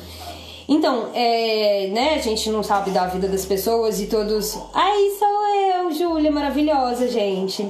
Então, 0.69 1.09
é, 1.13 1.89
né, 1.93 2.15
a 2.15 2.19
gente 2.19 2.49
não 2.51 2.63
sabe 2.63 2.91
da 2.91 3.07
vida 3.07 3.29
das 3.29 3.45
pessoas 3.45 4.01
e 4.01 4.07
todos. 4.07 4.57
Aí 4.73 5.17
sou 5.19 5.47
eu, 5.85 5.93
Júlia, 5.93 6.31
maravilhosa, 6.31 7.09
gente. 7.09 7.69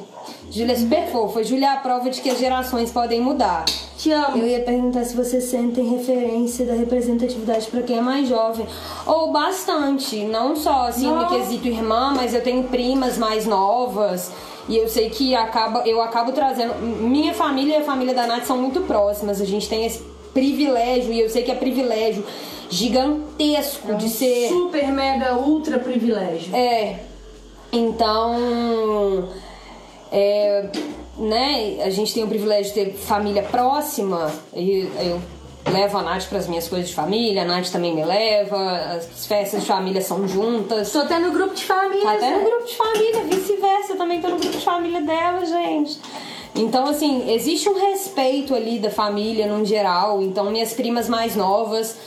Júlia 0.54 0.72
é 0.72 0.76
super 0.76 1.06
fofa. 1.08 1.42
Júlia 1.42 1.66
é 1.66 1.70
a 1.72 1.76
prova 1.76 2.08
de 2.08 2.20
que 2.20 2.30
as 2.30 2.38
gerações 2.38 2.92
podem 2.92 3.20
mudar. 3.20 3.64
Te 3.98 4.12
amo. 4.12 4.36
Eu 4.38 4.46
ia 4.46 4.60
perguntar 4.60 5.04
se 5.04 5.16
vocês 5.16 5.42
sentem 5.44 5.88
referência 5.88 6.64
da 6.64 6.74
representatividade 6.74 7.66
pra 7.66 7.82
quem 7.82 7.98
é 7.98 8.00
mais 8.00 8.28
jovem. 8.28 8.64
Ou 9.04 9.32
bastante, 9.32 10.22
não 10.24 10.54
só 10.54 10.86
assim 10.86 11.08
no 11.08 11.16
Não. 11.22 11.28
quesito 11.28 11.66
irmã, 11.66 12.12
mas 12.14 12.32
eu 12.32 12.40
tenho 12.40 12.62
primas 12.68 13.18
mais 13.18 13.46
novas. 13.46 14.30
E 14.68 14.76
eu 14.76 14.88
sei 14.88 15.10
que 15.10 15.34
acaba, 15.34 15.82
eu 15.88 16.00
acabo 16.00 16.30
trazendo. 16.30 16.74
Minha 16.76 17.34
família 17.34 17.78
e 17.78 17.82
a 17.82 17.84
família 17.84 18.14
da 18.14 18.24
Nath 18.24 18.44
são 18.44 18.56
muito 18.56 18.82
próximas. 18.82 19.40
A 19.40 19.44
gente 19.44 19.68
tem 19.68 19.84
esse 19.84 20.04
privilégio, 20.32 21.12
e 21.12 21.20
eu 21.20 21.28
sei 21.28 21.42
que 21.42 21.50
é 21.50 21.54
privilégio 21.56 22.24
gigantesco 22.70 23.94
de 23.94 24.08
ser. 24.08 24.50
Super, 24.50 24.86
mega, 24.92 25.36
ultra 25.36 25.80
privilégio. 25.80 26.54
É. 26.54 27.00
Então, 27.72 29.28
é, 30.16 30.70
né, 31.18 31.78
a 31.82 31.90
gente 31.90 32.14
tem 32.14 32.22
o 32.22 32.28
privilégio 32.28 32.72
de 32.72 32.84
ter 32.84 32.92
família 32.94 33.42
próxima 33.42 34.32
e 34.54 34.88
eu 35.00 35.20
levo 35.72 35.98
a 35.98 36.02
Nath 36.02 36.28
para 36.28 36.38
as 36.38 36.46
minhas 36.46 36.68
coisas 36.68 36.88
de 36.88 36.94
família, 36.94 37.42
a 37.42 37.44
Nath 37.44 37.70
também 37.70 37.92
me 37.92 38.04
leva, 38.04 38.56
as 38.96 39.26
festas 39.26 39.62
de 39.62 39.66
família 39.66 40.00
são 40.00 40.28
juntas. 40.28 40.92
Tô 40.92 41.00
até 41.00 41.18
no 41.18 41.32
grupo 41.32 41.52
de 41.52 41.64
família. 41.64 42.04
Tá 42.04 42.12
até 42.12 42.30
né? 42.30 42.38
no 42.38 42.44
grupo 42.44 42.64
de 42.64 42.76
família, 42.76 43.24
vice-versa, 43.24 43.96
também 43.96 44.20
tô 44.20 44.28
no 44.28 44.38
grupo 44.38 44.56
de 44.56 44.64
família 44.64 45.00
dela, 45.00 45.44
gente. 45.44 45.98
Então, 46.54 46.86
assim, 46.86 47.32
existe 47.32 47.68
um 47.68 47.74
respeito 47.74 48.54
ali 48.54 48.78
da 48.78 48.90
família 48.90 49.48
no 49.48 49.64
geral. 49.64 50.22
Então, 50.22 50.48
minhas 50.48 50.74
primas 50.74 51.08
mais 51.08 51.34
novas 51.34 51.98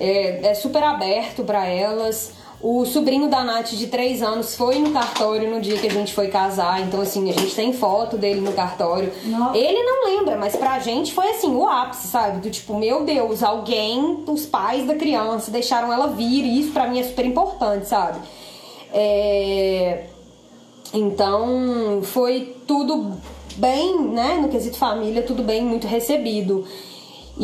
é, 0.00 0.48
é 0.48 0.54
super 0.54 0.82
aberto 0.82 1.44
para 1.44 1.64
elas. 1.64 2.32
O 2.62 2.86
sobrinho 2.86 3.28
da 3.28 3.42
Nath, 3.42 3.70
de 3.70 3.88
3 3.88 4.22
anos, 4.22 4.54
foi 4.54 4.78
no 4.78 4.92
cartório 4.92 5.50
no 5.50 5.60
dia 5.60 5.76
que 5.78 5.88
a 5.88 5.90
gente 5.90 6.14
foi 6.14 6.28
casar. 6.28 6.80
Então, 6.80 7.00
assim, 7.00 7.28
a 7.28 7.32
gente 7.32 7.52
tem 7.56 7.72
foto 7.72 8.16
dele 8.16 8.40
no 8.40 8.52
cartório. 8.52 9.12
Nossa. 9.24 9.58
Ele 9.58 9.82
não 9.82 10.06
lembra, 10.06 10.36
mas 10.36 10.54
pra 10.54 10.78
gente 10.78 11.12
foi 11.12 11.28
assim, 11.30 11.52
o 11.52 11.66
ápice, 11.66 12.06
sabe? 12.06 12.38
Do 12.40 12.48
tipo, 12.48 12.78
meu 12.78 13.04
Deus, 13.04 13.42
alguém, 13.42 14.22
os 14.28 14.46
pais 14.46 14.86
da 14.86 14.94
criança, 14.94 15.50
deixaram 15.50 15.92
ela 15.92 16.06
vir. 16.06 16.44
E 16.44 16.60
isso 16.60 16.70
pra 16.70 16.86
mim 16.86 17.00
é 17.00 17.02
super 17.02 17.26
importante, 17.26 17.88
sabe? 17.88 18.20
É... 18.92 20.04
Então, 20.94 22.00
foi 22.04 22.54
tudo 22.64 23.16
bem, 23.56 23.98
né? 24.02 24.38
No 24.40 24.48
quesito 24.48 24.76
família, 24.76 25.22
tudo 25.22 25.42
bem, 25.42 25.64
muito 25.64 25.88
recebido. 25.88 26.64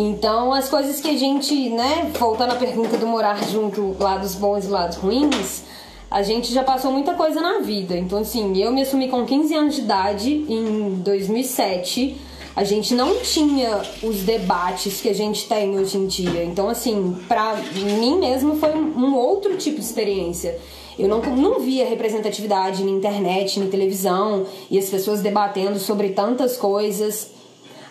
Então, 0.00 0.52
as 0.52 0.68
coisas 0.68 1.00
que 1.00 1.10
a 1.10 1.16
gente, 1.16 1.70
né, 1.70 2.08
voltando 2.16 2.52
à 2.52 2.54
pergunta 2.54 2.96
do 2.96 3.04
morar 3.04 3.42
junto, 3.48 3.96
lados 3.98 4.36
bons 4.36 4.64
e 4.64 4.68
lados 4.68 4.96
ruins, 4.96 5.64
a 6.08 6.22
gente 6.22 6.54
já 6.54 6.62
passou 6.62 6.92
muita 6.92 7.14
coisa 7.14 7.40
na 7.40 7.58
vida. 7.58 7.96
Então, 7.96 8.20
assim, 8.20 8.56
eu 8.62 8.70
me 8.70 8.82
assumi 8.82 9.08
com 9.08 9.26
15 9.26 9.54
anos 9.56 9.74
de 9.74 9.80
idade 9.80 10.46
em 10.48 11.00
2007. 11.04 12.16
A 12.54 12.62
gente 12.62 12.94
não 12.94 13.18
tinha 13.24 13.82
os 14.00 14.18
debates 14.20 15.00
que 15.00 15.08
a 15.08 15.12
gente 15.12 15.48
tem 15.48 15.76
hoje 15.76 15.98
em 15.98 16.06
dia. 16.06 16.44
Então, 16.44 16.68
assim, 16.68 17.16
pra 17.26 17.56
mim 17.74 18.20
mesmo 18.20 18.54
foi 18.54 18.70
um 18.76 19.16
outro 19.16 19.56
tipo 19.56 19.80
de 19.80 19.84
experiência. 19.84 20.56
Eu 20.96 21.08
não, 21.08 21.20
não 21.22 21.58
via 21.58 21.84
representatividade 21.84 22.84
na 22.84 22.90
internet, 22.92 23.58
na 23.58 23.66
televisão, 23.66 24.46
e 24.70 24.78
as 24.78 24.88
pessoas 24.88 25.22
debatendo 25.22 25.80
sobre 25.80 26.10
tantas 26.10 26.56
coisas. 26.56 27.36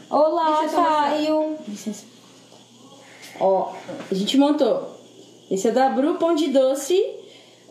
Olá, 0.09 0.61
Deixa. 0.61 0.75
Caio! 0.75 1.57
Licença. 1.67 2.05
Ó, 3.39 3.73
a 4.09 4.15
gente 4.15 4.37
montou. 4.37 4.95
Esse 5.51 5.67
é 5.67 5.71
da 5.71 5.89
Bru, 5.89 6.15
pão 6.15 6.33
de 6.33 6.47
doce, 6.47 7.01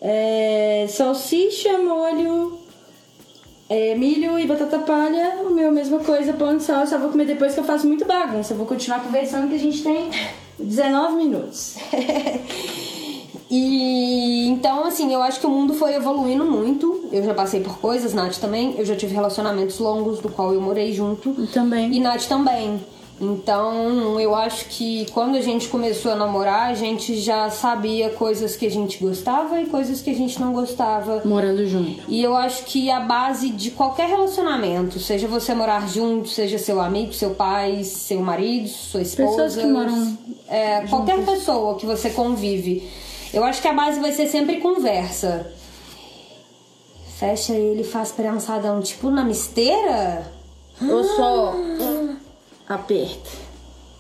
é, 0.01 0.87
salsicha, 0.89 1.79
molho, 1.79 2.59
é, 3.69 3.95
milho 3.95 4.39
e 4.39 4.47
batata 4.47 4.79
palha. 4.81 5.39
O 5.45 5.51
meu, 5.51 5.73
mesma 5.73 5.99
coisa, 6.01 6.33
pão 6.33 6.57
de 6.57 6.63
sal. 6.63 6.81
Eu 6.81 6.87
só 6.87 6.99
vou 6.99 7.11
comer 7.11 7.27
depois 7.27 7.55
que 7.55 7.61
eu 7.61 7.65
faço 7.65 7.87
muito 7.87 8.05
bagunça. 8.05 8.53
Eu 8.53 8.59
vou 8.59 8.67
continuar 8.67 9.03
conversando 9.03 9.49
que 9.49 9.55
a 9.55 9.59
gente 9.59 9.83
tem 9.83 10.11
19 10.59 11.17
minutos. 11.17 11.77
E 13.51 14.49
então, 14.49 14.85
assim, 14.85 15.13
eu 15.13 15.23
acho 15.23 15.41
que 15.41 15.47
o 15.47 15.51
mundo 15.51 15.75
foi 15.75 15.95
evoluindo 15.95 16.45
muito. 16.45 17.05
Eu 17.13 17.25
já 17.25 17.35
passei 17.35 17.61
por 17.61 17.79
coisas, 17.79 18.13
Nath 18.13 18.37
também. 18.39 18.75
Eu 18.77 18.85
já 18.85 18.97
tive 18.97 19.15
relacionamentos 19.15 19.79
longos, 19.79 20.21
do 20.21 20.29
qual 20.29 20.53
eu 20.53 20.61
morei 20.61 20.93
junto. 20.93 21.35
Eu 21.39 21.47
também. 21.47 21.95
E 21.95 22.01
Nath 22.01 22.25
também. 22.25 22.81
Então, 23.19 24.21
eu 24.21 24.35
acho 24.35 24.67
que 24.67 25.07
quando 25.13 25.37
a 25.37 25.41
gente 25.41 25.69
começou 25.69 26.13
a 26.13 26.17
namorar, 26.17 26.71
a 26.71 26.75
gente 26.75 27.19
já 27.19 27.49
sabia 27.49 28.11
coisas 28.11 28.57
que 28.57 28.67
a 28.67 28.71
gente 28.71 28.99
gostava 28.99 29.59
e 29.59 29.67
coisas 29.67 30.03
que 30.03 30.11
a 30.11 30.15
gente 30.15 30.39
não 30.39 30.53
gostava. 30.53 31.23
Morando 31.25 31.67
junto. 31.67 32.03
E 32.09 32.23
eu 32.23 32.37
acho 32.37 32.65
que 32.65 32.91
a 32.91 33.01
base 33.01 33.49
de 33.49 33.71
qualquer 33.71 34.09
relacionamento, 34.09 34.99
seja 34.99 35.27
você 35.27 35.55
morar 35.55 35.89
junto, 35.89 36.29
seja 36.29 36.59
seu 36.59 36.79
amigo, 36.79 37.15
seu 37.15 37.31
pai, 37.31 37.85
seu 37.85 38.21
marido, 38.21 38.69
sua 38.69 39.01
esposa. 39.01 39.45
Pessoas 39.45 39.57
que 39.57 39.67
moram 39.67 40.19
É, 40.49 40.83
qualquer 40.83 41.25
pessoa 41.25 41.77
que 41.77 41.87
você 41.87 42.11
convive. 42.11 42.87
Eu 43.37 43.45
acho 43.45 43.61
que 43.61 43.69
a 43.69 43.73
base 43.75 44.01
vai 44.01 44.13
ser 44.13 44.29
sempre 44.29 44.63
conversa. 44.63 45.53
Fecha 47.19 47.53
ele 47.53 47.83
e 47.83 47.85
faz 47.85 48.11
prensadão, 48.11 48.81
tipo 48.81 49.11
na 49.11 49.23
misteira? 49.23 50.33
Ou 50.81 51.05
só 51.05 51.55
aperta. 52.67 53.29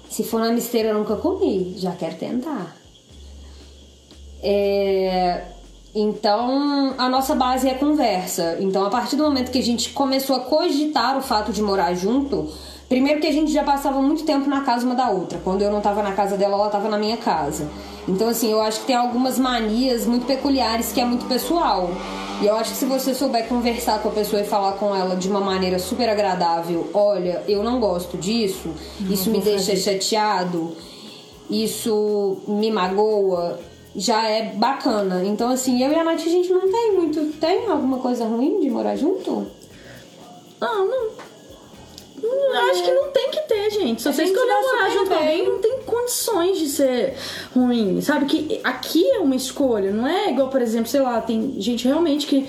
Se 0.08 0.24
for 0.24 0.40
na 0.40 0.50
misteira, 0.50 0.88
eu 0.88 0.98
nunca 0.98 1.16
comi. 1.16 1.74
Já 1.76 1.92
quero 1.92 2.16
tentar. 2.16 2.74
É, 4.42 5.42
Então, 5.94 6.94
a 6.96 7.06
nossa 7.10 7.34
base 7.34 7.68
é 7.68 7.74
conversa. 7.74 8.56
Então, 8.58 8.86
a 8.86 8.90
partir 8.90 9.16
do 9.16 9.24
momento 9.24 9.50
que 9.50 9.58
a 9.58 9.62
gente 9.62 9.90
começou 9.90 10.36
a 10.36 10.40
cogitar 10.40 11.18
o 11.18 11.20
fato 11.20 11.52
de 11.52 11.60
morar 11.60 11.92
junto, 11.92 12.50
primeiro 12.88 13.20
que 13.20 13.26
a 13.26 13.32
gente 13.32 13.52
já 13.52 13.64
passava 13.64 14.00
muito 14.00 14.24
tempo 14.24 14.48
na 14.48 14.62
casa 14.62 14.86
uma 14.86 14.94
da 14.94 15.10
outra. 15.10 15.38
Quando 15.44 15.60
eu 15.60 15.70
não 15.70 15.82
tava 15.82 16.02
na 16.02 16.12
casa 16.12 16.38
dela, 16.38 16.54
ela 16.54 16.70
tava 16.70 16.88
na 16.88 16.96
minha 16.96 17.18
casa. 17.18 17.68
Então, 18.08 18.28
assim, 18.28 18.50
eu 18.50 18.60
acho 18.60 18.80
que 18.80 18.86
tem 18.86 18.96
algumas 18.96 19.38
manias 19.38 20.06
muito 20.06 20.26
peculiares 20.26 20.92
que 20.92 21.00
é 21.00 21.04
muito 21.04 21.26
pessoal. 21.26 21.90
E 22.40 22.46
eu 22.46 22.54
acho 22.54 22.72
que 22.72 22.76
se 22.76 22.84
você 22.84 23.14
souber 23.14 23.48
conversar 23.48 24.00
com 24.00 24.08
a 24.08 24.12
pessoa 24.12 24.42
e 24.42 24.44
falar 24.44 24.72
com 24.72 24.94
ela 24.94 25.16
de 25.16 25.28
uma 25.28 25.40
maneira 25.40 25.78
super 25.78 26.08
agradável, 26.08 26.90
olha, 26.92 27.42
eu 27.48 27.64
não 27.64 27.80
gosto 27.80 28.16
disso, 28.18 28.68
isso 29.10 29.30
me 29.30 29.40
deixa 29.40 29.74
chateado, 29.74 30.76
isso 31.48 32.36
me 32.46 32.70
magoa, 32.70 33.58
já 33.94 34.28
é 34.28 34.52
bacana. 34.54 35.24
Então, 35.24 35.48
assim, 35.48 35.82
eu 35.82 35.90
e 35.90 35.94
a 35.94 36.04
Nath, 36.04 36.20
a 36.20 36.28
gente 36.28 36.50
não 36.50 36.70
tem 36.70 36.92
muito. 36.92 37.38
Tem 37.40 37.66
alguma 37.66 37.98
coisa 37.98 38.26
ruim 38.26 38.60
de 38.60 38.68
morar 38.68 38.96
junto? 38.96 39.46
Não, 40.60 40.86
não. 40.86 41.25
Não, 42.26 42.70
Acho 42.70 42.82
que 42.82 42.90
não 42.90 43.10
tem 43.10 43.30
que 43.30 43.40
ter, 43.42 43.70
gente. 43.70 44.02
Se 44.02 44.12
você 44.12 44.24
escolher 44.24 44.60
morar 44.62 44.90
junto 44.90 45.08
com 45.10 45.14
alguém, 45.14 45.48
não 45.48 45.58
tem 45.58 45.78
condições 45.84 46.58
de 46.58 46.68
ser 46.68 47.14
ruim. 47.54 48.00
Sabe 48.00 48.26
que 48.26 48.60
aqui 48.64 49.08
é 49.10 49.18
uma 49.18 49.36
escolha, 49.36 49.90
não 49.92 50.06
é 50.06 50.30
igual, 50.30 50.48
por 50.48 50.62
exemplo, 50.62 50.88
sei 50.88 51.00
lá, 51.00 51.20
tem 51.20 51.54
gente 51.60 51.86
realmente 51.86 52.26
que, 52.26 52.46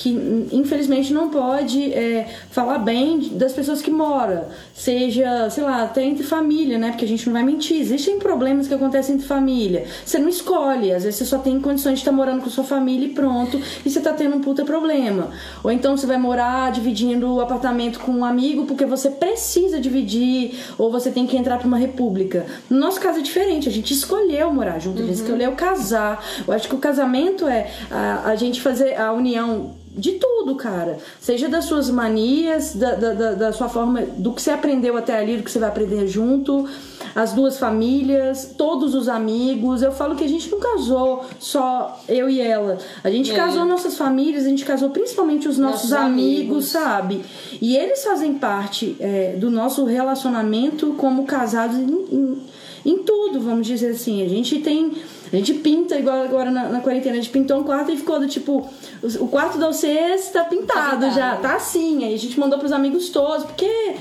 que 0.00 0.48
infelizmente 0.50 1.12
não 1.12 1.28
pode 1.28 1.92
é, 1.92 2.26
falar 2.50 2.78
bem 2.78 3.18
das 3.34 3.52
pessoas 3.52 3.82
que 3.82 3.90
moram. 3.90 4.46
Seja, 4.74 5.50
sei 5.50 5.62
lá, 5.62 5.82
até 5.82 6.02
entre 6.02 6.24
família, 6.24 6.78
né? 6.78 6.88
Porque 6.88 7.04
a 7.04 7.08
gente 7.08 7.26
não 7.26 7.34
vai 7.34 7.42
mentir. 7.42 7.78
Existem 7.78 8.18
problemas 8.18 8.66
que 8.66 8.72
acontecem 8.72 9.16
entre 9.16 9.26
família. 9.26 9.84
Você 10.02 10.18
não 10.18 10.30
escolhe, 10.30 10.90
às 10.90 11.04
vezes 11.04 11.18
você 11.18 11.26
só 11.26 11.38
tem 11.38 11.60
condições 11.60 11.94
de 11.94 11.98
estar 12.00 12.12
morando 12.12 12.42
com 12.42 12.48
sua 12.48 12.64
família 12.64 13.08
e 13.08 13.10
pronto, 13.10 13.60
e 13.84 13.90
você 13.90 14.00
tá 14.00 14.14
tendo 14.14 14.36
um 14.36 14.40
puta 14.40 14.64
problema. 14.64 15.28
Ou 15.62 15.70
então 15.70 15.94
você 15.94 16.06
vai 16.06 16.16
morar 16.16 16.72
dividindo 16.72 17.34
o 17.34 17.40
apartamento 17.42 18.00
com 18.00 18.12
um 18.12 18.24
amigo 18.24 18.64
porque 18.64 18.86
você 18.86 19.10
precisa 19.10 19.78
dividir, 19.78 20.54
ou 20.78 20.90
você 20.90 21.10
tem 21.10 21.26
que 21.26 21.36
entrar 21.36 21.58
pra 21.58 21.66
uma 21.66 21.76
república. 21.76 22.46
No 22.70 22.78
nosso 22.78 22.98
caso 22.98 23.18
é 23.18 23.22
diferente, 23.22 23.68
a 23.68 23.72
gente 23.72 23.92
escolheu 23.92 24.50
morar 24.50 24.78
junto, 24.78 25.02
a 25.02 25.04
gente 25.04 25.16
escolheu 25.16 25.52
casar. 25.52 26.24
Eu 26.48 26.54
acho 26.54 26.66
que 26.66 26.74
o 26.74 26.78
casamento 26.78 27.46
é 27.46 27.70
a, 27.90 28.30
a 28.30 28.34
gente 28.34 28.62
fazer 28.62 28.98
a 28.98 29.12
união 29.12 29.78
de 29.90 30.12
tudo, 30.12 30.54
cara. 30.54 30.98
Seja 31.20 31.48
das 31.48 31.64
suas 31.64 31.90
manias, 31.90 32.74
da, 32.76 32.94
da, 32.94 33.32
da- 33.32 33.52
sua 33.52 33.68
forma, 33.68 34.02
do 34.02 34.32
que 34.32 34.40
você 34.40 34.50
aprendeu 34.50 34.96
até 34.96 35.18
ali, 35.18 35.36
do 35.36 35.42
que 35.42 35.50
você 35.50 35.58
vai 35.58 35.68
aprender 35.68 36.06
junto, 36.06 36.68
as 37.14 37.32
duas 37.32 37.58
famílias, 37.58 38.54
todos 38.56 38.94
os 38.94 39.08
amigos. 39.08 39.82
Eu 39.82 39.90
falo 39.90 40.14
que 40.14 40.22
a 40.24 40.28
gente 40.28 40.48
não 40.50 40.60
casou 40.60 41.24
só 41.40 42.00
eu 42.08 42.30
e 42.30 42.40
ela. 42.40 42.78
A 43.02 43.10
gente 43.10 43.32
É. 43.32 43.34
casou 43.34 43.64
nossas 43.64 43.96
famílias, 43.98 44.44
a 44.46 44.48
gente 44.48 44.64
casou 44.64 44.90
principalmente 44.90 45.48
os 45.48 45.58
nossos, 45.58 45.90
Nossos 45.90 45.92
amigos, 45.92 46.40
amigos. 46.40 46.64
sabe? 46.66 47.24
E 47.60 47.76
eles 47.76 48.04
fazem 48.04 48.34
parte 48.34 48.96
é, 49.00 49.34
do 49.36 49.50
nosso 49.50 49.84
relacionamento 49.84 50.94
como 50.96 51.24
casados 51.24 51.76
em, 51.76 52.06
em, 52.12 52.42
em 52.86 52.98
tudo, 52.98 53.40
vamos 53.40 53.66
dizer 53.66 53.88
assim. 53.90 54.22
A 54.24 54.28
gente 54.28 54.60
tem. 54.60 54.92
A 55.32 55.36
gente 55.36 55.54
pinta, 55.54 55.96
igual 55.96 56.22
agora 56.22 56.50
na, 56.50 56.68
na 56.68 56.80
quarentena, 56.80 57.14
a 57.14 57.20
gente 57.20 57.30
pintou 57.30 57.58
um 57.58 57.62
quarto 57.62 57.92
e 57.92 57.96
ficou 57.96 58.18
do 58.18 58.26
tipo. 58.26 58.68
O, 59.02 59.24
o 59.24 59.28
quarto 59.28 59.58
da 59.58 59.68
vocês 59.68 60.28
tá 60.30 60.44
pintado, 60.44 60.96
pintado. 60.96 61.14
já, 61.14 61.36
tá 61.36 61.54
assim. 61.54 62.04
Aí 62.04 62.14
a 62.14 62.18
gente 62.18 62.38
mandou 62.38 62.58
pros 62.58 62.72
amigos 62.72 63.10
todos, 63.10 63.44
porque 63.44 63.94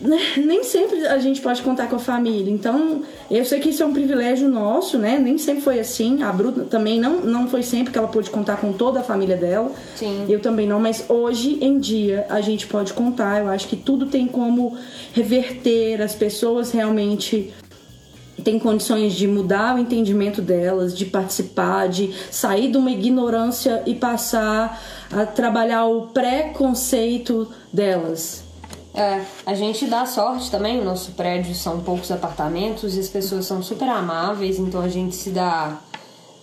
né, 0.00 0.18
nem 0.36 0.62
sempre 0.62 1.06
a 1.06 1.18
gente 1.18 1.40
pode 1.40 1.62
contar 1.62 1.88
com 1.88 1.96
a 1.96 1.98
família. 1.98 2.52
Então, 2.52 3.02
eu 3.30 3.44
sei 3.44 3.60
que 3.60 3.70
isso 3.70 3.82
é 3.82 3.86
um 3.86 3.92
privilégio 3.92 4.48
nosso, 4.48 4.98
né? 4.98 5.18
Nem 5.18 5.38
sempre 5.38 5.62
foi 5.62 5.80
assim. 5.80 6.22
A 6.22 6.32
Bruna 6.32 6.64
também 6.64 7.00
não, 7.00 7.20
não 7.20 7.48
foi 7.48 7.62
sempre 7.62 7.92
que 7.92 7.98
ela 7.98 8.08
pôde 8.08 8.30
contar 8.30 8.58
com 8.58 8.72
toda 8.72 9.00
a 9.00 9.02
família 9.02 9.36
dela. 9.36 9.72
Sim. 9.94 10.26
Eu 10.28 10.40
também 10.40 10.68
não, 10.68 10.78
mas 10.78 11.04
hoje 11.08 11.58
em 11.60 11.78
dia 11.78 12.26
a 12.28 12.40
gente 12.40 12.66
pode 12.66 12.92
contar. 12.92 13.40
Eu 13.40 13.48
acho 13.48 13.66
que 13.68 13.76
tudo 13.76 14.06
tem 14.06 14.26
como 14.26 14.76
reverter, 15.12 16.00
as 16.02 16.14
pessoas 16.14 16.70
realmente 16.72 17.52
têm 18.42 18.58
condições 18.58 19.14
de 19.14 19.26
mudar 19.26 19.76
o 19.76 19.78
entendimento 19.78 20.42
delas, 20.42 20.96
de 20.96 21.06
participar, 21.06 21.88
de 21.88 22.14
sair 22.30 22.70
de 22.70 22.76
uma 22.76 22.90
ignorância 22.90 23.82
e 23.86 23.94
passar 23.94 24.82
a 25.10 25.24
trabalhar 25.24 25.86
o 25.86 26.08
preconceito 26.08 27.48
delas. 27.72 28.44
É, 28.94 29.20
a 29.44 29.54
gente 29.54 29.86
dá 29.86 30.06
sorte 30.06 30.50
também, 30.50 30.80
o 30.80 30.84
nosso 30.84 31.12
prédio 31.12 31.54
são 31.54 31.80
poucos 31.80 32.10
apartamentos 32.10 32.96
e 32.96 33.00
as 33.00 33.08
pessoas 33.08 33.44
são 33.44 33.62
super 33.62 33.88
amáveis, 33.88 34.58
então 34.58 34.80
a 34.80 34.88
gente 34.88 35.14
se 35.14 35.30
dá 35.30 35.80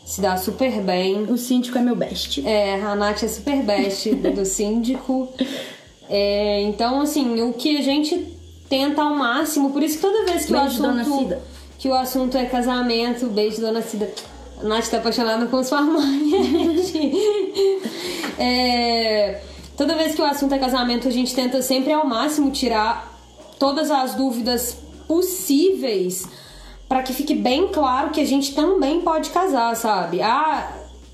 se 0.06 0.22
dá 0.22 0.38
super 0.38 0.82
bem. 0.82 1.24
O 1.24 1.38
síndico 1.38 1.78
é 1.78 1.82
meu 1.82 1.96
best. 1.96 2.46
É, 2.46 2.82
a 2.82 2.96
Nath 2.96 3.24
é 3.24 3.28
super 3.28 3.64
best 3.64 4.14
do 4.36 4.46
síndico. 4.46 5.30
É, 6.10 6.62
então, 6.62 7.02
assim, 7.02 7.42
o 7.42 7.54
que 7.54 7.78
a 7.78 7.82
gente 7.82 8.38
tenta 8.70 9.02
ao 9.02 9.16
máximo, 9.16 9.72
por 9.72 9.82
isso 9.82 9.96
que 9.96 10.02
toda 10.02 10.26
vez 10.26 10.46
que 10.46 10.52
Beijo, 10.52 10.80
o 10.80 10.82
dona 10.82 11.02
assunto 11.02 11.24
Cida. 11.24 11.42
Que 11.84 11.90
o 11.90 11.94
assunto 11.94 12.38
é 12.38 12.46
casamento, 12.46 13.26
beijo 13.26 13.60
dona 13.60 13.82
Cida. 13.82 14.10
Nath 14.62 14.88
tá 14.88 15.00
apaixonada 15.00 15.48
com 15.48 15.62
sua 15.62 15.82
mãe. 15.84 16.32
é, 18.40 19.42
toda 19.76 19.94
vez 19.94 20.16
que 20.16 20.22
o 20.22 20.24
assunto 20.24 20.56
é 20.56 20.60
casamento, 20.60 21.10
a 21.10 21.12
gente 21.12 21.36
tenta 21.36 21.62
sempre 21.62 21.92
ao 21.92 22.08
máximo 22.08 22.52
tirar 22.52 23.14
todas 23.60 23.92
as 23.92 24.16
dúvidas 24.16 24.78
possíveis 25.10 26.26
para 26.88 27.04
que 27.04 27.12
fique 27.12 27.36
bem 27.36 27.68
claro 27.68 28.12
que 28.12 28.22
a 28.22 28.26
gente 28.26 28.56
também 28.56 29.02
pode 29.02 29.30
casar, 29.32 29.76
sabe? 29.76 30.22
Ah, 30.22 30.72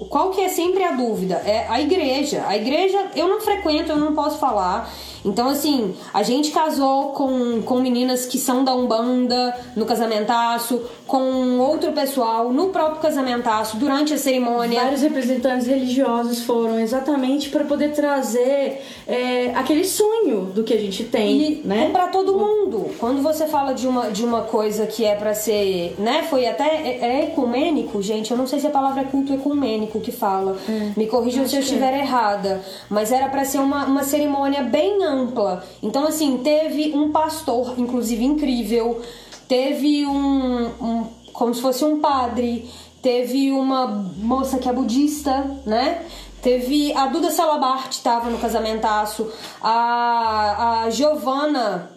qual 0.07 0.30
que 0.30 0.39
é 0.39 0.49
sempre 0.49 0.84
a 0.84 0.91
dúvida? 0.91 1.41
É 1.47 1.65
a 1.67 1.82
igreja. 1.82 2.45
A 2.47 2.55
igreja 2.55 3.07
eu 3.15 3.28
não 3.28 3.41
frequento, 3.41 3.91
eu 3.91 3.97
não 3.97 4.13
posso 4.13 4.38
falar. 4.38 4.88
Então, 5.24 5.49
assim, 5.49 5.93
a 6.13 6.24
gente 6.24 6.51
casou 6.51 7.09
com, 7.09 7.61
com 7.61 7.80
meninas 7.80 8.26
que 8.26 8.38
são 8.38 8.63
da 8.63 8.74
Umbanda 8.74 9.55
no 9.76 9.86
casamentaço, 9.86 10.82
com 11.07 11.59
outro 11.59 11.91
pessoal 11.91 12.51
no 12.51 12.70
próprio 12.70 13.01
casamentaço, 13.01 13.78
durante 13.78 14.13
a 14.13 14.17
cerimônia. 14.17 14.82
Vários 14.82 15.01
representantes 15.01 15.67
religiosos 15.67 16.41
foram 16.43 16.80
exatamente 16.80 17.49
para 17.49 17.63
poder 17.63 17.91
trazer 17.93 18.82
é, 19.07 19.51
aquele 19.55 19.84
sonho 19.84 20.51
do 20.53 20.63
que 20.63 20.74
a 20.74 20.78
gente 20.80 21.03
tem, 21.03 21.41
E 21.41 21.61
né? 21.65 21.86
é 21.88 21.89
pra 21.89 22.07
todo 22.07 22.38
mundo. 22.38 22.91
Quando 22.99 23.22
você 23.22 23.45
fala 23.47 23.74
de 23.74 23.88
uma, 23.88 24.09
de 24.09 24.24
uma 24.24 24.41
coisa 24.41 24.86
que 24.86 25.03
é 25.05 25.15
pra 25.15 25.34
ser, 25.34 25.95
né, 25.97 26.24
foi 26.30 26.47
até 26.47 26.63
é, 26.63 26.99
é 27.01 27.24
ecumênico, 27.26 28.01
gente, 28.01 28.32
eu 28.32 28.38
não 28.38 28.47
sei 28.47 28.59
se 28.59 28.67
a 28.67 28.72
palavra 28.72 29.01
é 29.01 29.05
culto 29.05 29.34
ecumênico 29.34 29.99
que 29.99 30.11
fala. 30.11 30.57
Me 30.95 31.07
corrijam 31.07 31.47
se 31.47 31.55
eu 31.55 31.61
estiver 31.61 31.93
errada, 31.99 32.61
mas 32.89 33.11
era 33.11 33.28
pra 33.30 33.43
ser 33.45 33.59
uma, 33.59 33.86
uma 33.86 34.03
cerimônia 34.03 34.61
bem 34.63 35.03
ampla. 35.10 35.64
Então 35.82 36.05
assim, 36.05 36.38
teve 36.38 36.93
um 36.95 37.12
pastor, 37.12 37.74
inclusive 37.78 38.24
incrível, 38.24 39.01
teve 39.47 40.05
um, 40.05 40.66
um 40.82 41.07
como 41.34 41.53
se 41.53 41.62
fosse 41.62 41.84
um 41.86 41.99
padre, 41.99 42.70
teve 43.01 43.51
uma 43.51 43.88
moça 43.88 44.57
que 44.57 44.68
é 44.68 44.74
budista, 44.74 45.62
né? 45.66 46.05
Teve 46.41 46.93
a 46.93 47.07
Duda 47.07 47.32
Salabart 47.32 47.91
estava 47.91 48.30
no 48.30 48.38
casamentaço, 48.38 49.30
a, 49.62 50.84
a 50.84 50.89
Giovana 50.89 51.91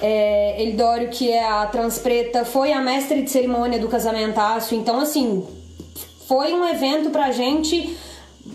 é, 0.00 0.62
Elidório, 0.62 1.08
que 1.08 1.30
é 1.30 1.44
a 1.44 1.66
transpreta, 1.66 2.44
foi 2.44 2.72
a 2.72 2.80
mestre 2.80 3.22
de 3.22 3.30
cerimônia 3.30 3.78
do 3.78 3.88
casamentaço. 3.88 4.74
Então, 4.74 5.00
assim, 5.00 5.46
foi 6.26 6.52
um 6.52 6.64
evento 6.66 7.10
pra 7.10 7.32
gente 7.32 7.96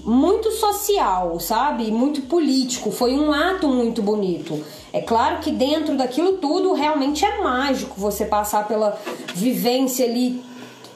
muito 0.04 0.52
social, 0.52 1.40
sabe? 1.40 1.92
Muito 1.92 2.24
político. 2.24 2.92
Foi 2.92 3.14
um 3.14 3.32
ato 3.32 3.68
muito 3.68 4.02
bonito. 4.02 4.64
É 4.92 5.02
claro 5.02 5.40
que 5.40 5.52
dentro 5.52 5.96
daquilo 5.98 6.34
tudo 6.34 6.74
realmente 6.74 7.26
é 7.26 7.42
mágico 7.42 7.94
você 7.98 8.26
passar 8.26 8.68
pela 8.68 9.00
vivência 9.34 10.06
ali 10.06 10.44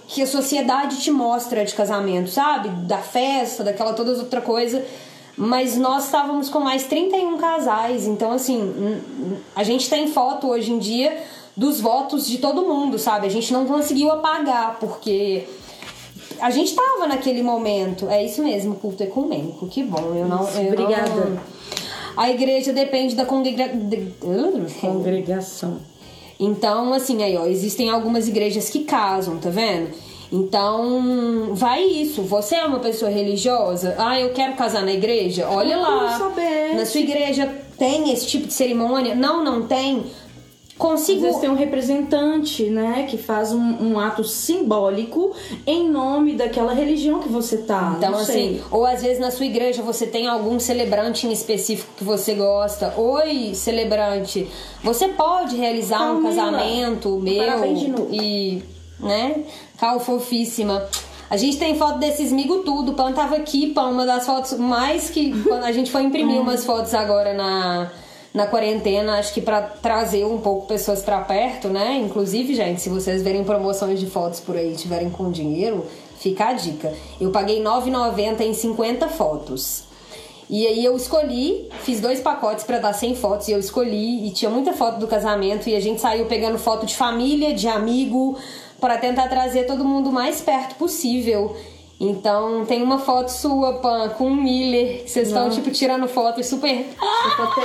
que 0.07 0.21
a 0.21 0.27
sociedade 0.27 1.01
te 1.01 1.11
mostra 1.11 1.65
de 1.65 1.73
casamento, 1.73 2.29
sabe? 2.29 2.69
Da 2.85 2.99
festa, 2.99 3.63
daquela 3.63 3.93
toda 3.93 4.11
outra 4.11 4.41
coisa. 4.41 4.85
Mas 5.35 5.77
nós 5.77 6.05
estávamos 6.05 6.49
com 6.49 6.59
mais 6.59 6.83
31 6.85 7.37
casais, 7.37 8.07
então 8.07 8.31
assim, 8.31 8.99
a 9.55 9.63
gente 9.63 9.87
tem 9.87 10.07
foto 10.07 10.47
hoje 10.47 10.71
em 10.71 10.79
dia 10.79 11.23
dos 11.55 11.79
votos 11.79 12.27
de 12.27 12.39
todo 12.39 12.65
mundo, 12.65 12.97
sabe? 12.97 13.27
A 13.27 13.29
gente 13.29 13.53
não 13.53 13.65
conseguiu 13.65 14.11
apagar, 14.11 14.77
porque 14.79 15.47
a 16.39 16.49
gente 16.49 16.73
tava 16.75 17.07
naquele 17.07 17.41
momento. 17.41 18.07
É 18.09 18.23
isso 18.23 18.43
mesmo, 18.43 18.75
culto 18.75 19.03
ecumênico. 19.03 19.67
Que 19.67 19.83
bom, 19.83 20.13
eu 20.15 20.27
não. 20.27 20.43
Isso, 20.47 20.57
eu 20.59 20.73
obrigada. 20.73 21.09
não- 21.25 21.39
A 22.15 22.29
igreja 22.31 22.73
depende 22.73 23.15
da 23.15 23.25
congregação. 23.25 23.79
Congregação. 24.81 25.77
Então, 26.39 26.93
assim, 26.93 27.23
aí, 27.23 27.35
ó, 27.37 27.45
existem 27.45 27.89
algumas 27.89 28.27
igrejas 28.27 28.69
que 28.69 28.83
casam, 28.83 29.37
tá 29.37 29.49
vendo? 29.49 29.89
Então, 30.31 31.49
vai 31.53 31.83
isso. 31.83 32.21
Você 32.23 32.55
é 32.55 32.65
uma 32.65 32.79
pessoa 32.79 33.09
religiosa? 33.09 33.95
Ah, 33.97 34.19
eu 34.19 34.31
quero 34.33 34.53
casar 34.55 34.83
na 34.83 34.91
igreja? 34.91 35.47
Olha 35.49 35.77
Como 35.77 35.89
lá. 36.03 36.17
saber? 36.17 36.75
Na 36.75 36.85
sua 36.85 36.99
igreja 37.01 37.51
tem 37.77 38.11
esse 38.11 38.27
tipo 38.27 38.45
de 38.47 38.53
cerimônia? 38.53 39.15
Não, 39.15 39.43
não 39.43 39.65
tem. 39.65 40.03
Às 40.77 40.81
Consigo. 40.81 41.21
vezes 41.21 41.39
tem 41.39 41.49
um 41.49 41.55
representante, 41.55 42.69
né, 42.69 43.07
que 43.09 43.17
faz 43.17 43.51
um, 43.51 43.59
um 43.59 43.99
ato 43.99 44.23
simbólico 44.23 45.33
em 45.65 45.89
nome 45.89 46.33
daquela 46.33 46.71
religião 46.71 47.19
que 47.19 47.27
você 47.27 47.57
tá. 47.57 47.95
Então, 47.97 48.15
assim, 48.15 48.61
ou 48.69 48.85
às 48.85 49.01
vezes 49.01 49.19
na 49.19 49.31
sua 49.31 49.47
igreja 49.47 49.81
você 49.81 50.05
tem 50.05 50.27
algum 50.27 50.59
celebrante 50.59 51.25
em 51.25 51.31
específico 51.31 51.89
que 51.97 52.03
você 52.03 52.35
gosta. 52.35 52.93
Oi, 52.95 53.55
celebrante, 53.55 54.47
você 54.83 55.07
pode 55.07 55.55
realizar 55.55 56.11
um 56.11 56.21
Calmila, 56.21 56.51
casamento 56.51 57.19
meu 57.19 57.37
parabéns 57.37 57.79
de 57.79 57.87
novo. 57.89 58.09
e, 58.13 58.61
né? 58.99 59.43
Cal 59.79 59.99
fofíssima. 59.99 60.87
A 61.29 61.35
gente 61.35 61.57
tem 61.57 61.75
foto 61.75 61.99
desses 61.99 62.31
migo 62.31 62.59
tudo. 62.59 62.93
Pan 62.93 63.11
tava 63.11 63.35
aqui, 63.35 63.73
Pan, 63.73 63.89
uma 63.89 64.05
das 64.05 64.25
fotos 64.25 64.53
mais 64.53 65.09
que. 65.09 65.41
Quando 65.43 65.63
a 65.63 65.71
gente 65.71 65.91
foi 65.91 66.03
imprimir 66.03 66.39
umas 66.41 66.63
fotos 66.63 66.93
agora 66.93 67.33
na, 67.33 67.91
na 68.37 68.45
quarentena, 68.45 69.17
acho 69.17 69.33
que 69.33 69.41
pra 69.41 69.61
trazer 69.61 70.23
um 70.23 70.37
pouco 70.37 70.67
pessoas 70.67 71.01
pra 71.01 71.19
perto, 71.21 71.67
né? 71.67 71.97
Inclusive, 71.97 72.53
gente, 72.53 72.79
se 72.79 72.87
vocês 72.87 73.23
verem 73.23 73.43
promoções 73.43 73.99
de 73.99 74.05
fotos 74.05 74.39
por 74.39 74.55
aí 74.55 74.75
tiverem 74.75 75.09
com 75.09 75.31
dinheiro, 75.31 75.85
fica 76.19 76.49
a 76.49 76.53
dica. 76.53 76.93
Eu 77.19 77.31
paguei 77.31 77.57
R$ 77.57 77.65
9,90 77.65 78.41
em 78.41 78.53
50 78.53 79.09
fotos. 79.09 79.83
E 80.49 80.65
aí 80.65 80.85
eu 80.85 80.95
escolhi, 80.95 81.67
fiz 81.81 81.99
dois 81.99 82.21
pacotes 82.21 82.63
pra 82.63 82.77
dar 82.77 82.93
100 82.93 83.15
fotos 83.15 83.47
e 83.49 83.51
eu 83.51 83.59
escolhi 83.59 84.27
e 84.27 84.31
tinha 84.31 84.49
muita 84.49 84.71
foto 84.71 84.97
do 84.97 85.07
casamento 85.07 85.67
e 85.67 85.75
a 85.75 85.79
gente 85.79 85.99
saiu 85.99 86.25
pegando 86.27 86.57
foto 86.57 86.85
de 86.85 86.95
família, 86.95 87.53
de 87.53 87.67
amigo, 87.67 88.37
pra 88.79 88.97
tentar 88.97 89.27
trazer 89.27 89.65
todo 89.65 89.83
mundo 89.83 90.09
mais 90.11 90.39
perto 90.39 90.75
possível. 90.75 91.53
Então 91.99 92.63
tem 92.65 92.83
uma 92.83 92.99
foto 92.99 93.29
sua, 93.29 93.73
Pan, 93.73 94.09
com 94.09 94.27
o 94.27 94.35
Miller, 94.35 95.03
que 95.03 95.09
vocês 95.09 95.27
estão 95.29 95.49
tipo 95.49 95.71
tirando 95.71 96.07
fotos 96.07 96.45
super 96.45 96.85
Foto 97.35 97.59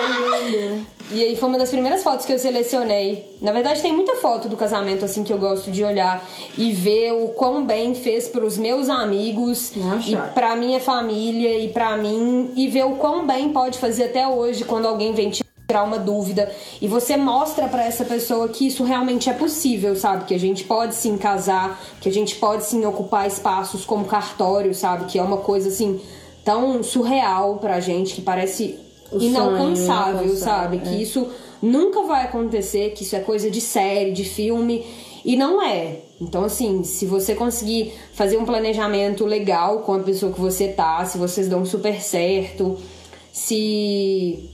linda. 0.50 0.80
e 1.10 1.22
aí 1.22 1.36
foi 1.36 1.48
uma 1.50 1.58
das 1.58 1.68
primeiras 1.70 2.02
fotos 2.02 2.24
que 2.24 2.32
eu 2.32 2.38
selecionei. 2.38 3.36
Na 3.42 3.52
verdade, 3.52 3.82
tem 3.82 3.92
muita 3.92 4.16
foto 4.16 4.48
do 4.48 4.56
casamento 4.56 5.04
assim 5.04 5.22
que 5.22 5.32
eu 5.32 5.38
gosto 5.38 5.70
de 5.70 5.84
olhar 5.84 6.24
e 6.56 6.72
ver 6.72 7.12
o 7.12 7.28
quão 7.28 7.66
bem 7.66 7.94
fez 7.94 8.26
pros 8.28 8.56
meus 8.56 8.88
amigos 8.88 9.72
Nossa. 9.76 10.10
e 10.10 10.16
pra 10.32 10.56
minha 10.56 10.80
família 10.80 11.58
e 11.58 11.68
pra 11.68 11.96
mim 11.98 12.52
e 12.56 12.68
ver 12.68 12.84
o 12.86 12.92
quão 12.96 13.26
bem 13.26 13.50
pode 13.50 13.78
fazer 13.78 14.04
até 14.04 14.26
hoje 14.26 14.64
quando 14.64 14.86
alguém 14.86 15.12
vem 15.12 15.30
tirar 15.72 15.84
uma 15.84 15.98
dúvida 15.98 16.52
e 16.80 16.86
você 16.86 17.16
mostra 17.16 17.66
pra 17.66 17.84
essa 17.84 18.04
pessoa 18.04 18.48
que 18.48 18.66
isso 18.66 18.84
realmente 18.84 19.30
é 19.30 19.32
possível, 19.32 19.96
sabe? 19.96 20.26
Que 20.26 20.34
a 20.34 20.38
gente 20.38 20.64
pode 20.64 20.94
sim 20.94 21.16
casar, 21.16 21.82
que 21.98 22.08
a 22.08 22.12
gente 22.12 22.36
pode 22.36 22.64
sim 22.64 22.84
ocupar 22.84 23.26
espaços 23.26 23.84
como 23.86 24.04
cartório, 24.04 24.74
sabe? 24.74 25.06
Que 25.06 25.18
é 25.18 25.22
uma 25.22 25.38
coisa 25.38 25.68
assim 25.68 25.98
tão 26.44 26.82
surreal 26.82 27.56
pra 27.56 27.80
gente 27.80 28.14
que 28.14 28.20
parece 28.20 28.78
O 29.10 29.18
sonho 29.18 29.30
inalcançável, 29.30 30.22
inalcançável, 30.22 30.36
sabe? 30.36 30.76
é. 30.76 30.80
Que 30.80 31.02
isso 31.02 31.26
nunca 31.62 32.02
vai 32.02 32.24
acontecer, 32.24 32.90
que 32.90 33.02
isso 33.02 33.16
é 33.16 33.20
coisa 33.20 33.50
de 33.50 33.60
série, 33.60 34.12
de 34.12 34.24
filme. 34.24 34.84
E 35.24 35.36
não 35.36 35.62
é. 35.62 36.00
Então, 36.20 36.44
assim, 36.44 36.82
se 36.82 37.06
você 37.06 37.34
conseguir 37.34 37.94
fazer 38.12 38.36
um 38.36 38.44
planejamento 38.44 39.24
legal 39.24 39.78
com 39.80 39.94
a 39.94 40.00
pessoa 40.00 40.32
que 40.32 40.40
você 40.40 40.68
tá, 40.68 41.04
se 41.04 41.16
vocês 41.16 41.48
dão 41.48 41.64
super 41.64 42.02
certo, 42.02 42.76
se 43.32 44.50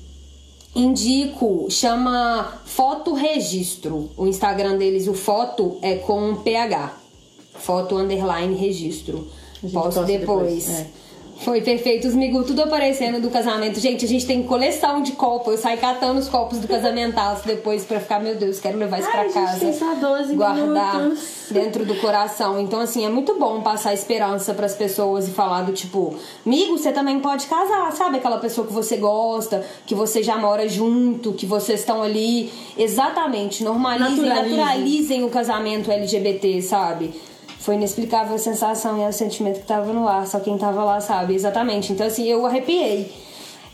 indico, 0.78 1.66
chama 1.70 2.60
Foto 2.64 3.12
Registro. 3.14 4.10
O 4.16 4.26
Instagram 4.26 4.76
deles, 4.76 5.08
o 5.08 5.14
foto 5.14 5.76
é 5.82 5.96
com 5.96 6.36
PH. 6.36 6.96
Foto 7.54 7.96
underline 7.96 8.54
registro. 8.54 9.26
Posso 9.72 10.04
depois. 10.04 10.66
depois, 10.66 10.70
é. 10.70 10.86
Foi 11.40 11.60
perfeito, 11.60 12.08
os 12.08 12.14
migu 12.16 12.42
tudo 12.42 12.62
aparecendo 12.62 13.20
do 13.22 13.30
casamento. 13.30 13.78
Gente, 13.78 14.04
a 14.04 14.08
gente 14.08 14.26
tem 14.26 14.42
coleção 14.42 15.00
de 15.00 15.12
copos. 15.12 15.52
Eu 15.54 15.58
saio 15.58 15.78
catando 15.78 16.18
os 16.18 16.28
copos 16.28 16.58
do 16.58 16.66
casamentaço 16.66 17.46
depois 17.46 17.84
pra 17.84 18.00
ficar, 18.00 18.18
meu 18.20 18.34
Deus, 18.34 18.58
quero 18.58 18.76
levar 18.76 18.98
isso 18.98 19.08
pra 19.10 19.20
Ai, 19.20 19.28
gente, 19.28 19.34
casa. 19.46 19.60
tem 19.60 19.72
só 19.72 19.94
12 19.94 20.34
guardar 20.34 20.98
minutos. 21.00 21.46
dentro 21.50 21.84
do 21.86 21.94
coração. 22.00 22.60
Então, 22.60 22.80
assim, 22.80 23.06
é 23.06 23.08
muito 23.08 23.38
bom 23.38 23.60
passar 23.62 23.94
esperança 23.94 24.52
pras 24.52 24.74
pessoas 24.74 25.28
e 25.28 25.30
falar 25.30 25.62
do 25.62 25.72
tipo, 25.72 26.16
amigo, 26.44 26.76
você 26.76 26.90
também 26.90 27.20
pode 27.20 27.46
casar, 27.46 27.92
sabe? 27.92 28.18
Aquela 28.18 28.38
pessoa 28.38 28.66
que 28.66 28.72
você 28.72 28.96
gosta, 28.96 29.64
que 29.86 29.94
você 29.94 30.22
já 30.24 30.36
mora 30.36 30.68
junto, 30.68 31.32
que 31.32 31.46
vocês 31.46 31.80
estão 31.80 32.02
ali. 32.02 32.52
Exatamente, 32.76 33.62
normalizem, 33.62 34.16
Naturalizem. 34.16 34.56
naturalizem 34.58 35.24
o 35.24 35.30
casamento 35.30 35.90
LGBT, 35.90 36.60
sabe? 36.62 37.14
Foi 37.68 37.74
inexplicável 37.74 38.34
a 38.34 38.38
sensação 38.38 38.98
e 38.98 39.06
o 39.06 39.12
sentimento 39.12 39.60
que 39.60 39.66
tava 39.66 39.92
no 39.92 40.08
ar, 40.08 40.26
só 40.26 40.40
quem 40.40 40.56
tava 40.56 40.82
lá 40.82 41.02
sabe, 41.02 41.34
exatamente. 41.34 41.92
Então, 41.92 42.06
assim, 42.06 42.24
eu 42.24 42.46
arrepiei. 42.46 43.12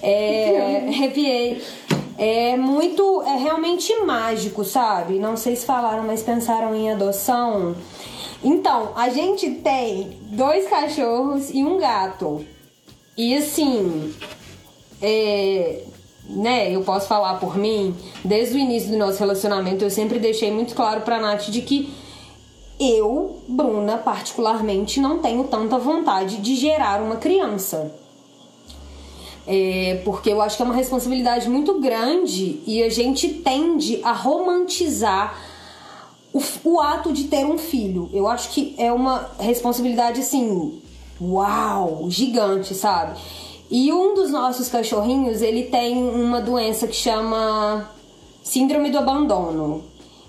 É, 0.02 0.88
arrepiei. 0.88 1.62
É 2.18 2.56
muito, 2.56 3.22
é 3.22 3.36
realmente 3.36 3.94
mágico, 4.00 4.64
sabe? 4.64 5.20
Não 5.20 5.36
sei 5.36 5.54
se 5.54 5.64
falaram, 5.64 6.02
mas 6.02 6.24
pensaram 6.24 6.74
em 6.74 6.90
adoção. 6.90 7.76
Então, 8.42 8.90
a 8.96 9.10
gente 9.10 9.48
tem 9.48 10.18
dois 10.22 10.68
cachorros 10.68 11.50
e 11.54 11.62
um 11.62 11.78
gato. 11.78 12.44
E 13.16 13.36
assim, 13.36 14.12
é, 15.00 15.82
né, 16.30 16.74
eu 16.74 16.82
posso 16.82 17.06
falar 17.06 17.34
por 17.34 17.56
mim, 17.56 17.94
desde 18.24 18.56
o 18.56 18.58
início 18.58 18.90
do 18.90 18.96
nosso 18.96 19.20
relacionamento, 19.20 19.84
eu 19.84 19.90
sempre 19.90 20.18
deixei 20.18 20.50
muito 20.50 20.74
claro 20.74 21.02
pra 21.02 21.20
Nath 21.20 21.44
de 21.44 21.62
que 21.62 22.02
eu, 22.78 23.42
Bruna, 23.46 23.96
particularmente, 23.98 25.00
não 25.00 25.18
tenho 25.18 25.44
tanta 25.44 25.78
vontade 25.78 26.38
de 26.38 26.56
gerar 26.56 27.02
uma 27.02 27.16
criança. 27.16 27.94
É, 29.46 30.00
porque 30.04 30.30
eu 30.30 30.40
acho 30.40 30.56
que 30.56 30.62
é 30.62 30.66
uma 30.66 30.74
responsabilidade 30.74 31.48
muito 31.48 31.78
grande 31.78 32.62
e 32.66 32.82
a 32.82 32.88
gente 32.88 33.28
tende 33.28 34.00
a 34.02 34.12
romantizar 34.12 35.38
o, 36.32 36.42
o 36.64 36.80
ato 36.80 37.12
de 37.12 37.24
ter 37.24 37.44
um 37.44 37.58
filho. 37.58 38.08
Eu 38.12 38.26
acho 38.26 38.50
que 38.50 38.74
é 38.78 38.90
uma 38.90 39.30
responsabilidade 39.38 40.20
assim, 40.20 40.80
uau, 41.20 42.06
gigante, 42.10 42.74
sabe? 42.74 43.18
E 43.70 43.92
um 43.92 44.14
dos 44.14 44.30
nossos 44.30 44.68
cachorrinhos, 44.68 45.42
ele 45.42 45.64
tem 45.64 45.96
uma 45.96 46.40
doença 46.40 46.86
que 46.86 46.96
chama 46.96 47.90
síndrome 48.42 48.90
do 48.90 48.98
abandono. 48.98 49.84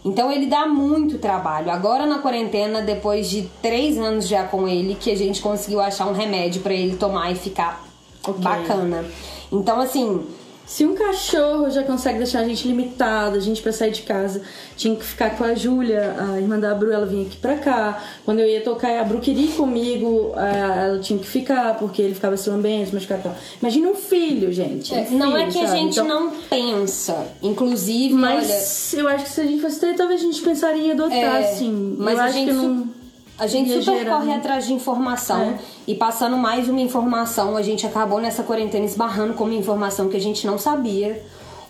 Então 0.06 0.32
ele 0.32 0.46
dá 0.46 0.68
muito 0.68 1.18
trabalho. 1.18 1.72
Agora 1.72 2.06
na 2.06 2.20
quarentena, 2.20 2.84
depois 2.84 3.28
de 3.28 3.50
três 3.60 3.98
anos 3.98 4.28
já 4.28 4.44
com 4.44 4.68
ele, 4.68 4.94
que 4.94 5.10
a 5.10 5.18
gente 5.18 5.42
conseguiu 5.42 5.82
achar 5.82 6.06
um 6.06 6.14
remédio 6.14 6.62
para 6.62 6.76
ele 6.76 6.96
tomar 6.96 7.32
e 7.32 7.36
ficar 7.36 7.84
okay. 8.26 8.40
bacana. 8.40 9.04
Então 9.52 9.82
assim, 9.82 10.24
se 10.66 10.86
um 10.86 10.96
cachorro 10.96 11.70
já 11.70 11.84
consegue 11.84 12.18
deixar 12.18 12.40
a 12.40 12.44
gente 12.44 12.68
limitada, 12.68 13.38
a 13.38 13.40
gente 13.40 13.62
pra 13.62 13.72
sair 13.72 13.92
de 13.92 14.02
casa 14.02 14.42
tinha 14.76 14.96
que 14.96 15.04
ficar 15.04 15.38
com 15.38 15.44
a 15.44 15.54
Júlia, 15.54 16.16
a 16.18 16.40
irmã 16.40 16.60
da 16.60 16.74
Bru, 16.74 16.92
ela 16.92 17.06
vinha 17.06 17.26
aqui 17.26 17.38
pra 17.38 17.56
cá. 17.58 18.04
Quando 18.26 18.40
eu 18.40 18.48
ia 18.48 18.62
tocar, 18.62 19.00
a 19.00 19.04
Bru 19.04 19.20
queria 19.20 19.46
ir 19.46 19.54
comigo, 19.54 20.34
ela 20.36 21.00
tinha 21.00 21.20
que 21.20 21.28
ficar, 21.28 21.78
porque 21.78 22.02
ele 22.02 22.16
ficava 22.16 22.36
se 22.36 22.50
lambendo, 22.50 22.90
mas 22.94 23.04
ficava. 23.04 23.36
Imagina 23.62 23.90
um 23.90 23.96
filho, 23.96 24.52
gente. 24.52 24.94
Um 24.94 24.98
é, 24.98 25.06
filho, 25.06 25.20
não 25.20 25.38
é 25.38 25.46
que 25.46 25.54
sabe? 25.54 25.66
a 25.66 25.70
gente 25.70 26.00
então, 26.00 26.08
não 26.08 26.32
pensa. 26.50 27.28
Inclusive, 27.42 28.14
mas 28.14 28.92
olha... 28.94 29.02
eu 29.02 29.08
acho 29.10 29.26
que 29.26 29.32
se 29.32 29.42
a 29.42 29.46
gente 29.46 29.62
fosse 29.62 29.80
ter, 29.80 29.96
talvez 29.96 30.20
a 30.20 30.24
gente 30.24 30.42
pensaria 30.42 30.82
em 30.82 30.92
adotar, 30.92 31.16
é, 31.16 31.44
sim. 31.44 31.96
Mas 32.00 32.16
eu 32.16 32.22
a 32.22 32.26
acho 32.26 32.34
gente 32.34 32.48
que 32.48 32.54
não. 32.54 33.05
A 33.38 33.48
gente 33.48 33.70
Ia 33.70 33.82
super 33.82 34.06
corre 34.08 34.34
atrás 34.34 34.66
de 34.66 34.74
informação 34.74 35.42
É. 35.42 35.58
e 35.88 35.96
passando 35.96 36.38
mais 36.38 36.70
uma 36.70 36.80
informação, 36.80 37.58
a 37.58 37.62
gente 37.62 37.86
acabou 37.86 38.20
nessa 38.20 38.44
quarentena 38.44 38.86
esbarrando 38.86 39.34
com 39.34 39.44
uma 39.44 39.54
informação 39.54 40.08
que 40.08 40.16
a 40.16 40.22
gente 40.22 40.48
não 40.48 40.58
sabia. 40.58 41.22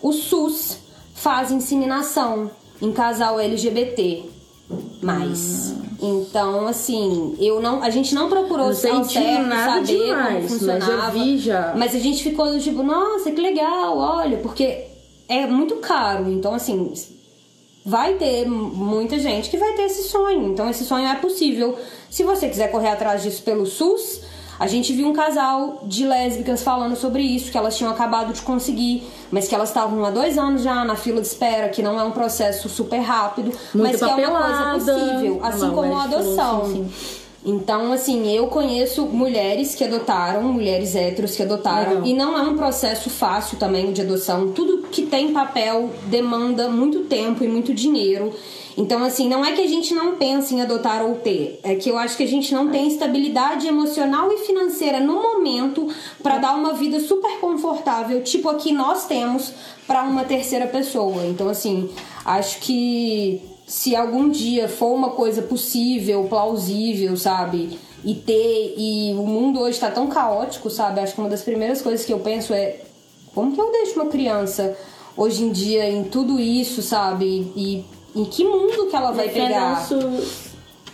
O 0.01 0.11
SUS 0.11 0.77
faz 1.15 1.49
inseminação 1.51 2.51
em 2.81 2.91
casal 2.91 3.39
LGBT. 3.39 4.25
Mais. 5.01 5.73
Então, 6.01 6.67
assim, 6.67 7.35
eu 7.39 7.61
não, 7.61 7.81
a 7.83 7.89
gente 7.89 8.13
não 8.15 8.29
procurou 8.29 8.67
Não 8.67 8.73
sei 8.73 8.91
ao 8.91 9.01
de 9.01 9.13
certo 9.13 9.47
nada 9.47 9.85
saber 9.85 10.05
demais, 10.05 10.17
como 10.25 10.33
mas 10.33 10.51
eu 10.51 10.59
funcionava. 10.59 11.11
vi 11.11 11.37
já. 11.37 11.73
Mas 11.77 11.95
a 11.95 11.99
gente 11.99 12.23
ficou 12.23 12.59
tipo, 12.59 12.81
nossa, 12.83 13.31
que 13.31 13.39
legal, 13.39 13.97
olha, 13.97 14.37
porque 14.37 14.85
é 15.29 15.45
muito 15.45 15.75
caro. 15.77 16.29
Então, 16.31 16.53
assim, 16.53 16.91
vai 17.85 18.15
ter 18.15 18.47
muita 18.47 19.19
gente 19.19 19.49
que 19.49 19.57
vai 19.57 19.73
ter 19.73 19.83
esse 19.83 20.09
sonho. 20.09 20.51
Então, 20.51 20.67
esse 20.69 20.83
sonho 20.83 21.07
é 21.07 21.15
possível. 21.15 21.77
Se 22.09 22.23
você 22.23 22.49
quiser 22.49 22.71
correr 22.71 22.89
atrás 22.89 23.21
disso 23.21 23.43
pelo 23.43 23.65
SUS, 23.65 24.21
a 24.57 24.67
gente 24.67 24.91
viu 24.93 25.07
um 25.07 25.13
casal 25.13 25.81
de 25.83 26.05
lésbicas 26.05 26.63
falando 26.63 26.95
sobre 26.95 27.21
isso, 27.21 27.51
que 27.51 27.57
elas 27.57 27.77
tinham 27.77 27.91
acabado 27.91 28.33
de 28.33 28.41
conseguir, 28.41 29.03
mas 29.29 29.47
que 29.47 29.53
elas 29.53 29.69
estavam 29.69 30.03
há 30.03 30.09
dois 30.09 30.37
anos 30.37 30.63
já 30.63 30.83
na 30.83 30.95
fila 30.95 31.21
de 31.21 31.27
espera, 31.27 31.69
que 31.69 31.83
não 31.83 31.99
é 31.99 32.03
um 32.03 32.11
processo 32.11 32.69
super 32.69 32.99
rápido, 32.99 33.51
mas 33.73 33.97
que 33.97 34.03
é 34.03 34.27
uma 34.27 34.73
coisa 34.73 34.93
possível, 34.93 35.39
assim 35.43 35.59
lá, 35.59 35.67
o 35.67 35.73
como 35.73 35.95
a 35.95 36.03
adoção. 36.05 36.85
Então, 37.45 37.93
assim, 37.93 38.35
eu 38.35 38.47
conheço 38.47 39.05
mulheres 39.05 39.75
que 39.75 39.83
adotaram, 39.83 40.41
mulheres 40.41 40.95
héteros 40.95 41.35
que 41.35 41.43
adotaram, 41.43 41.91
Legal. 41.91 42.07
e 42.07 42.13
não 42.15 42.35
é 42.35 42.41
um 42.41 42.57
processo 42.57 43.07
fácil 43.07 43.59
também 43.59 43.93
de 43.93 44.01
adoção. 44.01 44.51
Tudo 44.51 44.87
que 44.87 45.03
tem 45.03 45.31
papel 45.31 45.91
demanda 46.07 46.67
muito 46.67 47.01
tempo 47.01 47.43
e 47.43 47.47
muito 47.47 47.71
dinheiro. 47.71 48.33
Então, 48.75 49.03
assim, 49.03 49.29
não 49.29 49.45
é 49.45 49.53
que 49.53 49.61
a 49.61 49.67
gente 49.67 49.93
não 49.93 50.15
pense 50.15 50.53
em 50.53 50.61
adotar 50.61 51.05
ou 51.05 51.15
ter, 51.15 51.59
é 51.63 51.75
que 51.75 51.89
eu 51.89 51.97
acho 51.97 52.17
que 52.17 52.23
a 52.23 52.27
gente 52.27 52.53
não 52.53 52.69
tem 52.69 52.87
estabilidade 52.87 53.67
emocional 53.67 54.29
e 54.33 54.39
financeira 54.39 54.99
no 54.99 55.21
momento 55.21 55.87
para 56.21 56.39
dar 56.39 56.55
uma 56.55 56.73
vida 56.73 56.99
super 56.99 57.39
confortável, 57.39 58.21
tipo 58.21 58.49
a 58.49 58.55
que 58.55 58.73
nós 58.73 59.05
temos 59.05 59.53
para 59.87 60.03
uma 60.03 60.25
terceira 60.25 60.67
pessoa. 60.67 61.25
Então, 61.25 61.47
assim, 61.47 61.89
acho 62.25 62.59
que 62.59 63.41
se 63.65 63.95
algum 63.95 64.29
dia 64.29 64.67
for 64.67 64.93
uma 64.93 65.11
coisa 65.11 65.41
possível, 65.41 66.25
plausível, 66.25 67.17
sabe? 67.17 67.79
E 68.03 68.13
ter. 68.13 68.75
E 68.77 69.13
o 69.17 69.25
mundo 69.25 69.59
hoje 69.59 69.79
tá 69.79 69.89
tão 69.89 70.07
caótico, 70.07 70.69
sabe? 70.69 70.99
Acho 70.99 71.15
que 71.15 71.19
uma 71.19 71.29
das 71.29 71.41
primeiras 71.41 71.81
coisas 71.81 72.05
que 72.05 72.13
eu 72.13 72.19
penso 72.19 72.53
é 72.53 72.81
como 73.33 73.53
que 73.53 73.59
eu 73.59 73.71
deixo 73.71 73.99
uma 73.99 74.09
criança 74.09 74.77
hoje 75.17 75.43
em 75.43 75.51
dia 75.51 75.89
em 75.89 76.03
tudo 76.03 76.39
isso, 76.39 76.81
sabe? 76.81 77.51
E 77.55 77.83
em 78.15 78.23
que 78.25 78.43
mundo 78.43 78.87
que 78.87 78.95
ela 78.95 79.11
vai 79.11 79.27
Defenda 79.27 79.47
pegar? 79.47 79.81
o 79.81 79.87
SUS. 79.87 80.45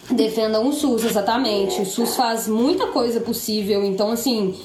Defendam 0.10 0.68
o 0.68 0.74
SUS, 0.74 1.06
exatamente. 1.06 1.82
O 1.82 1.86
SUS 1.86 2.16
faz 2.16 2.48
muita 2.48 2.88
coisa 2.88 3.20
possível, 3.20 3.84
então 3.84 4.12
assim. 4.12 4.56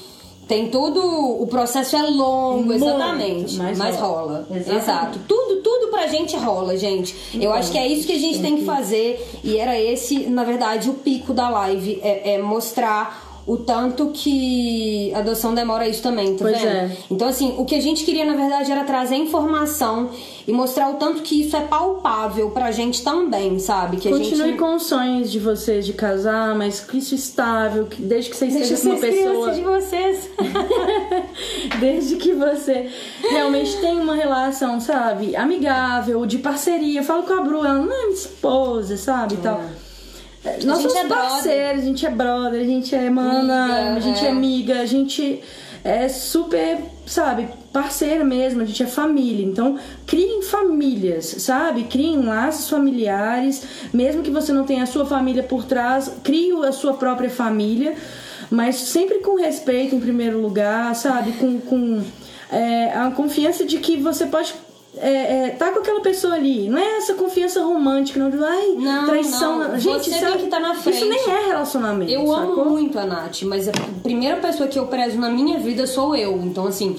Tem 0.47 0.69
todo. 0.69 0.99
O 1.41 1.45
processo 1.47 1.95
é 1.97 2.01
longo, 2.03 2.63
Muito, 2.63 2.85
exatamente. 2.85 3.57
mas 3.57 3.77
Mas, 3.77 3.95
rola. 3.97 4.45
rola. 4.49 4.61
Exato. 4.77 5.19
Tudo, 5.27 5.61
tudo 5.61 5.87
pra 5.89 6.07
gente 6.07 6.35
rola, 6.37 6.77
gente. 6.77 7.15
Eu 7.33 7.39
Então, 7.41 7.53
acho 7.53 7.71
que 7.71 7.77
é 7.77 7.85
isso 7.87 8.07
que 8.07 8.13
a 8.13 8.19
gente 8.19 8.41
tem 8.41 8.57
que 8.57 8.63
fazer. 8.65 9.27
E 9.43 9.57
era 9.57 9.77
esse, 9.79 10.19
na 10.29 10.43
verdade, 10.45 10.89
o 10.89 10.93
pico 10.93 11.33
da 11.33 11.49
live. 11.49 11.99
É, 12.01 12.35
é 12.35 12.41
mostrar 12.41 13.26
o 13.47 13.55
tanto 13.57 14.07
que 14.13 15.09
a 15.15 15.19
adoção 15.19 15.55
demora 15.55 15.87
isso 15.87 16.03
também, 16.03 16.35
tá 16.35 16.43
Pois 16.43 16.57
vendo? 16.61 16.67
é. 16.67 16.97
Então, 17.09 17.27
assim, 17.29 17.55
o 17.57 17.63
que 17.63 17.75
a 17.75 17.81
gente 17.81 18.03
queria, 18.03 18.25
na 18.25 18.35
verdade, 18.35 18.69
era 18.71 18.83
trazer 18.83 19.15
informação 19.15 20.09
e 20.45 20.51
mostrar 20.51 20.89
o 20.91 20.95
tanto 20.95 21.21
que 21.21 21.41
isso 21.41 21.55
é 21.55 21.61
palpável 21.61 22.51
pra 22.51 22.71
gente 22.71 23.01
também, 23.03 23.57
sabe? 23.57 23.97
Que 23.97 24.09
Continue 24.09 24.49
gente. 24.49 24.57
com 24.59 24.75
os 24.75 24.83
sonhos 24.83 25.31
de 25.31 25.39
vocês 25.39 25.85
de 25.85 25.93
casar, 25.93 26.53
mas 26.55 26.81
com 26.81 26.97
isso 26.97 27.15
estável, 27.15 27.85
que 27.85 28.01
desde 28.01 28.29
que 28.31 28.35
vocês 28.35 28.51
sejam 28.53 28.91
uma 28.91 28.99
pessoa. 28.99 29.51
de 29.53 29.61
vocês. 29.61 30.29
Desde 31.79 32.15
que 32.15 32.33
você 32.33 32.89
realmente 33.29 33.77
tenha 33.77 34.01
uma 34.01 34.15
relação, 34.15 34.79
sabe? 34.79 35.35
Amigável, 35.35 36.25
de 36.25 36.37
parceria. 36.39 36.99
Eu 37.01 37.03
falo 37.03 37.23
com 37.23 37.33
a 37.33 37.41
Bru, 37.41 37.59
ela 37.59 37.75
não 37.79 37.83
é 37.93 38.05
minha 38.05 38.13
esposa, 38.13 38.97
sabe? 38.97 39.35
E 39.35 39.37
tal. 39.37 39.61
Nós 40.63 40.81
somos 40.81 40.95
é 40.95 41.07
parceiros, 41.07 41.81
a 41.83 41.85
gente 41.85 42.05
é 42.05 42.09
brother, 42.09 42.61
a 42.61 42.65
gente 42.65 42.95
é 42.95 43.09
mana, 43.09 43.95
a 43.95 43.99
gente 43.99 44.23
é. 44.23 44.27
é. 44.27 44.31
amiga, 44.31 44.79
a 44.79 44.85
gente 44.85 45.41
é 45.83 46.07
super, 46.09 46.79
sabe, 47.05 47.47
parceira 47.71 48.23
mesmo, 48.23 48.61
a 48.61 48.65
gente 48.65 48.83
é 48.83 48.85
família. 48.85 49.45
Então, 49.45 49.77
criem 50.05 50.41
famílias, 50.41 51.25
sabe? 51.39 51.83
Criem 51.83 52.23
laços 52.23 52.69
familiares, 52.69 53.63
mesmo 53.93 54.23
que 54.23 54.31
você 54.31 54.51
não 54.51 54.65
tenha 54.65 54.83
a 54.83 54.87
sua 54.87 55.05
família 55.05 55.43
por 55.43 55.65
trás, 55.65 56.11
crie 56.23 56.53
a 56.65 56.71
sua 56.71 56.93
própria 56.93 57.29
família, 57.29 57.95
mas 58.49 58.75
sempre 58.75 59.19
com 59.19 59.35
respeito 59.35 59.95
em 59.95 59.99
primeiro 59.99 60.41
lugar, 60.41 60.95
sabe? 60.95 61.33
Com, 61.33 61.59
com 61.59 62.03
é, 62.51 62.91
a 62.93 63.11
confiança 63.11 63.65
de 63.65 63.77
que 63.77 63.97
você 63.97 64.25
pode 64.25 64.53
é, 65.01 65.45
é, 65.45 65.49
tá 65.51 65.71
com 65.71 65.79
aquela 65.79 66.01
pessoa 66.01 66.33
ali. 66.35 66.69
Não 66.69 66.77
é 66.77 66.97
essa 66.97 67.13
confiança 67.13 67.63
romântica, 67.63 68.19
não 68.19 68.45
ai, 68.45 68.67
Não, 68.77 69.05
traição. 69.05 69.57
não. 69.59 69.79
Gente, 69.79 70.09
Você 70.09 70.19
sabe, 70.19 70.37
que 70.39 70.43
estar 70.45 70.59
na 70.59 70.73
Isso 70.73 70.81
frente. 70.83 71.05
nem 71.05 71.29
é 71.29 71.47
relacionamento. 71.47 72.11
Eu 72.11 72.31
amo 72.33 72.55
sacou? 72.55 72.65
muito 72.65 72.97
a 72.99 73.05
Nath, 73.05 73.43
mas 73.43 73.67
a 73.67 73.71
primeira 74.03 74.37
pessoa 74.37 74.67
que 74.67 74.77
eu 74.77 74.87
prezo 74.87 75.17
na 75.17 75.29
minha 75.29 75.59
vida 75.59 75.85
sou 75.87 76.15
eu. 76.15 76.37
Então, 76.37 76.67
assim, 76.67 76.95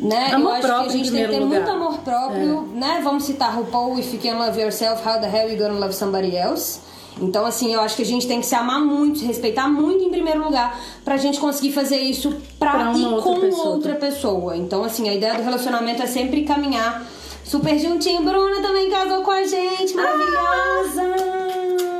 né? 0.00 0.30
Amor 0.32 0.50
eu 0.50 0.52
acho 0.52 0.60
que 0.60 0.66
próprio 0.66 0.90
a 0.90 0.94
em 0.94 0.98
gente 0.98 1.10
tem 1.12 1.22
que 1.22 1.28
ter 1.28 1.36
primeiro 1.36 1.46
muito 1.46 1.60
lugar. 1.72 1.76
amor 1.76 1.98
próprio, 2.00 2.62
né? 2.74 3.00
Vamos 3.02 3.24
citar 3.24 3.54
RuPaul, 3.56 3.98
If 3.98 4.12
you 4.14 4.20
can 4.20 4.38
love 4.38 4.58
yourself, 4.60 5.02
how 5.06 5.20
the 5.20 5.26
hell 5.28 5.50
you 5.50 5.58
gonna 5.58 5.78
love 5.78 5.92
somebody 5.94 6.36
else? 6.36 6.80
Então, 7.20 7.44
assim, 7.46 7.72
eu 7.74 7.80
acho 7.80 7.96
que 7.96 8.02
a 8.02 8.06
gente 8.06 8.26
tem 8.26 8.40
que 8.40 8.46
se 8.46 8.54
amar 8.54 8.80
muito, 8.80 9.18
se 9.18 9.24
respeitar 9.24 9.68
muito 9.68 10.04
em 10.04 10.10
primeiro 10.10 10.42
lugar, 10.44 10.78
pra 11.04 11.16
gente 11.16 11.38
conseguir 11.40 11.72
fazer 11.72 11.98
isso 11.98 12.34
pra, 12.58 12.70
Pra 12.72 12.90
outra 12.92 13.22
com 13.22 13.40
pessoa. 13.40 13.68
outra 13.68 13.94
pessoa. 13.94 14.56
Então, 14.56 14.84
assim, 14.84 15.08
a 15.08 15.14
ideia 15.14 15.34
do 15.34 15.42
relacionamento 15.42 16.02
é 16.02 16.06
sempre 16.06 16.44
caminhar 16.44 17.04
super 17.44 17.78
juntinho. 17.78 18.22
Bruna 18.22 18.60
também 18.60 18.90
casou 18.90 19.22
com 19.22 19.30
a 19.30 19.42
gente, 19.44 19.94
maravilhosa! 19.94 21.37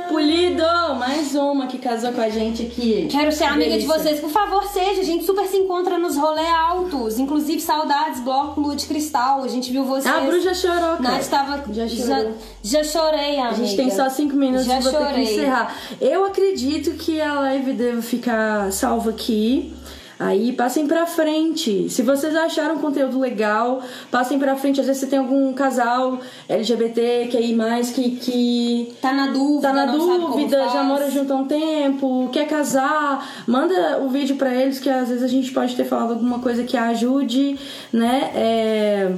Polido, 0.09 0.63
mais 0.97 1.35
uma 1.35 1.67
que 1.67 1.77
casou 1.77 2.11
com 2.11 2.19
a 2.21 2.29
gente 2.29 2.63
aqui. 2.63 3.07
Quero 3.11 3.31
ser 3.31 3.43
amiga 3.45 3.69
Delícia. 3.71 3.79
de 3.93 3.99
vocês, 4.01 4.19
por 4.19 4.29
favor, 4.31 4.63
seja. 4.65 5.01
A 5.01 5.03
gente 5.03 5.23
super 5.23 5.45
se 5.45 5.55
encontra 5.57 5.97
nos 5.99 6.17
rolê 6.17 6.45
altos. 6.47 7.19
Inclusive, 7.19 7.61
saudades, 7.61 8.19
bloco 8.21 8.59
Lua 8.59 8.75
de 8.75 8.85
Cristal. 8.87 9.43
A 9.43 9.47
gente 9.47 9.71
viu 9.71 9.85
vocês. 9.85 10.13
A 10.13 10.21
Bru 10.21 10.41
já 10.41 10.53
chorou, 10.53 10.97
cara. 10.97 11.01
Nath 11.01 11.27
tava. 11.29 11.63
Já 11.71 11.85
já, 11.87 12.05
chorou. 12.17 12.33
já 12.63 12.83
chorei, 12.83 13.39
amiga. 13.39 13.49
A 13.49 13.53
gente 13.53 13.75
tem 13.75 13.91
só 13.91 14.09
cinco 14.09 14.35
minutos 14.35 14.65
Já 14.65 14.79
vou 14.79 14.91
ter 14.91 14.97
chorei. 14.97 15.25
que 15.25 15.31
encerrar. 15.33 15.75
Eu 16.01 16.25
acredito 16.25 16.91
que 16.91 17.21
a 17.21 17.33
live 17.41 17.73
deve 17.73 18.01
ficar 18.01 18.71
salva 18.73 19.11
aqui. 19.11 19.73
Aí 20.19 20.51
passem 20.51 20.85
pra 20.85 21.05
frente. 21.05 21.89
Se 21.89 22.01
vocês 22.03 22.35
acharam 22.35 22.77
conteúdo 22.79 23.17
legal, 23.17 23.81
passem 24.11 24.37
pra 24.37 24.57
frente. 24.57 24.81
Às 24.81 24.87
vezes 24.87 24.99
você 24.99 25.07
tem 25.07 25.17
algum 25.17 25.53
casal 25.53 26.19
LGBT 26.49 27.29
que 27.31 27.37
aí 27.37 27.55
mais 27.55 27.89
que, 27.91 28.11
que 28.17 28.93
Tá 29.01 29.13
na 29.13 29.27
dúvida, 29.27 29.61
tá 29.69 29.73
na 29.73 29.85
dúvida, 29.85 30.57
já 30.65 30.71
faz. 30.71 30.85
mora 30.87 31.09
junto 31.09 31.31
há 31.31 31.35
um 31.37 31.45
tempo, 31.47 32.29
quer 32.33 32.47
casar, 32.47 33.43
manda 33.47 33.99
o 34.03 34.09
vídeo 34.09 34.35
pra 34.35 34.53
eles 34.53 34.77
que 34.77 34.89
às 34.89 35.07
vezes 35.07 35.23
a 35.23 35.27
gente 35.27 35.51
pode 35.53 35.73
ter 35.75 35.85
falado 35.85 36.11
alguma 36.11 36.39
coisa 36.39 36.63
que 36.65 36.75
ajude, 36.75 37.57
né? 37.93 38.31
É, 38.35 39.13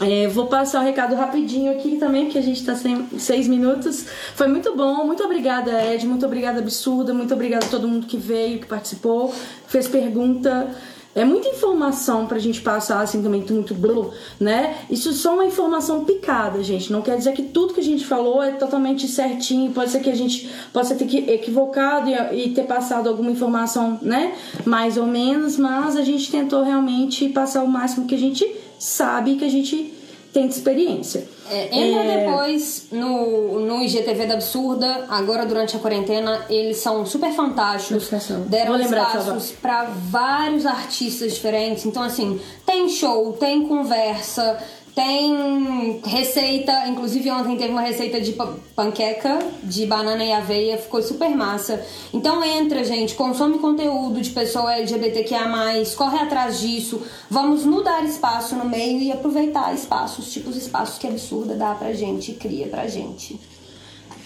é, 0.00 0.26
vou 0.26 0.46
passar 0.46 0.80
o 0.80 0.84
recado 0.84 1.14
rapidinho 1.14 1.70
aqui 1.70 1.96
também, 1.96 2.24
porque 2.24 2.38
a 2.38 2.42
gente 2.42 2.64
tá 2.64 2.74
sem 2.74 3.06
seis 3.18 3.46
minutos. 3.46 4.06
Foi 4.34 4.48
muito 4.48 4.76
bom, 4.76 5.04
muito 5.04 5.22
obrigada, 5.22 5.70
Ed, 5.92 6.06
muito 6.06 6.26
obrigada, 6.26 6.58
Absurda, 6.58 7.14
muito 7.14 7.32
obrigada 7.32 7.66
a 7.66 7.68
todo 7.68 7.86
mundo 7.86 8.06
que 8.06 8.16
veio, 8.16 8.58
que 8.58 8.66
participou, 8.66 9.32
fez 9.66 9.86
pergunta. 9.86 10.74
É 11.14 11.24
muita 11.24 11.48
informação 11.48 12.26
pra 12.26 12.38
gente 12.40 12.60
passar 12.60 13.00
assim 13.00 13.22
também, 13.22 13.44
muito 13.48 13.74
blue, 13.74 14.12
né? 14.40 14.78
Isso 14.90 15.10
é 15.10 15.12
só 15.12 15.34
uma 15.34 15.44
informação 15.44 16.04
picada, 16.04 16.62
gente. 16.62 16.90
Não 16.90 17.02
quer 17.02 17.16
dizer 17.16 17.32
que 17.34 17.42
tudo 17.42 17.72
que 17.72 17.80
a 17.80 17.84
gente 17.84 18.04
falou 18.04 18.42
é 18.42 18.50
totalmente 18.50 19.06
certinho. 19.06 19.70
Pode 19.70 19.90
ser 19.90 20.00
que 20.00 20.10
a 20.10 20.14
gente 20.14 20.50
possa 20.72 20.94
ter 20.96 21.04
equivocado 21.30 22.10
e, 22.10 22.46
e 22.46 22.50
ter 22.50 22.64
passado 22.64 23.08
alguma 23.08 23.30
informação, 23.30 23.98
né? 24.02 24.34
Mais 24.64 24.96
ou 24.96 25.06
menos, 25.06 25.56
mas 25.56 25.96
a 25.96 26.02
gente 26.02 26.30
tentou 26.30 26.64
realmente 26.64 27.28
passar 27.28 27.62
o 27.62 27.68
máximo 27.68 28.06
que 28.06 28.14
a 28.14 28.18
gente 28.18 28.44
sabe 28.78 29.36
que 29.36 29.44
a 29.44 29.50
gente 29.50 29.94
tem 30.32 30.48
de 30.48 30.54
experiência. 30.54 31.28
É, 31.50 31.76
entra 31.76 32.02
é... 32.02 32.26
depois 32.26 32.86
no, 32.90 33.60
no 33.60 33.82
IGTV 33.82 34.26
da 34.26 34.34
Absurda, 34.34 35.06
agora 35.08 35.44
durante 35.44 35.76
a 35.76 35.78
quarentena, 35.78 36.44
eles 36.48 36.78
são 36.78 37.04
super 37.04 37.32
fantásticos. 37.32 38.08
Deram 38.48 38.80
espaços 38.80 39.52
para 39.52 39.84
vários 39.84 40.66
artistas 40.66 41.34
diferentes. 41.34 41.84
Então, 41.84 42.02
assim, 42.02 42.40
tem 42.64 42.88
show, 42.88 43.32
tem 43.32 43.66
conversa, 43.66 44.58
tem 44.94 46.00
receita, 46.04 46.86
inclusive 46.86 47.28
ontem 47.30 47.56
teve 47.56 47.72
uma 47.72 47.80
receita 47.80 48.20
de 48.20 48.32
panqueca 48.76 49.40
de 49.64 49.86
banana 49.86 50.24
e 50.24 50.32
aveia, 50.32 50.78
ficou 50.78 51.02
super 51.02 51.30
massa. 51.30 51.84
Então 52.12 52.44
entra, 52.44 52.84
gente, 52.84 53.14
consome 53.14 53.58
conteúdo 53.58 54.20
de 54.20 54.30
pessoa 54.30 54.72
LGBTQIA+, 54.74 55.50
corre 55.96 56.18
atrás 56.18 56.60
disso. 56.60 57.02
Vamos 57.28 57.64
nos 57.64 57.82
dar 57.82 58.04
espaço 58.04 58.54
no 58.54 58.66
meio 58.66 59.00
e 59.00 59.10
aproveitar 59.10 59.74
espaços, 59.74 60.32
tipo 60.32 60.50
os 60.50 60.56
espaços 60.56 60.96
que 60.96 61.08
absurda 61.08 61.56
dá 61.56 61.74
pra 61.74 61.92
gente 61.92 62.30
e 62.30 62.34
cria 62.34 62.68
pra 62.68 62.86
gente. 62.86 63.40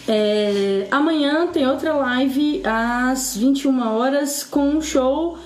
É, 0.07 0.87
amanhã 0.91 1.47
tem 1.47 1.67
outra 1.67 1.95
live 1.95 2.63
às 2.65 3.37
21 3.37 3.95
horas 3.95 4.45
com 4.45 4.69
um 4.69 4.83
show 4.83 5.39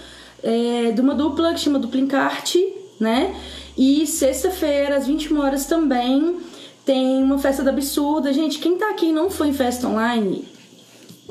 é, 0.43 0.91
de 0.91 1.01
uma 1.01 1.15
dupla 1.15 1.55
que 1.55 1.61
chama 1.61 1.79
Duplincarte, 1.79 2.59
né? 2.99 3.35
E 3.77 4.07
sexta-feira, 4.07 4.97
às 4.97 5.07
21 5.07 5.41
horas 5.41 5.67
também, 5.67 6.37
tem 6.85 7.23
uma 7.23 7.39
festa 7.39 7.63
da 7.63 7.71
absurda. 7.71 8.33
Gente, 8.33 8.59
quem 8.59 8.77
tá 8.77 8.91
aqui 8.91 9.07
e 9.07 9.13
não 9.13 9.31
foi 9.31 9.49
em 9.49 9.53
festa 9.53 9.89
online, 9.89 10.45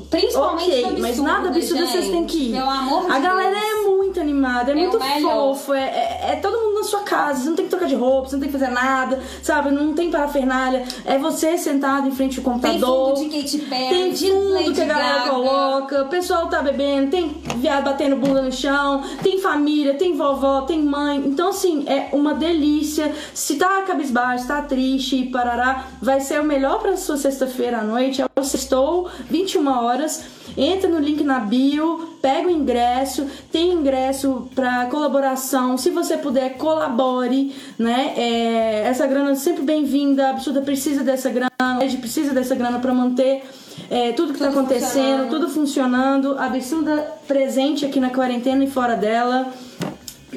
Principalmente 0.10 0.64
Ok, 0.64 0.84
absurda, 0.84 1.02
mas 1.02 1.18
nada 1.20 1.50
absurdo 1.50 1.86
vocês 1.88 2.08
têm 2.08 2.26
que 2.26 2.50
ir. 2.50 2.52
Pelo 2.54 2.70
amor 2.70 3.12
A 3.12 3.20
de 3.20 3.26
galera 3.26 3.52
Deus. 3.60 3.64
é 3.64 3.90
muito 4.12 4.20
animada, 4.20 4.72
é, 4.72 4.74
É 4.74 4.76
muito 4.78 5.00
fofo, 5.22 5.74
é, 5.74 5.80
é, 5.84 6.30
é 6.34 6.36
todo 6.36 6.58
mundo 6.58 6.80
na 6.80 6.84
sua 6.84 7.02
casa, 7.02 7.42
você 7.44 7.50
não 7.50 7.56
tem 7.56 7.66
que 7.66 7.72
trocar 7.72 7.88
de 7.88 7.96
roupa, 7.96 8.28
você 8.30 8.36
não 8.36 8.42
tem 8.42 8.52
que 8.52 8.58
fazer 8.58 8.72
nada, 8.72 9.20
sabe? 9.42 9.72
Não 9.72 9.94
tem 9.94 10.12
parafernália. 10.12 10.84
É 11.06 11.18
você 11.18 11.58
sentado 11.58 12.08
em 12.08 12.12
frente 12.12 12.40
ao 12.40 12.44
Tem 12.44 12.54
computador. 12.80 13.16
fundo 13.18 13.30
de 13.30 13.42
Katy 13.42 13.58
Perry, 13.60 13.90
Tem 13.90 14.12
de 14.12 14.30
tudo 14.30 14.54
Lady 14.54 14.74
que 14.74 14.82
a 14.82 14.86
galera 14.86 15.18
Gaga. 15.20 15.30
coloca, 15.30 16.02
o 16.04 16.08
pessoal 16.10 16.48
tá 16.50 16.62
bebendo, 16.62 17.12
tem 17.12 17.30
viado 17.58 17.86
batendo 17.86 18.16
bunda 18.18 18.42
no 18.42 18.52
chão, 18.52 19.02
tem 19.24 19.40
família, 19.40 19.94
tem 19.94 20.16
vovó, 20.16 20.62
tem 20.62 20.82
mãe. 20.82 21.18
Então, 21.26 21.50
assim, 21.50 21.86
é 21.88 22.10
uma 22.12 22.34
delícia. 22.34 23.14
Se 23.34 23.56
tá 23.56 23.82
cabisbaixo, 23.84 24.48
tá 24.48 24.62
triste, 24.62 25.24
parará, 25.32 25.86
vai 26.02 26.20
ser 26.20 26.42
o 26.42 26.44
melhor 26.44 26.80
pra 26.80 26.98
sua 26.98 27.18
sexta-feira 27.18 27.80
à 27.80 27.84
noite. 27.84 28.22
É 28.22 28.26
o 28.40 28.44
Sextou, 28.44 29.10
21 29.30 29.68
horas. 29.72 30.24
Entra 30.58 30.90
no 30.90 31.00
link 31.00 31.24
na 31.24 31.40
bio, 31.40 32.18
pega 32.22 32.48
o 32.48 32.52
ingresso, 32.52 33.26
tem 33.52 33.72
ingresso 33.74 34.50
para 34.54 34.86
colaboração. 34.88 35.78
Se 35.78 35.90
você 35.90 36.18
puder, 36.18 36.58
colabore, 36.58 37.56
né? 37.78 38.14
É, 38.18 38.84
essa 38.86 39.08
grana 39.08 39.32
é 39.32 39.36
sempre 39.36 39.64
bem-vinda. 39.64 40.28
A 40.28 40.30
Absurda 40.32 40.62
precisa 40.62 41.04
dessa 41.04 41.30
grana, 41.30 41.50
a 41.60 41.80
gente 41.88 41.98
precisa 41.98 42.34
dessa 42.34 42.56
grana 42.56 42.80
para 42.80 42.94
manter 42.94 43.44
é, 43.90 44.12
tudo 44.12 44.34
que 44.34 44.40
tá 44.40 44.48
Tudo 44.48 44.60
acontecendo, 44.60 44.94
funcionando. 44.94 45.30
tudo 45.30 45.50
funcionando. 45.50 46.38
A 46.38 46.46
Absurda 46.46 47.14
presente 47.28 47.86
aqui 47.86 48.00
na 48.00 48.10
quarentena 48.10 48.64
e 48.64 48.70
fora 48.70 48.96
dela. 48.96 49.52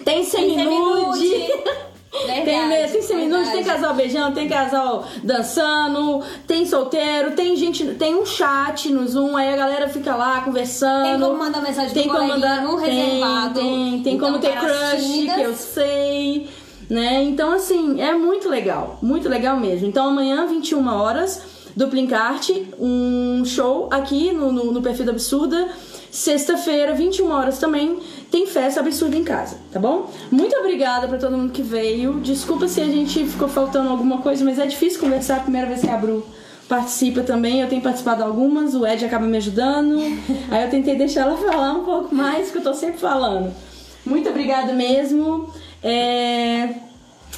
Tem 0.04 0.24
seminude. 0.24 1.30
Verdade, 2.14 2.44
Tem, 2.44 2.88
tem 2.92 3.02
seminude, 3.02 3.50
tem 3.50 3.64
casal 3.64 3.92
beijando, 3.94 4.34
tem 4.36 4.48
casal 4.48 5.04
dançando, 5.22 6.22
tem 6.46 6.64
solteiro, 6.64 7.32
tem 7.32 7.56
gente, 7.56 7.84
tem 7.94 8.14
um 8.14 8.24
chat 8.24 8.88
no 8.90 9.06
Zoom, 9.06 9.36
aí 9.36 9.52
a 9.52 9.56
galera 9.56 9.88
fica 9.88 10.14
lá 10.14 10.40
conversando. 10.42 11.02
Tem 11.02 11.20
como 11.20 11.36
mandar 11.38 11.60
mensagem 11.60 11.92
tem 11.92 12.04
pro 12.04 12.12
como 12.12 12.28
mandar 12.28 12.62
no 12.62 12.80
tem, 12.80 12.94
reservado. 12.94 13.54
Tem, 13.54 14.02
tem 14.02 14.14
Então, 14.14 14.28
como 14.28 14.38
ter 14.38 14.56
crush, 14.56 15.34
que 15.34 15.40
eu 15.40 15.54
sei, 15.54 16.48
né? 16.88 17.24
Então 17.24 17.52
assim, 17.52 18.00
é 18.00 18.14
muito 18.14 18.48
legal, 18.48 18.98
muito 19.02 19.28
legal 19.28 19.58
mesmo. 19.58 19.88
Então 19.88 20.06
amanhã 20.06 20.46
21 20.46 20.86
horas, 20.86 21.42
Duplincarte, 21.74 22.68
um 22.78 23.44
show 23.44 23.88
aqui 23.90 24.32
no, 24.32 24.52
no, 24.52 24.72
no 24.72 24.80
perfil 24.80 25.04
da 25.04 25.10
Absurda. 25.10 25.68
Sexta-feira, 26.14 26.94
21 26.94 27.28
horas 27.28 27.58
também, 27.58 27.98
tem 28.30 28.46
festa 28.46 28.78
absurda 28.78 29.16
em 29.16 29.24
casa, 29.24 29.56
tá 29.72 29.80
bom? 29.80 30.08
Muito 30.30 30.56
obrigada 30.56 31.08
pra 31.08 31.18
todo 31.18 31.36
mundo 31.36 31.50
que 31.50 31.60
veio. 31.60 32.20
Desculpa 32.20 32.68
se 32.68 32.80
a 32.80 32.84
gente 32.84 33.26
ficou 33.26 33.48
faltando 33.48 33.88
alguma 33.88 34.18
coisa, 34.18 34.44
mas 34.44 34.60
é 34.60 34.64
difícil 34.64 35.00
conversar 35.00 35.38
a 35.38 35.40
primeira 35.40 35.66
vez 35.66 35.80
que 35.80 35.90
a 35.90 35.96
Bru 35.96 36.24
participa 36.68 37.22
também. 37.22 37.60
Eu 37.60 37.68
tenho 37.68 37.82
participado 37.82 38.22
de 38.22 38.28
algumas, 38.28 38.76
o 38.76 38.86
Ed 38.86 39.04
acaba 39.04 39.26
me 39.26 39.36
ajudando. 39.38 39.96
Aí 40.52 40.62
eu 40.62 40.70
tentei 40.70 40.94
deixar 40.94 41.22
ela 41.22 41.36
falar 41.36 41.72
um 41.72 41.84
pouco 41.84 42.14
mais, 42.14 42.48
que 42.52 42.58
eu 42.58 42.62
tô 42.62 42.72
sempre 42.74 43.00
falando. 43.00 43.52
Muito 44.06 44.28
obrigada 44.28 44.72
mesmo. 44.72 45.52
É... 45.82 46.76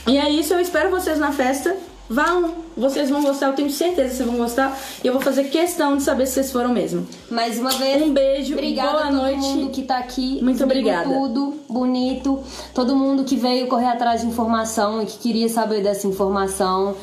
E 0.07 0.19
é 0.19 0.29
isso, 0.29 0.53
eu 0.53 0.61
espero 0.61 0.91
vocês 0.91 1.19
na 1.19 1.33
festa. 1.33 1.75
Vão, 2.09 2.55
vocês 2.77 3.11
vão 3.11 3.21
gostar, 3.23 3.49
eu 3.49 3.53
tenho 3.55 3.71
certeza 3.71 4.11
que 4.11 4.17
vocês 4.17 4.29
vão 4.29 4.39
gostar. 4.39 4.79
E 5.03 5.07
eu 5.07 5.13
vou 5.13 5.21
fazer 5.21 5.45
questão 5.45 5.97
de 5.97 6.03
saber 6.03 6.27
se 6.27 6.35
vocês 6.35 6.53
foram 6.53 6.71
mesmo. 6.71 7.07
Mais 7.31 7.59
uma 7.59 7.71
vez. 7.71 8.01
Um 8.03 8.13
beijo, 8.13 8.53
Obrigada 8.55 8.91
boa 8.91 9.03
a 9.03 9.07
todo 9.09 9.17
noite. 9.17 9.39
mundo 9.41 9.71
que 9.71 9.83
tá 9.83 9.99
aqui. 9.99 10.41
Muito 10.43 10.63
obrigada. 10.63 11.09
Tudo 11.13 11.55
bonito. 11.69 12.39
Todo 12.73 12.95
mundo 12.95 13.25
que 13.25 13.37
veio 13.37 13.67
correr 13.67 13.89
atrás 13.89 14.21
de 14.21 14.29
informação 14.29 15.03
e 15.03 15.07
que 15.07 15.19
queria 15.19 15.49
saber 15.49 15.83
dessa 15.83 16.07
informação. 16.07 16.95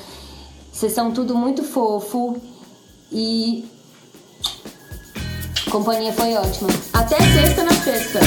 Vocês 0.71 0.93
são 0.93 1.11
tudo 1.11 1.35
muito 1.35 1.63
fofo. 1.63 2.37
E. 3.11 3.65
A 5.67 5.71
companhia 5.71 6.13
foi 6.13 6.33
ótima. 6.35 6.69
Até 6.93 7.17
sexta 7.17 7.63
na 7.63 7.73
festa. 7.73 8.19